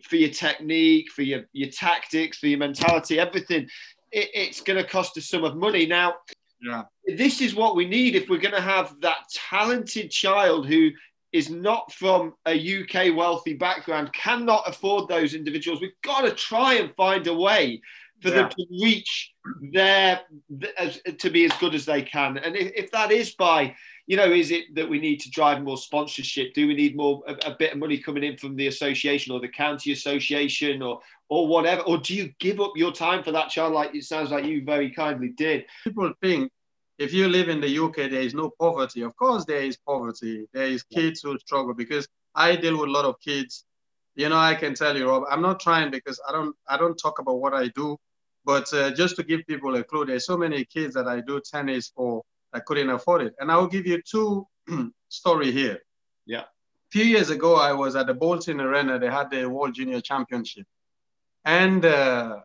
for 0.03 0.17
your 0.17 0.31
technique, 0.31 1.11
for 1.11 1.23
your, 1.23 1.45
your 1.53 1.71
tactics, 1.71 2.39
for 2.39 2.49
your 2.49 2.59
mentality, 2.59 3.19
everything, 3.19 3.69
it, 4.11 4.29
it's 4.35 4.61
going 4.61 4.83
to 4.83 4.89
cost 4.89 5.17
a 5.17 5.21
sum 5.21 5.45
of 5.45 5.57
money. 5.57 5.87
Now, 5.87 6.15
yeah. 6.61 6.83
This 7.07 7.41
is 7.41 7.55
what 7.55 7.77
we 7.77 7.87
need 7.87 8.15
if 8.15 8.29
we're 8.29 8.39
going 8.39 8.55
to 8.55 8.61
have 8.61 8.95
that 9.01 9.19
talented 9.33 10.11
child 10.11 10.67
who 10.67 10.91
is 11.33 11.51
not 11.51 11.93
from 11.93 12.33
a 12.47 12.81
UK 12.81 13.15
wealthy 13.15 13.55
background, 13.55 14.13
cannot 14.13 14.63
afford 14.69 15.09
those 15.09 15.35
individuals. 15.35 15.81
We've 15.81 15.91
got 16.03 16.21
to 16.23 16.31
try 16.31 16.75
and 16.75 16.95
find 16.95 17.27
a 17.27 17.35
way 17.35 17.81
for 18.23 18.29
yeah. 18.29 18.35
them 18.35 18.51
to 18.51 18.67
reach 18.81 19.33
their 19.73 20.21
as, 20.79 21.01
to 21.19 21.31
be 21.31 21.45
as 21.45 21.53
good 21.59 21.75
as 21.75 21.85
they 21.85 22.03
can. 22.03 22.39
And 22.39 22.57
if, 22.57 22.73
if, 22.77 22.91
that 22.93 23.11
is 23.11 23.35
by, 23.35 23.75
you 24.07 24.17
know, 24.17 24.31
is 24.31 24.53
it 24.53 24.75
that 24.77 24.89
we 24.89 25.01
need 25.01 25.21
to 25.21 25.31
drive 25.31 25.61
more 25.61 25.77
sponsorship? 25.77 26.55
Do 26.55 26.69
we 26.69 26.75
need 26.75 26.97
more 26.97 27.23
a, 27.27 27.33
a, 27.51 27.57
bit 27.59 27.73
of 27.73 27.79
money 27.79 27.99
coming 27.99 28.23
in 28.23 28.39
from 28.39 28.55
the 28.55 28.69
association 28.69 29.35
or 29.35 29.41
the 29.41 29.49
county 29.49 29.93
association 29.93 30.83
or 30.83 31.01
or 31.29 31.49
whatever? 31.49 31.83
Or 31.83 31.99
do 31.99 32.15
you 32.15 32.33
give 32.39 32.61
up 32.61 32.73
your 32.77 32.93
time 32.93 33.25
for 33.25 33.33
that 33.33 33.51
child 33.51 33.75
like 33.75 33.95
it 33.95 34.05
sounds 34.05 34.31
like 34.31 34.45
you 34.45 34.65
very 34.65 34.91
kindly 34.91 35.31
did? 35.31 35.67
People 35.83 36.13
think 36.23 36.51
if 36.99 37.13
you 37.13 37.29
live 37.29 37.49
in 37.49 37.61
the 37.61 37.79
UK, 37.79 37.97
there 37.97 38.21
is 38.21 38.35
no 38.35 38.51
poverty. 38.59 39.03
Of 39.03 39.17
course, 39.17 39.45
there 39.45 39.63
is 39.63 39.77
poverty. 39.77 40.47
There 40.53 40.67
is 40.67 40.83
kids 40.85 41.23
who 41.23 41.39
struggle 41.39 41.75
because 41.75 42.07
I 42.35 42.57
deal 42.57 42.79
with 42.79 42.89
a 42.89 42.93
lot 42.93 43.05
of 43.05 43.21
kids. 43.21 43.65
You 44.15 44.29
know, 44.29 44.37
I 44.37 44.55
can 44.55 44.75
tell 44.75 44.97
you, 44.97 45.09
Rob, 45.09 45.25
I'm 45.29 45.43
not 45.43 45.59
trying 45.59 45.91
because 45.91 46.21
I 46.29 46.33
don't, 46.33 46.55
I 46.69 46.77
don't 46.77 46.97
talk 46.97 47.19
about 47.19 47.41
what 47.41 47.53
I 47.53 47.69
do, 47.69 47.97
but 48.45 48.73
uh, 48.73 48.93
just 48.93 49.17
to 49.17 49.25
give 49.25 49.47
people 49.47 49.75
a 49.75 49.83
clue, 49.83 50.07
there's 50.07 50.27
so 50.27 50.37
many 50.37 50.65
kids 50.65 50.95
that 50.95 51.09
I 51.09 51.21
do 51.21 51.41
tennis 51.41 51.91
for 51.95 52.23
that 52.53 52.65
couldn't 52.65 52.91
afford 52.91 53.23
it. 53.23 53.35
And 53.41 53.51
I'll 53.51 53.67
give 53.67 53.87
you 53.87 54.01
two 54.03 54.47
story 55.09 55.51
here. 55.51 55.81
Yeah. 56.27 56.43
A 56.43 56.91
few 56.93 57.05
years 57.05 57.31
ago, 57.31 57.57
I 57.57 57.73
was 57.73 57.97
at 57.97 58.07
the 58.07 58.15
Bolton 58.15 58.61
Arena. 58.61 59.01
They 59.01 59.11
had 59.11 59.31
the 59.31 59.47
World 59.47 59.75
Junior 59.75 60.01
Championship, 60.01 60.67
and 61.45 61.85
uh, 61.85 62.37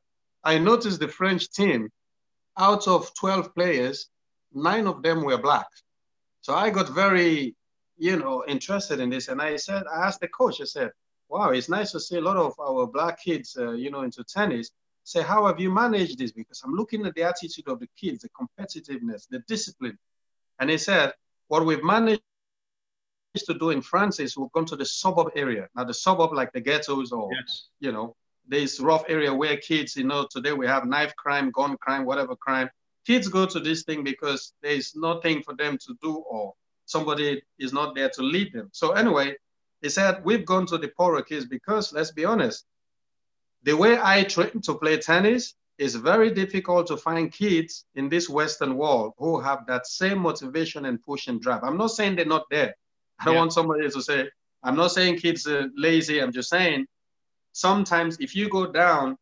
I 0.43 0.57
noticed 0.57 0.99
the 0.99 1.07
French 1.07 1.51
team, 1.51 1.89
out 2.57 2.87
of 2.87 3.13
12 3.13 3.53
players, 3.53 4.09
nine 4.53 4.87
of 4.87 5.01
them 5.03 5.23
were 5.23 5.37
black. 5.37 5.67
So 6.41 6.55
I 6.55 6.69
got 6.69 6.89
very, 6.89 7.55
you 7.97 8.17
know, 8.17 8.43
interested 8.47 8.99
in 8.99 9.09
this. 9.09 9.27
And 9.27 9.41
I 9.41 9.57
said, 9.57 9.83
I 9.93 10.07
asked 10.07 10.21
the 10.21 10.27
coach, 10.27 10.61
I 10.61 10.65
said, 10.65 10.91
wow, 11.27 11.49
it's 11.49 11.69
nice 11.69 11.91
to 11.91 11.99
see 11.99 12.17
a 12.17 12.21
lot 12.21 12.37
of 12.37 12.53
our 12.59 12.87
black 12.87 13.21
kids, 13.21 13.55
uh, 13.59 13.71
you 13.71 13.91
know, 13.91 14.01
into 14.01 14.23
tennis. 14.23 14.71
Say, 15.03 15.21
how 15.21 15.45
have 15.47 15.59
you 15.59 15.71
managed 15.71 16.19
this? 16.19 16.31
Because 16.31 16.61
I'm 16.63 16.73
looking 16.73 17.05
at 17.05 17.15
the 17.15 17.23
attitude 17.23 17.67
of 17.67 17.79
the 17.79 17.87
kids, 17.99 18.21
the 18.21 18.29
competitiveness, 18.29 19.27
the 19.29 19.39
discipline. 19.47 19.97
And 20.59 20.69
he 20.69 20.77
said, 20.77 21.13
what 21.47 21.65
we've 21.65 21.83
managed 21.83 22.21
to 23.45 23.53
do 23.53 23.69
in 23.69 23.81
France 23.81 24.19
is 24.19 24.37
we've 24.37 24.51
gone 24.51 24.65
to 24.65 24.75
the 24.75 24.85
suburb 24.85 25.31
area. 25.35 25.67
Now 25.75 25.83
the 25.83 25.93
suburb, 25.93 26.33
like 26.33 26.51
the 26.51 26.61
ghettos 26.61 27.11
or, 27.11 27.29
yes. 27.33 27.67
you 27.79 27.91
know, 27.91 28.15
this 28.47 28.79
rough 28.79 29.03
area 29.07 29.33
where 29.33 29.57
kids, 29.57 29.95
you 29.95 30.03
know, 30.03 30.27
today 30.29 30.53
we 30.53 30.65
have 30.67 30.85
knife 30.85 31.15
crime, 31.15 31.51
gun 31.51 31.77
crime, 31.77 32.05
whatever 32.05 32.35
crime 32.35 32.69
kids 33.09 33.27
go 33.27 33.43
to 33.47 33.59
this 33.59 33.81
thing 33.85 34.03
because 34.03 34.53
there's 34.61 34.95
nothing 34.95 35.41
for 35.41 35.55
them 35.55 35.79
to 35.85 35.97
do 35.99 36.17
or 36.29 36.53
somebody 36.85 37.41
is 37.57 37.73
not 37.73 37.95
there 37.95 38.11
to 38.17 38.21
lead 38.21 38.53
them. 38.53 38.69
So 38.71 38.91
anyway, 38.91 39.35
he 39.81 39.89
said, 39.89 40.23
we've 40.23 40.45
gone 40.45 40.67
to 40.67 40.77
the 40.77 40.89
poorer 40.89 41.23
kids 41.23 41.45
because 41.45 41.91
let's 41.91 42.11
be 42.11 42.23
honest, 42.23 42.65
the 43.63 43.75
way 43.75 43.97
I 43.99 44.25
train 44.25 44.61
to 44.61 44.75
play 44.75 44.97
tennis 44.97 45.55
is 45.79 45.95
very 45.95 46.29
difficult 46.29 46.85
to 46.87 46.97
find 46.97 47.31
kids 47.31 47.85
in 47.95 48.09
this 48.09 48.29
Western 48.29 48.75
world 48.77 49.13
who 49.17 49.39
have 49.39 49.65
that 49.65 49.87
same 49.87 50.19
motivation 50.19 50.85
and 50.85 51.01
push 51.01 51.27
and 51.29 51.41
drive. 51.41 51.63
I'm 51.63 51.77
not 51.77 51.91
saying 51.97 52.15
they're 52.15 52.35
not 52.37 52.45
there. 52.51 52.75
I 53.19 53.25
don't 53.25 53.33
yeah. 53.33 53.39
want 53.39 53.53
somebody 53.53 53.89
to 53.89 54.01
say, 54.03 54.29
I'm 54.61 54.75
not 54.75 54.91
saying 54.91 55.17
kids 55.17 55.47
are 55.47 55.67
lazy. 55.75 56.21
I'm 56.21 56.31
just 56.31 56.49
saying 56.49 56.85
sometimes 57.53 58.17
if 58.19 58.35
you 58.35 58.49
go 58.49 58.71
down 58.71 59.17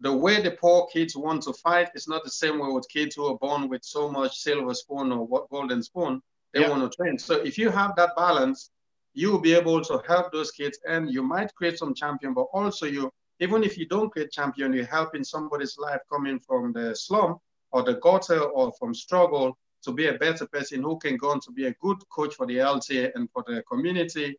the 0.00 0.12
way 0.12 0.40
the 0.40 0.50
poor 0.52 0.86
kids 0.92 1.16
want 1.16 1.42
to 1.42 1.52
fight 1.52 1.88
is 1.94 2.08
not 2.08 2.24
the 2.24 2.30
same 2.30 2.58
way 2.58 2.72
with 2.72 2.88
kids 2.88 3.16
who 3.16 3.26
are 3.26 3.38
born 3.38 3.68
with 3.68 3.84
so 3.84 4.10
much 4.10 4.36
silver 4.36 4.74
spoon 4.74 5.12
or 5.12 5.46
golden 5.50 5.82
spoon 5.82 6.22
they 6.52 6.60
yeah. 6.60 6.70
want 6.70 6.90
to 6.90 6.96
train. 6.96 7.18
So 7.18 7.36
if 7.36 7.56
you 7.58 7.70
have 7.70 7.94
that 7.96 8.16
balance, 8.16 8.70
you 9.14 9.30
will 9.30 9.40
be 9.40 9.54
able 9.54 9.82
to 9.82 10.02
help 10.06 10.32
those 10.32 10.50
kids 10.50 10.78
and 10.88 11.10
you 11.10 11.22
might 11.22 11.54
create 11.54 11.78
some 11.78 11.94
champion, 11.94 12.34
but 12.34 12.46
also 12.52 12.86
you, 12.86 13.12
even 13.40 13.62
if 13.64 13.78
you 13.78 13.86
don't 13.86 14.10
create 14.10 14.30
champion, 14.30 14.72
you're 14.72 14.84
helping 14.84 15.24
somebody's 15.24 15.78
life 15.78 16.00
coming 16.10 16.38
from 16.40 16.72
the 16.72 16.94
slum 16.94 17.38
or 17.72 17.82
the 17.82 17.94
gutter 17.94 18.40
or 18.40 18.72
from 18.78 18.94
struggle 18.94 19.56
to 19.82 19.92
be 19.92 20.08
a 20.08 20.14
better 20.14 20.46
person 20.46 20.82
who 20.82 20.98
can 20.98 21.16
go 21.16 21.30
on 21.30 21.40
to 21.40 21.52
be 21.52 21.66
a 21.66 21.74
good 21.74 21.96
coach 22.10 22.34
for 22.34 22.46
the 22.46 22.56
LTA 22.56 23.12
and 23.14 23.30
for 23.30 23.44
the 23.46 23.62
community 23.62 24.36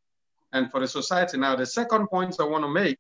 and 0.54 0.70
for 0.70 0.80
the 0.80 0.88
society. 0.88 1.38
Now, 1.38 1.56
the 1.56 1.66
second 1.66 2.08
point 2.08 2.36
I 2.40 2.44
want 2.44 2.64
to 2.64 2.70
make 2.70 2.98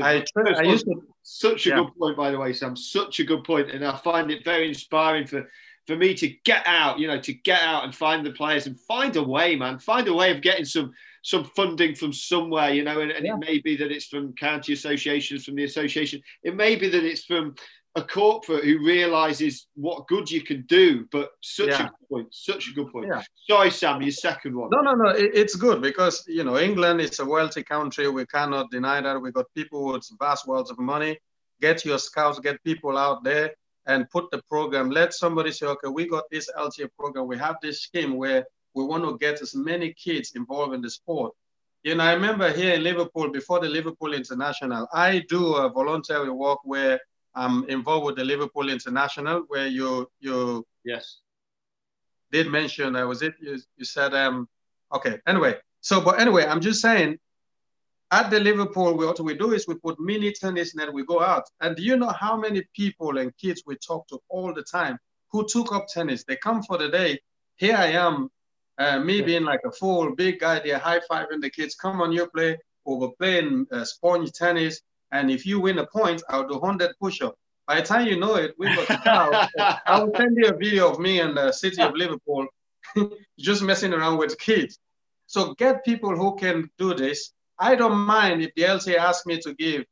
I, 0.00 0.24
I 0.36 0.62
used 0.62 0.86
to, 0.86 1.02
such 1.22 1.66
a 1.66 1.70
yeah. 1.70 1.76
good 1.76 1.96
point, 1.98 2.16
by 2.16 2.30
the 2.30 2.38
way, 2.38 2.52
Sam. 2.52 2.76
Such 2.76 3.20
a 3.20 3.24
good 3.24 3.44
point, 3.44 3.70
and 3.70 3.84
I 3.84 3.96
find 3.96 4.30
it 4.30 4.44
very 4.44 4.68
inspiring 4.68 5.26
for 5.26 5.48
for 5.86 5.96
me 5.96 6.14
to 6.14 6.28
get 6.44 6.62
out. 6.66 6.98
You 6.98 7.08
know, 7.08 7.20
to 7.20 7.32
get 7.32 7.60
out 7.62 7.84
and 7.84 7.94
find 7.94 8.24
the 8.24 8.30
players 8.30 8.66
and 8.66 8.78
find 8.78 9.16
a 9.16 9.22
way, 9.22 9.56
man. 9.56 9.78
Find 9.78 10.06
a 10.06 10.14
way 10.14 10.30
of 10.30 10.40
getting 10.40 10.64
some 10.64 10.92
some 11.22 11.44
funding 11.56 11.94
from 11.94 12.12
somewhere. 12.12 12.72
You 12.72 12.84
know, 12.84 13.00
and, 13.00 13.10
and 13.10 13.26
yeah. 13.26 13.34
it 13.34 13.40
may 13.40 13.58
be 13.58 13.76
that 13.76 13.90
it's 13.90 14.06
from 14.06 14.34
county 14.34 14.72
associations, 14.72 15.44
from 15.44 15.56
the 15.56 15.64
association. 15.64 16.22
It 16.44 16.54
may 16.54 16.76
be 16.76 16.88
that 16.88 17.04
it's 17.04 17.24
from 17.24 17.54
a 17.94 18.02
corporate 18.02 18.64
who 18.64 18.78
realizes 18.78 19.66
what 19.74 20.06
good 20.06 20.30
you 20.30 20.42
can 20.42 20.62
do. 20.62 21.06
But 21.12 21.30
such 21.40 21.68
yeah. 21.68 21.86
a 21.86 21.90
good 21.90 22.08
point, 22.10 22.28
such 22.34 22.68
a 22.68 22.72
good 22.72 22.90
point. 22.90 23.08
Yeah. 23.08 23.22
Sorry, 23.48 23.70
Sam, 23.70 24.00
your 24.02 24.12
second 24.12 24.56
one. 24.56 24.70
No, 24.70 24.80
no, 24.80 24.94
no. 24.94 25.10
It's 25.10 25.56
good 25.56 25.82
because 25.82 26.24
you 26.26 26.44
know 26.44 26.58
England 26.58 27.00
is 27.00 27.18
a 27.20 27.24
wealthy 27.24 27.62
country. 27.62 28.08
We 28.08 28.26
cannot 28.26 28.70
deny 28.70 29.00
that. 29.00 29.20
We 29.20 29.32
got 29.32 29.46
people 29.54 29.92
with 29.92 30.08
vast 30.18 30.46
wealth 30.46 30.70
of 30.70 30.78
money. 30.78 31.18
Get 31.60 31.84
your 31.84 31.98
scouts, 31.98 32.40
get 32.40 32.62
people 32.64 32.96
out 32.96 33.22
there, 33.22 33.54
and 33.86 34.08
put 34.10 34.30
the 34.30 34.42
program. 34.48 34.90
Let 34.90 35.14
somebody 35.14 35.52
say, 35.52 35.66
okay, 35.66 35.88
we 35.88 36.08
got 36.08 36.24
this 36.30 36.50
LTA 36.58 36.88
program. 36.98 37.26
We 37.26 37.38
have 37.38 37.56
this 37.62 37.82
scheme 37.82 38.16
where 38.16 38.44
we 38.74 38.84
want 38.84 39.04
to 39.04 39.18
get 39.18 39.42
as 39.42 39.54
many 39.54 39.92
kids 39.92 40.32
involved 40.34 40.74
in 40.74 40.80
the 40.80 40.90
sport. 40.90 41.32
You 41.84 41.96
know, 41.96 42.04
I 42.04 42.14
remember 42.14 42.50
here 42.52 42.74
in 42.74 42.82
Liverpool 42.82 43.30
before 43.30 43.60
the 43.60 43.68
Liverpool 43.68 44.14
International, 44.14 44.88
I 44.92 45.24
do 45.28 45.54
a 45.54 45.68
voluntary 45.68 46.30
work 46.30 46.60
where 46.64 47.00
I'm 47.34 47.64
involved 47.68 48.06
with 48.06 48.16
the 48.16 48.24
Liverpool 48.24 48.68
International, 48.68 49.44
where 49.48 49.66
you 49.66 50.08
you 50.20 50.66
yes 50.84 51.18
did 52.30 52.48
mention. 52.48 52.96
I 52.96 53.02
uh, 53.02 53.06
was 53.06 53.22
it 53.22 53.34
you, 53.40 53.58
you 53.76 53.84
said 53.84 54.14
um 54.14 54.48
okay 54.92 55.18
anyway. 55.26 55.56
So 55.80 56.00
but 56.00 56.20
anyway, 56.20 56.44
I'm 56.46 56.60
just 56.60 56.80
saying 56.80 57.18
at 58.12 58.30
the 58.30 58.38
Liverpool, 58.38 58.94
what 58.98 59.18
we 59.20 59.34
do 59.34 59.52
is 59.52 59.66
we 59.66 59.74
put 59.74 59.98
mini 59.98 60.32
tennis 60.32 60.74
net, 60.74 60.92
we 60.92 61.02
go 61.02 61.22
out. 61.22 61.44
And 61.62 61.74
do 61.74 61.82
you 61.82 61.96
know 61.96 62.10
how 62.10 62.36
many 62.36 62.62
people 62.76 63.16
and 63.16 63.34
kids 63.38 63.62
we 63.66 63.76
talk 63.76 64.06
to 64.08 64.20
all 64.28 64.52
the 64.52 64.62
time 64.62 64.98
who 65.30 65.46
took 65.48 65.72
up 65.72 65.86
tennis? 65.88 66.22
They 66.22 66.36
come 66.36 66.62
for 66.62 66.76
the 66.76 66.90
day. 66.90 67.18
Here 67.56 67.74
I 67.74 67.86
am, 67.92 68.28
uh, 68.76 69.00
me 69.00 69.20
yeah. 69.20 69.24
being 69.24 69.44
like 69.44 69.60
a 69.64 69.72
fool, 69.72 70.14
big 70.14 70.40
guy 70.40 70.60
there, 70.60 70.78
high 70.78 71.00
fiving 71.10 71.40
the 71.40 71.48
kids. 71.48 71.74
Come 71.74 72.02
on, 72.02 72.12
you 72.12 72.26
play. 72.26 72.58
Or 72.84 72.98
we're 72.98 73.12
playing 73.18 73.66
uh, 73.72 73.84
sponge 73.84 74.30
tennis. 74.32 74.82
And 75.12 75.30
if 75.30 75.46
you 75.46 75.60
win 75.60 75.78
a 75.78 75.86
point, 75.86 76.22
I'll 76.28 76.48
do 76.48 76.58
100 76.58 76.94
push-ups. 76.98 77.36
By 77.66 77.80
the 77.80 77.86
time 77.86 78.06
you 78.06 78.18
know 78.18 78.34
it, 78.36 78.54
we 78.58 78.74
got 78.74 79.04
cow. 79.04 79.48
I 79.86 80.02
will 80.02 80.12
send 80.16 80.36
you 80.36 80.48
a 80.48 80.56
video 80.56 80.90
of 80.90 80.98
me 80.98 81.20
in 81.20 81.34
the 81.34 81.42
uh, 81.42 81.52
city 81.52 81.80
of 81.80 81.94
Liverpool 81.94 82.46
just 83.38 83.62
messing 83.62 83.92
around 83.92 84.18
with 84.18 84.38
kids. 84.38 84.78
So 85.26 85.54
get 85.54 85.84
people 85.84 86.16
who 86.16 86.36
can 86.36 86.68
do 86.78 86.94
this. 86.94 87.32
I 87.58 87.76
don't 87.76 87.98
mind 87.98 88.42
if 88.42 88.54
the 88.56 88.62
LTA 88.62 88.96
asks 88.96 89.26
me 89.26 89.38
to 89.42 89.54
give 89.54 89.84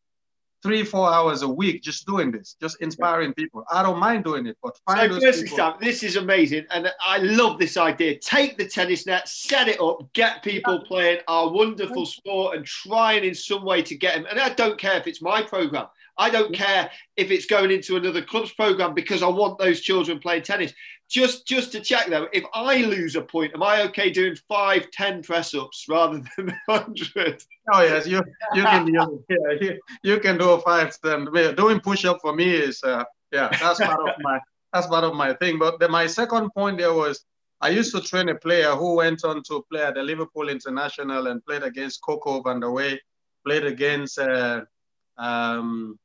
three, 0.62 0.84
four 0.84 1.12
hours 1.12 1.42
a 1.42 1.48
week 1.48 1.82
just 1.82 2.06
doing 2.06 2.30
this, 2.30 2.56
just 2.60 2.80
inspiring 2.80 3.32
people. 3.34 3.64
I 3.70 3.82
don't 3.82 3.98
mind 3.98 4.24
doing 4.24 4.46
it, 4.46 4.56
but 4.62 4.78
find 4.86 5.12
so 5.12 5.18
those 5.18 5.42
people. 5.42 5.74
this 5.80 6.02
is 6.02 6.16
amazing, 6.16 6.66
and 6.70 6.90
I 7.00 7.18
love 7.18 7.58
this 7.58 7.76
idea. 7.76 8.18
Take 8.18 8.58
the 8.58 8.66
tennis 8.66 9.06
net, 9.06 9.28
set 9.28 9.68
it 9.68 9.80
up, 9.80 10.12
get 10.12 10.42
people 10.42 10.80
playing 10.86 11.20
our 11.28 11.50
wonderful 11.50 12.06
sport, 12.06 12.56
and 12.56 12.66
trying 12.66 13.24
in 13.24 13.34
some 13.34 13.64
way 13.64 13.82
to 13.82 13.96
get 13.96 14.16
them. 14.16 14.26
And 14.30 14.38
I 14.38 14.50
don't 14.50 14.78
care 14.78 14.98
if 14.98 15.06
it's 15.06 15.22
my 15.22 15.42
program. 15.42 15.86
I 16.20 16.28
don't 16.28 16.54
care 16.54 16.90
if 17.16 17.30
it's 17.30 17.46
going 17.46 17.70
into 17.70 17.96
another 17.96 18.20
club's 18.20 18.52
program 18.52 18.92
because 18.92 19.22
I 19.22 19.28
want 19.28 19.58
those 19.58 19.80
children 19.80 20.18
playing 20.18 20.42
tennis. 20.42 20.74
Just 21.08 21.46
just 21.46 21.72
to 21.72 21.80
check 21.80 22.08
though, 22.08 22.28
if 22.32 22.44
I 22.54 22.82
lose 22.82 23.16
a 23.16 23.22
point, 23.22 23.54
am 23.54 23.62
I 23.62 23.82
okay 23.84 24.10
doing 24.10 24.36
five, 24.46 24.90
ten 24.92 25.22
press 25.22 25.54
ups 25.54 25.86
rather 25.88 26.22
than 26.36 26.54
hundred? 26.68 27.42
Oh 27.72 27.80
yes, 27.80 28.06
you 28.06 28.22
you 28.54 28.62
can 28.62 28.84
do 28.84 29.24
yeah, 29.30 29.52
you, 29.60 29.80
you 30.02 30.20
can 30.20 30.36
do 30.36 30.50
a 30.50 30.60
five. 30.60 30.96
Then 31.02 31.24
doing 31.56 31.80
push 31.80 32.04
up 32.04 32.18
for 32.20 32.34
me 32.34 32.50
is 32.50 32.84
uh, 32.84 33.02
yeah, 33.32 33.48
that's 33.58 33.80
part 33.80 34.00
of 34.06 34.14
my 34.20 34.38
that's 34.74 34.86
part 34.86 35.04
of 35.04 35.14
my 35.14 35.32
thing. 35.34 35.58
But 35.58 35.80
the, 35.80 35.88
my 35.88 36.06
second 36.06 36.50
point 36.50 36.76
there 36.78 36.92
was 36.92 37.24
I 37.62 37.70
used 37.70 37.92
to 37.94 38.02
train 38.02 38.28
a 38.28 38.34
player 38.34 38.72
who 38.76 38.96
went 38.96 39.24
on 39.24 39.42
to 39.44 39.64
play 39.72 39.82
at 39.82 39.94
the 39.94 40.02
Liverpool 40.02 40.50
International 40.50 41.28
and 41.28 41.44
played 41.44 41.62
against 41.62 42.02
Coco 42.02 42.42
Vandeweghe, 42.42 42.98
played 43.44 43.64
against 43.64 44.18
uh, 44.18 44.62
um, 45.18 45.98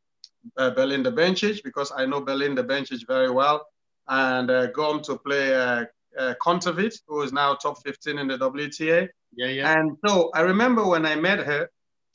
uh, 0.58 0.70
Belinda 0.72 1.12
Bencic 1.12 1.64
because 1.64 1.92
I 1.96 2.06
know 2.06 2.22
Belinda 2.22 2.64
Bencic 2.64 3.06
very 3.08 3.30
well, 3.30 3.66
and 4.08 4.50
uh, 4.50 4.68
gone 4.68 5.02
to 5.04 5.18
play 5.18 5.56
uh, 5.56 5.86
uh, 6.18 6.34
who 7.08 7.22
is 7.22 7.34
now 7.34 7.56
top 7.56 7.82
15 7.84 8.20
in 8.20 8.28
the 8.28 8.38
WTA. 8.38 9.10
Yeah, 9.36 9.48
yeah. 9.48 9.74
And 9.74 9.98
so 10.06 10.32
I 10.34 10.42
remember 10.42 10.86
when 10.86 11.06
I 11.06 11.16
met 11.16 11.40
her, 11.40 11.70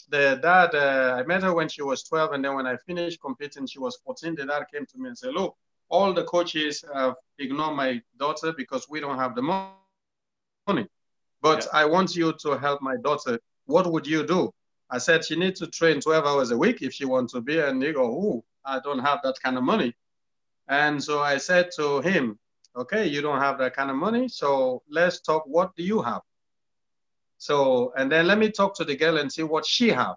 the 0.08 0.38
dad, 0.42 0.74
uh, 0.74 1.16
I 1.18 1.22
met 1.24 1.42
her 1.42 1.54
when 1.54 1.68
she 1.68 1.82
was 1.82 2.02
12, 2.04 2.32
and 2.32 2.44
then 2.44 2.54
when 2.54 2.66
I 2.66 2.76
finished 2.86 3.20
competing, 3.20 3.66
she 3.66 3.78
was 3.78 3.98
14. 4.04 4.34
The 4.34 4.46
dad 4.46 4.64
came 4.72 4.86
to 4.86 4.98
me 4.98 5.08
and 5.08 5.18
said, 5.18 5.34
"Look, 5.34 5.56
all 5.90 6.12
the 6.12 6.24
coaches 6.24 6.84
have 6.94 7.16
ignored 7.38 7.76
my 7.76 8.00
daughter 8.18 8.52
because 8.56 8.88
we 8.88 9.00
don't 9.00 9.18
have 9.18 9.34
the 9.34 9.42
money. 9.42 10.86
But 11.42 11.66
yeah. 11.66 11.80
I 11.80 11.84
want 11.84 12.16
you 12.16 12.32
to 12.42 12.58
help 12.58 12.80
my 12.80 12.96
daughter. 12.96 13.38
What 13.66 13.90
would 13.90 14.06
you 14.06 14.26
do? 14.26 14.52
I 14.90 14.98
said 14.98 15.24
she 15.24 15.36
needs 15.36 15.60
to 15.60 15.68
train 15.68 16.00
12 16.00 16.24
hours 16.24 16.50
a 16.50 16.58
week 16.58 16.82
if 16.82 16.92
she 16.92 17.04
wants 17.04 17.32
to 17.32 17.40
be. 17.40 17.60
And 17.60 17.80
they 17.80 17.92
go, 17.92 18.04
oh, 18.04 18.44
I 18.64 18.80
don't 18.80 18.98
have 18.98 19.20
that 19.22 19.36
kind 19.42 19.56
of 19.56 19.62
money. 19.62 19.94
And 20.68 21.02
so 21.02 21.20
I 21.20 21.36
said 21.38 21.70
to 21.76 22.00
him, 22.00 22.38
okay, 22.76 23.06
you 23.06 23.22
don't 23.22 23.40
have 23.40 23.58
that 23.58 23.74
kind 23.74 23.90
of 23.90 23.96
money. 23.96 24.28
So 24.28 24.82
let's 24.90 25.20
talk. 25.20 25.44
What 25.46 25.74
do 25.76 25.82
you 25.82 26.02
have? 26.02 26.22
So, 27.38 27.92
and 27.96 28.10
then 28.10 28.26
let 28.26 28.38
me 28.38 28.50
talk 28.50 28.74
to 28.76 28.84
the 28.84 28.96
girl 28.96 29.18
and 29.18 29.32
see 29.32 29.42
what 29.42 29.64
she 29.64 29.88
have. 29.88 30.16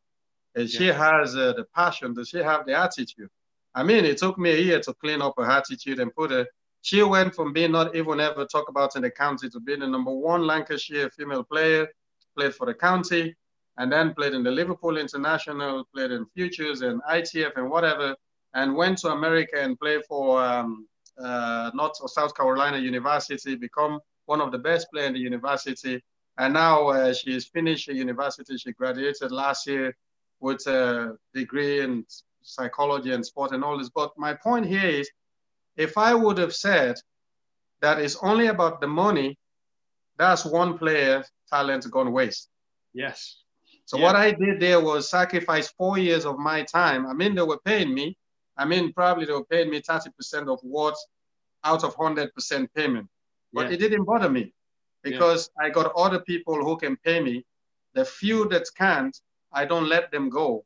And 0.55 0.67
yeah. 0.67 0.77
she 0.77 0.87
has 0.87 1.35
uh, 1.35 1.53
the 1.53 1.65
passion. 1.75 2.13
Does 2.13 2.29
she 2.29 2.39
have 2.39 2.65
the 2.65 2.77
attitude? 2.77 3.29
I 3.75 3.83
mean, 3.83 4.05
it 4.05 4.17
took 4.17 4.37
me 4.37 4.51
a 4.51 4.59
year 4.59 4.79
to 4.81 4.93
clean 4.93 5.21
up 5.21 5.35
her 5.37 5.49
attitude 5.49 5.99
and 5.99 6.13
put 6.13 6.31
her. 6.31 6.45
She 6.81 7.01
went 7.01 7.33
from 7.33 7.53
being 7.53 7.71
not 7.71 7.95
even 7.95 8.19
ever 8.19 8.45
talked 8.45 8.69
about 8.69 8.95
in 8.95 9.03
the 9.03 9.09
county 9.09 9.49
to 9.49 9.59
being 9.59 9.79
the 9.79 9.87
number 9.87 10.11
one 10.11 10.45
Lancashire 10.45 11.09
female 11.11 11.43
player, 11.43 11.87
played 12.35 12.53
for 12.53 12.65
the 12.65 12.73
county, 12.73 13.35
and 13.77 13.91
then 13.91 14.13
played 14.13 14.33
in 14.33 14.43
the 14.43 14.51
Liverpool 14.51 14.97
International, 14.97 15.83
played 15.93 16.11
in 16.11 16.25
Futures 16.35 16.81
and 16.81 17.01
ITF 17.09 17.51
and 17.55 17.69
whatever, 17.69 18.15
and 18.53 18.75
went 18.75 18.99
to 18.99 19.09
America 19.09 19.59
and 19.59 19.79
played 19.79 20.01
for 20.07 20.43
um, 20.43 20.87
uh, 21.23 21.71
North 21.73 21.97
or 22.01 22.07
South 22.07 22.35
Carolina 22.35 22.77
University, 22.77 23.55
become 23.55 23.99
one 24.25 24.41
of 24.41 24.51
the 24.51 24.57
best 24.57 24.87
players 24.91 25.07
in 25.07 25.13
the 25.13 25.19
university. 25.19 26.01
And 26.37 26.53
now 26.53 26.87
uh, 26.87 27.13
she's 27.13 27.45
finished 27.47 27.87
university. 27.87 28.57
She 28.57 28.71
graduated 28.73 29.31
last 29.31 29.67
year 29.67 29.95
with 30.39 30.65
a 30.67 31.17
degree 31.33 31.81
in 31.81 32.05
psychology 32.41 33.11
and 33.13 33.25
sport 33.25 33.51
and 33.51 33.63
all 33.63 33.77
this. 33.77 33.89
But 33.89 34.11
my 34.17 34.33
point 34.33 34.65
here 34.65 34.89
is 34.89 35.09
if 35.77 35.97
I 35.97 36.13
would 36.13 36.37
have 36.37 36.53
said 36.53 36.95
that 37.81 37.99
it's 37.99 38.17
only 38.21 38.47
about 38.47 38.81
the 38.81 38.87
money, 38.87 39.37
that's 40.17 40.45
one 40.45 40.77
player 40.77 41.23
talent 41.49 41.89
gone 41.89 42.11
waste. 42.11 42.49
Yes. 42.93 43.42
So 43.93 43.99
yeah. 43.99 44.05
what 44.05 44.15
I 44.15 44.31
did 44.31 44.59
there 44.59 44.79
was 44.79 45.07
sacrifice 45.07 45.69
four 45.77 45.99
years 45.99 46.25
of 46.25 46.39
my 46.39 46.63
time. 46.63 47.05
I 47.05 47.13
mean, 47.13 47.35
they 47.35 47.43
were 47.43 47.59
paying 47.59 47.93
me. 47.93 48.17
I 48.57 48.65
mean, 48.65 48.91
probably 48.91 49.25
they 49.25 49.33
were 49.33 49.45
paying 49.45 49.69
me 49.69 49.81
30% 49.81 50.51
of 50.51 50.59
what 50.63 50.95
out 51.63 51.83
of 51.83 51.95
100% 51.95 52.67
payment. 52.75 53.07
But 53.53 53.67
yeah. 53.67 53.73
it 53.73 53.77
didn't 53.77 54.05
bother 54.05 54.31
me 54.31 54.51
because 55.03 55.51
yeah. 55.59 55.67
I 55.67 55.69
got 55.69 55.93
other 55.95 56.21
people 56.21 56.55
who 56.55 56.75
can 56.75 56.97
pay 56.97 57.19
me. 57.19 57.45
The 57.93 58.03
few 58.03 58.49
that 58.49 58.65
can't, 58.75 59.15
I 59.51 59.65
don't 59.65 59.87
let 59.87 60.11
them 60.11 60.29
go 60.29 60.65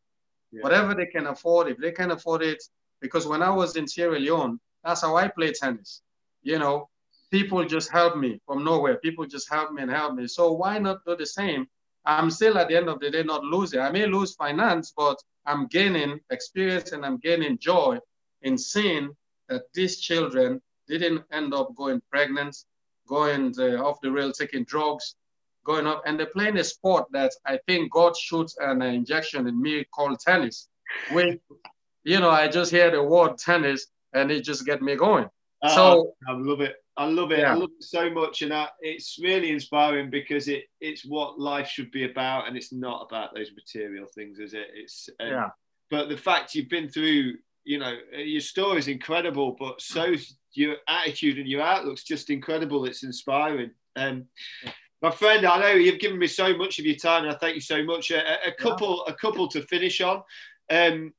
whatever 0.52 0.96
they 0.96 1.06
can 1.06 1.28
afford, 1.28 1.68
if 1.68 1.78
they 1.78 1.92
can 1.92 2.12
afford 2.12 2.42
it. 2.42 2.64
Because 3.02 3.28
when 3.28 3.44
I 3.44 3.50
was 3.50 3.76
in 3.76 3.88
Sierra 3.88 4.18
Leone, 4.18 4.58
that's 4.86 5.02
how 5.02 5.18
I 5.18 5.28
play 5.28 5.52
tennis. 5.52 6.02
You 6.42 6.60
know, 6.60 6.90
people 7.30 7.64
just 7.66 7.92
help 7.92 8.16
me 8.16 8.40
from 8.46 8.64
nowhere. 8.64 8.96
People 8.98 9.26
just 9.26 9.52
help 9.52 9.74
me 9.74 9.82
and 9.82 9.92
help 9.92 10.16
me. 10.16 10.28
So 10.28 10.54
why 10.54 10.80
not 10.80 11.06
do 11.06 11.18
the 11.18 11.26
same? 11.26 11.68
I'm 12.08 12.32
still 12.32 12.58
at 12.58 12.70
the 12.70 12.78
end 12.78 12.88
of 12.88 13.02
the 13.02 13.12
day 13.12 13.22
not 13.24 13.44
losing. 13.44 13.82
I 13.82 13.92
may 13.92 14.08
lose 14.08 14.34
finance, 14.36 14.94
but 14.96 15.18
I'm 15.46 15.68
gaining 15.68 16.22
experience 16.32 16.94
and 16.94 17.06
I'm 17.06 17.18
gaining 17.18 17.58
joy 17.58 18.00
in 18.44 18.58
seeing 18.58 19.10
that 19.50 19.64
these 19.74 20.00
children 20.00 20.62
didn't 20.88 21.26
end 21.34 21.54
up 21.54 21.76
going 21.76 22.02
pregnant, 22.10 22.56
going 23.08 23.54
uh, 23.60 23.84
off 23.84 24.00
the 24.02 24.10
rail, 24.10 24.32
taking 24.32 24.64
drugs, 24.64 25.16
going 25.66 25.86
up, 25.86 26.02
and 26.06 26.18
they're 26.18 26.28
playing 26.28 26.58
a 26.58 26.64
sport 26.64 27.08
that 27.12 27.34
I 27.46 27.60
think 27.68 27.92
God 27.92 28.16
shoots 28.16 28.56
an 28.58 28.82
injection 28.82 29.46
in 29.46 29.62
me 29.62 29.84
called 29.94 30.18
tennis. 30.22 30.70
Which, 31.12 31.42
you 32.06 32.20
know, 32.22 32.30
I 32.30 32.48
just 32.48 32.72
hear 32.72 32.90
the 32.90 33.04
word 33.04 33.38
tennis 33.38 33.88
and 34.14 34.32
it 34.32 34.46
just 34.46 34.66
get 34.66 34.82
me 34.82 34.96
going. 34.96 35.30
Uh, 35.62 35.76
so 35.76 36.14
I 36.26 36.32
love 36.32 36.62
it. 36.62 36.78
I 36.98 37.06
love 37.06 37.32
it. 37.32 37.40
Yeah. 37.40 37.54
I 37.54 37.56
love 37.56 37.70
it 37.78 37.84
so 37.84 38.10
much, 38.10 38.42
and 38.42 38.52
I, 38.52 38.70
it's 38.82 39.20
really 39.22 39.52
inspiring 39.52 40.10
because 40.10 40.48
it 40.48 40.66
it's 40.82 41.06
what 41.06 41.40
life 41.40 41.68
should 41.68 41.92
be 41.92 42.06
about, 42.06 42.48
and 42.48 42.58
it's 42.58 42.74
not 42.74 43.06
about 43.08 43.36
those 43.36 43.52
material 43.54 44.08
things, 44.14 44.40
is 44.40 44.54
it? 44.54 44.68
It's 44.74 45.08
yeah. 45.20 45.50
But 45.92 46.10
the 46.10 46.18
fact 46.18 46.56
you've 46.56 46.70
been 46.70 46.90
through, 46.90 47.36
you 47.64 47.80
know, 47.80 47.94
your 48.14 48.42
story 48.42 48.80
is 48.80 48.88
incredible, 48.88 49.56
but 49.58 49.80
so 49.80 50.16
your 50.54 50.78
attitude 50.88 51.38
and 51.38 51.48
your 51.48 51.62
outlook's 51.62 52.04
just 52.04 52.30
incredible. 52.30 52.86
It's 52.86 53.04
inspiring. 53.04 53.72
Um, 53.96 54.26
my 55.02 55.12
friend, 55.12 55.46
I 55.46 55.60
know 55.60 55.74
you've 55.74 56.00
given 56.00 56.18
me 56.18 56.28
so 56.28 56.58
much 56.58 56.80
of 56.80 56.86
your 56.86 56.96
time, 56.96 57.26
and 57.26 57.32
I 57.34 57.38
thank 57.38 57.56
you 57.56 57.62
so 57.62 57.84
much. 57.84 58.10
A, 58.12 58.48
a 58.48 58.52
couple, 58.52 59.04
yeah. 59.06 59.14
a 59.14 59.16
couple 59.16 59.48
to 59.50 59.62
finish 59.68 60.02
on. 60.02 60.24
Um, 60.70 61.14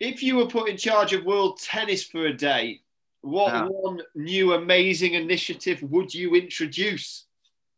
if 0.00 0.22
you 0.22 0.36
were 0.36 0.46
put 0.46 0.68
in 0.68 0.76
charge 0.76 1.12
of 1.12 1.24
world 1.24 1.60
tennis 1.60 2.04
for 2.04 2.26
a 2.26 2.36
day, 2.36 2.80
what 3.26 3.52
yeah. 3.52 3.66
one 3.66 4.00
new 4.14 4.54
amazing 4.54 5.14
initiative 5.14 5.82
would 5.82 6.14
you 6.14 6.34
introduce? 6.36 7.26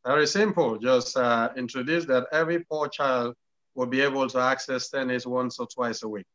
Very 0.04 0.26
simple. 0.26 0.78
Just 0.78 1.16
uh, 1.16 1.50
introduce 1.56 2.04
that 2.06 2.26
every 2.32 2.60
poor 2.64 2.88
child 2.88 3.34
will 3.74 3.86
be 3.86 4.00
able 4.02 4.28
to 4.28 4.38
access 4.38 4.90
tennis 4.90 5.26
once 5.26 5.58
or 5.58 5.66
twice 5.66 6.02
a 6.02 6.08
week. 6.08 6.26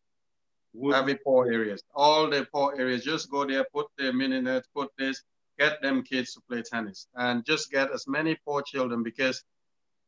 Would 0.74 0.96
every 0.96 1.16
poor 1.24 1.52
areas, 1.52 1.84
all 1.94 2.28
the 2.28 2.48
poor 2.52 2.74
areas, 2.76 3.04
just 3.04 3.30
go 3.30 3.46
there, 3.46 3.66
put 3.72 3.86
the 3.98 4.12
mini 4.12 4.42
net, 4.42 4.64
put 4.76 4.90
this, 4.98 5.22
get 5.60 5.80
them 5.84 6.02
kids 6.02 6.34
to 6.34 6.42
play 6.50 6.64
tennis 6.64 7.08
and 7.16 7.46
just 7.46 7.72
get 7.72 7.92
as 7.92 8.08
many 8.08 8.36
poor 8.44 8.64
children 8.64 9.04
because, 9.04 9.44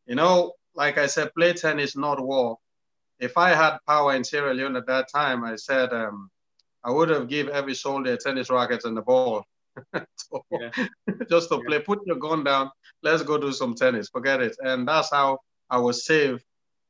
you 0.07 0.15
know, 0.15 0.53
like 0.73 0.97
I 0.97 1.05
said, 1.05 1.33
play 1.37 1.53
tennis, 1.53 1.95
not 1.95 2.19
war. 2.19 2.57
If 3.19 3.37
I 3.37 3.49
had 3.49 3.77
power 3.87 4.15
in 4.15 4.23
Sierra 4.23 4.53
Leone 4.55 4.75
at 4.75 4.87
that 4.87 5.07
time, 5.13 5.43
I 5.43 5.55
said 5.55 5.93
um, 5.93 6.31
I 6.85 6.91
would 6.91 7.09
have 7.09 7.27
give 7.27 7.47
every 7.47 7.73
soldier 7.73 8.15
tennis 8.15 8.51
rackets 8.51 8.85
and 8.85 8.95
the 8.95 9.01
ball. 9.01 9.43
so, 10.15 10.45
just 11.29 11.49
to 11.49 11.55
yeah. 11.55 11.61
play, 11.67 11.79
put 11.79 12.05
your 12.05 12.17
gun 12.17 12.43
down, 12.43 12.69
let's 13.01 13.23
go 13.23 13.39
do 13.39 13.51
some 13.51 13.73
tennis, 13.73 14.07
forget 14.09 14.39
it. 14.39 14.55
And 14.63 14.87
that's 14.87 15.09
how 15.11 15.39
I 15.69 15.79
was 15.79 16.05
saved. 16.05 16.43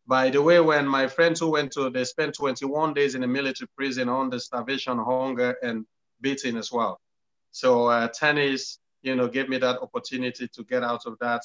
By 0.06 0.30
the 0.30 0.42
way, 0.42 0.60
when 0.60 0.86
my 0.86 1.08
friends 1.08 1.40
who 1.40 1.52
went 1.52 1.72
to, 1.74 1.90
they 1.90 2.04
spent 2.04 2.36
21 2.36 2.94
days 2.94 3.16
in 3.16 3.24
a 3.24 3.28
military 3.28 3.70
prison 3.76 4.10
under 4.10 4.38
starvation, 4.38 5.00
hunger, 5.00 5.56
and 5.64 5.86
beating 6.22 6.58
as 6.58 6.72
well. 6.72 7.00
So 7.52 7.86
uh, 7.88 8.10
tennis, 8.10 8.80
you 9.02 9.16
know, 9.16 9.30
gave 9.30 9.48
me 9.48 9.58
that 9.60 9.82
opportunity 9.82 10.48
to 10.50 10.64
get 10.66 10.84
out 10.84 11.06
of 11.06 11.18
that. 11.22 11.42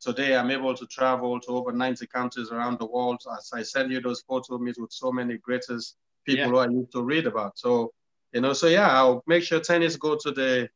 Today, 0.00 0.36
I'm 0.36 0.50
able 0.50 0.74
to 0.74 0.86
travel 0.86 1.38
to 1.40 1.48
over 1.50 1.70
90 1.70 2.06
countries 2.06 2.50
around 2.50 2.78
the 2.78 2.86
world. 2.86 3.22
As 3.36 3.50
I 3.52 3.62
send 3.62 3.92
you 3.92 4.00
those 4.00 4.22
photos, 4.22 4.58
meet 4.58 4.76
with 4.78 4.92
so 4.92 5.12
many 5.12 5.36
greatest 5.38 5.96
people 6.24 6.44
yeah. 6.44 6.48
who 6.48 6.58
I 6.58 6.68
used 6.68 6.92
to 6.92 7.02
read 7.02 7.26
about. 7.26 7.58
So, 7.58 7.92
you 8.32 8.40
know, 8.40 8.52
so 8.52 8.66
yeah, 8.66 8.90
I'll 8.90 9.22
make 9.26 9.42
sure 9.42 9.60
tennis 9.60 9.96
go 9.96 10.16
to 10.16 10.30
the 10.30 10.68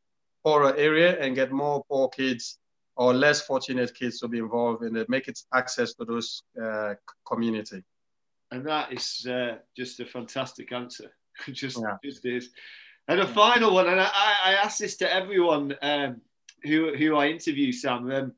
poorer 0.45 0.75
area 0.77 1.19
and 1.21 1.35
get 1.35 1.53
more 1.53 1.85
poor 1.89 2.09
kids 2.09 2.59
or 2.97 3.15
less 3.15 3.41
fortunate 3.41 3.95
kids 3.95 4.19
to 4.21 4.29
be 4.29 4.39
involved 4.39 4.83
in 4.85 4.97
it, 4.97 5.09
make 5.09 5.29
it 5.29 5.39
access 5.55 5.95
to 5.95 6.05
those 6.05 6.43
uh, 6.61 6.95
community. 7.27 7.83
And 8.51 8.67
that 8.67 8.93
is 8.93 9.27
uh, 9.27 9.57
just 9.77 10.01
a 10.01 10.07
fantastic 10.07 10.73
answer. 10.73 11.11
just, 11.53 11.79
yeah. 11.81 11.97
just 12.03 12.27
is. 12.27 12.51
And 13.07 13.21
a 13.21 13.27
final 13.27 13.73
one, 13.73 13.89
and 13.89 14.01
I, 14.01 14.11
I 14.45 14.55
ask 14.55 14.79
this 14.79 14.97
to 14.99 15.13
everyone 15.13 15.75
um, 15.81 16.21
who 16.63 16.95
who 16.95 17.17
I 17.17 17.29
interview, 17.29 17.73
Sam. 17.73 18.11
Um, 18.11 18.33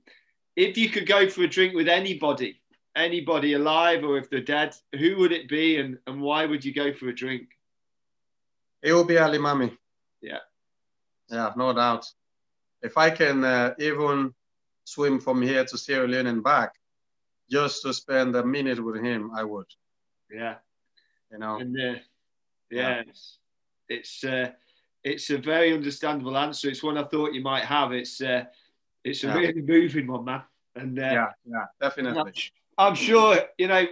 if 0.54 0.76
you 0.76 0.90
could 0.90 1.06
go 1.06 1.28
for 1.28 1.42
a 1.42 1.48
drink 1.48 1.74
with 1.74 1.88
anybody, 1.88 2.59
anybody 2.96 3.54
alive 3.54 4.04
or 4.04 4.18
if 4.18 4.30
they're 4.30 4.40
dead, 4.40 4.74
who 4.98 5.16
would 5.18 5.32
it 5.32 5.48
be, 5.48 5.78
and, 5.78 5.98
and 6.06 6.20
why 6.20 6.46
would 6.46 6.64
you 6.64 6.74
go 6.74 6.92
for 6.92 7.08
a 7.08 7.14
drink? 7.14 7.48
It 8.82 8.92
will 8.92 9.04
be 9.04 9.18
Ali 9.18 9.38
Mami. 9.38 9.76
Yeah. 10.20 10.38
Yeah, 11.28 11.52
no 11.56 11.72
doubt. 11.72 12.06
If 12.82 12.96
I 12.96 13.10
can 13.10 13.44
uh, 13.44 13.74
even 13.78 14.34
swim 14.84 15.20
from 15.20 15.42
here 15.42 15.64
to 15.64 15.78
Sierra 15.78 16.08
Leone 16.08 16.26
and 16.26 16.42
back, 16.42 16.72
just 17.50 17.82
to 17.82 17.92
spend 17.92 18.34
a 18.36 18.44
minute 18.44 18.82
with 18.82 19.02
him, 19.02 19.30
I 19.36 19.44
would. 19.44 19.66
Yeah. 20.30 20.56
You 21.30 21.38
know. 21.38 21.58
And, 21.58 21.76
uh, 21.76 21.98
yeah. 22.70 23.02
yeah 23.02 23.02
it's 23.90 24.24
uh, 24.24 24.50
it's 25.04 25.30
a 25.30 25.38
very 25.38 25.74
understandable 25.74 26.36
answer. 26.36 26.68
It's 26.68 26.82
one 26.82 26.96
I 26.96 27.04
thought 27.04 27.34
you 27.34 27.42
might 27.42 27.64
have. 27.64 27.92
It's 27.92 28.20
uh, 28.20 28.44
it's 29.04 29.24
a 29.24 29.28
yeah. 29.28 29.34
really 29.34 29.62
moving 29.62 30.06
one, 30.06 30.24
man. 30.24 30.42
And 30.76 30.98
uh, 30.98 31.02
yeah, 31.02 31.26
yeah, 31.44 31.64
definitely. 31.80 32.32
I'm 32.80 32.94
sure 32.94 33.38
you 33.58 33.68
know 33.68 33.86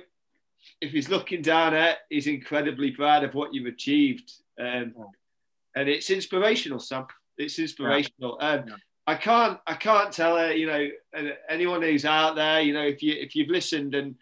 if 0.80 0.92
he's 0.92 1.08
looking 1.08 1.42
down 1.42 1.74
at, 1.74 1.98
he's 2.08 2.26
incredibly 2.26 2.90
proud 2.90 3.24
of 3.24 3.34
what 3.34 3.52
you've 3.54 3.66
achieved. 3.66 4.32
Um, 4.60 4.94
and 5.74 5.88
it's 5.88 6.10
inspirational, 6.10 6.80
Sam. 6.80 7.06
It's 7.36 7.58
inspirational. 7.58 8.38
Um, 8.40 8.64
yeah. 8.66 8.74
I 9.06 9.14
can't 9.14 9.58
I 9.66 9.74
can't 9.74 10.12
tell 10.12 10.36
her, 10.36 10.52
you 10.52 10.66
know, 10.66 10.88
anyone 11.48 11.82
who's 11.82 12.04
out 12.04 12.36
there, 12.36 12.60
you 12.60 12.74
know, 12.74 12.82
if 12.82 13.02
you 13.02 13.14
if 13.14 13.34
you've 13.34 13.48
listened 13.48 13.94
and 13.94 14.14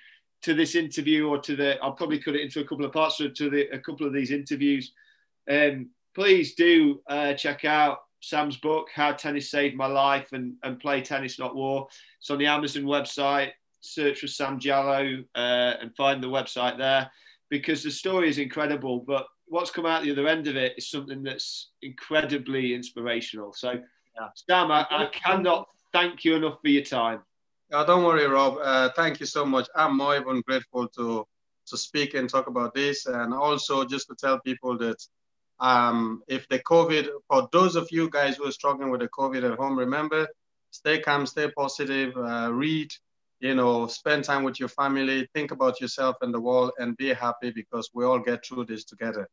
to 0.43 0.55
this 0.55 0.75
interview 0.75 1.27
or 1.27 1.39
to 1.39 1.57
the, 1.57 1.77
I'll 1.83 1.93
probably 1.93 2.21
cut 2.21 2.37
it 2.37 2.43
into 2.43 2.61
a 2.61 2.64
couple 2.64 2.85
of 2.85 2.93
parts 2.93 3.17
to 3.17 3.51
the 3.51 3.69
a 3.73 3.79
couple 3.81 4.07
of 4.07 4.12
these 4.12 4.31
interviews. 4.31 4.93
Um, 5.51 5.91
please 6.14 6.55
do 6.55 7.01
uh, 7.09 7.35
check 7.35 7.64
out 7.64 7.99
Sam's 8.21 8.57
book, 8.59 8.89
How 8.95 9.12
Tennis 9.12 9.51
Saved 9.51 9.77
My 9.77 9.87
Life 9.87 10.33
and, 10.33 10.55
and 10.62 10.79
Play 10.79 11.03
Tennis 11.03 11.39
Not 11.39 11.57
War. 11.57 11.89
It's 12.21 12.31
on 12.31 12.39
the 12.39 12.47
Amazon 12.47 12.85
website. 12.85 13.53
Search 13.87 14.20
for 14.20 14.26
Sam 14.26 14.59
Jalloh 14.59 15.24
uh, 15.34 15.74
and 15.80 15.95
find 15.97 16.22
the 16.22 16.28
website 16.28 16.78
there 16.78 17.11
because 17.51 17.82
the 17.82 17.91
story 17.91 18.28
is 18.28 18.39
incredible. 18.39 19.01
But 19.07 19.26
what's 19.47 19.70
come 19.70 19.87
out 19.87 20.03
the 20.03 20.12
other 20.12 20.28
end 20.28 20.47
of 20.47 20.57
it 20.57 20.74
is 20.76 20.91
something 20.91 21.22
that's 21.22 21.70
incredibly 21.82 22.74
inspirational. 22.74 23.53
So 23.53 23.72
yeah. 23.72 24.28
Sam, 24.49 24.70
I, 24.70 24.87
I, 24.91 25.07
cannot 25.12 25.68
thank 25.93 26.24
you 26.24 26.37
enough 26.37 26.59
for 26.62 26.68
your 26.68 26.82
time. 26.82 27.20
Oh, 27.72 27.84
don't 27.87 28.05
worry, 28.05 28.26
Rob. 28.26 28.59
Uh, 28.62 28.91
thank 28.97 29.20
you 29.20 29.26
so 29.26 29.45
much. 29.45 29.68
I'm 29.74 29.97
more 29.97 30.16
even 30.16 30.41
grateful 30.43 30.89
to 30.89 31.26
to 31.66 31.76
speak 31.76 32.14
and 32.14 32.30
talk 32.30 32.47
about 32.47 32.74
this, 32.74 33.07
and 33.07 33.34
also 33.34 33.84
just 33.84 34.07
to 34.07 34.14
tell 34.14 34.39
people 34.41 34.78
that 34.78 34.97
um, 35.59 36.22
if 36.28 36.49
the 36.49 36.61
COVID, 36.61 37.09
for 37.28 37.49
those 37.53 37.76
of 37.76 37.89
you 37.91 38.09
guys 38.11 38.37
who 38.37 38.47
are 38.47 38.53
struggling 38.53 38.91
with 38.91 39.01
the 39.01 39.09
COVID 39.09 39.51
at 39.51 39.59
home, 39.59 39.78
remember, 39.78 40.28
stay 40.70 41.01
calm, 41.01 41.26
stay 41.26 41.51
positive, 41.51 42.16
uh, 42.16 42.51
read, 42.53 42.93
you 43.41 43.55
know, 43.55 43.87
spend 43.87 44.24
time 44.24 44.43
with 44.45 44.59
your 44.59 44.68
family, 44.68 45.28
think 45.34 45.51
about 45.51 45.80
yourself 45.80 46.16
and 46.22 46.32
the 46.32 46.41
world, 46.41 46.72
and 46.78 46.97
be 46.97 47.12
happy 47.12 47.51
because 47.51 47.91
we 47.95 48.05
all 48.05 48.18
get 48.18 48.45
through 48.45 48.64
this 48.64 48.84
together. 48.84 49.28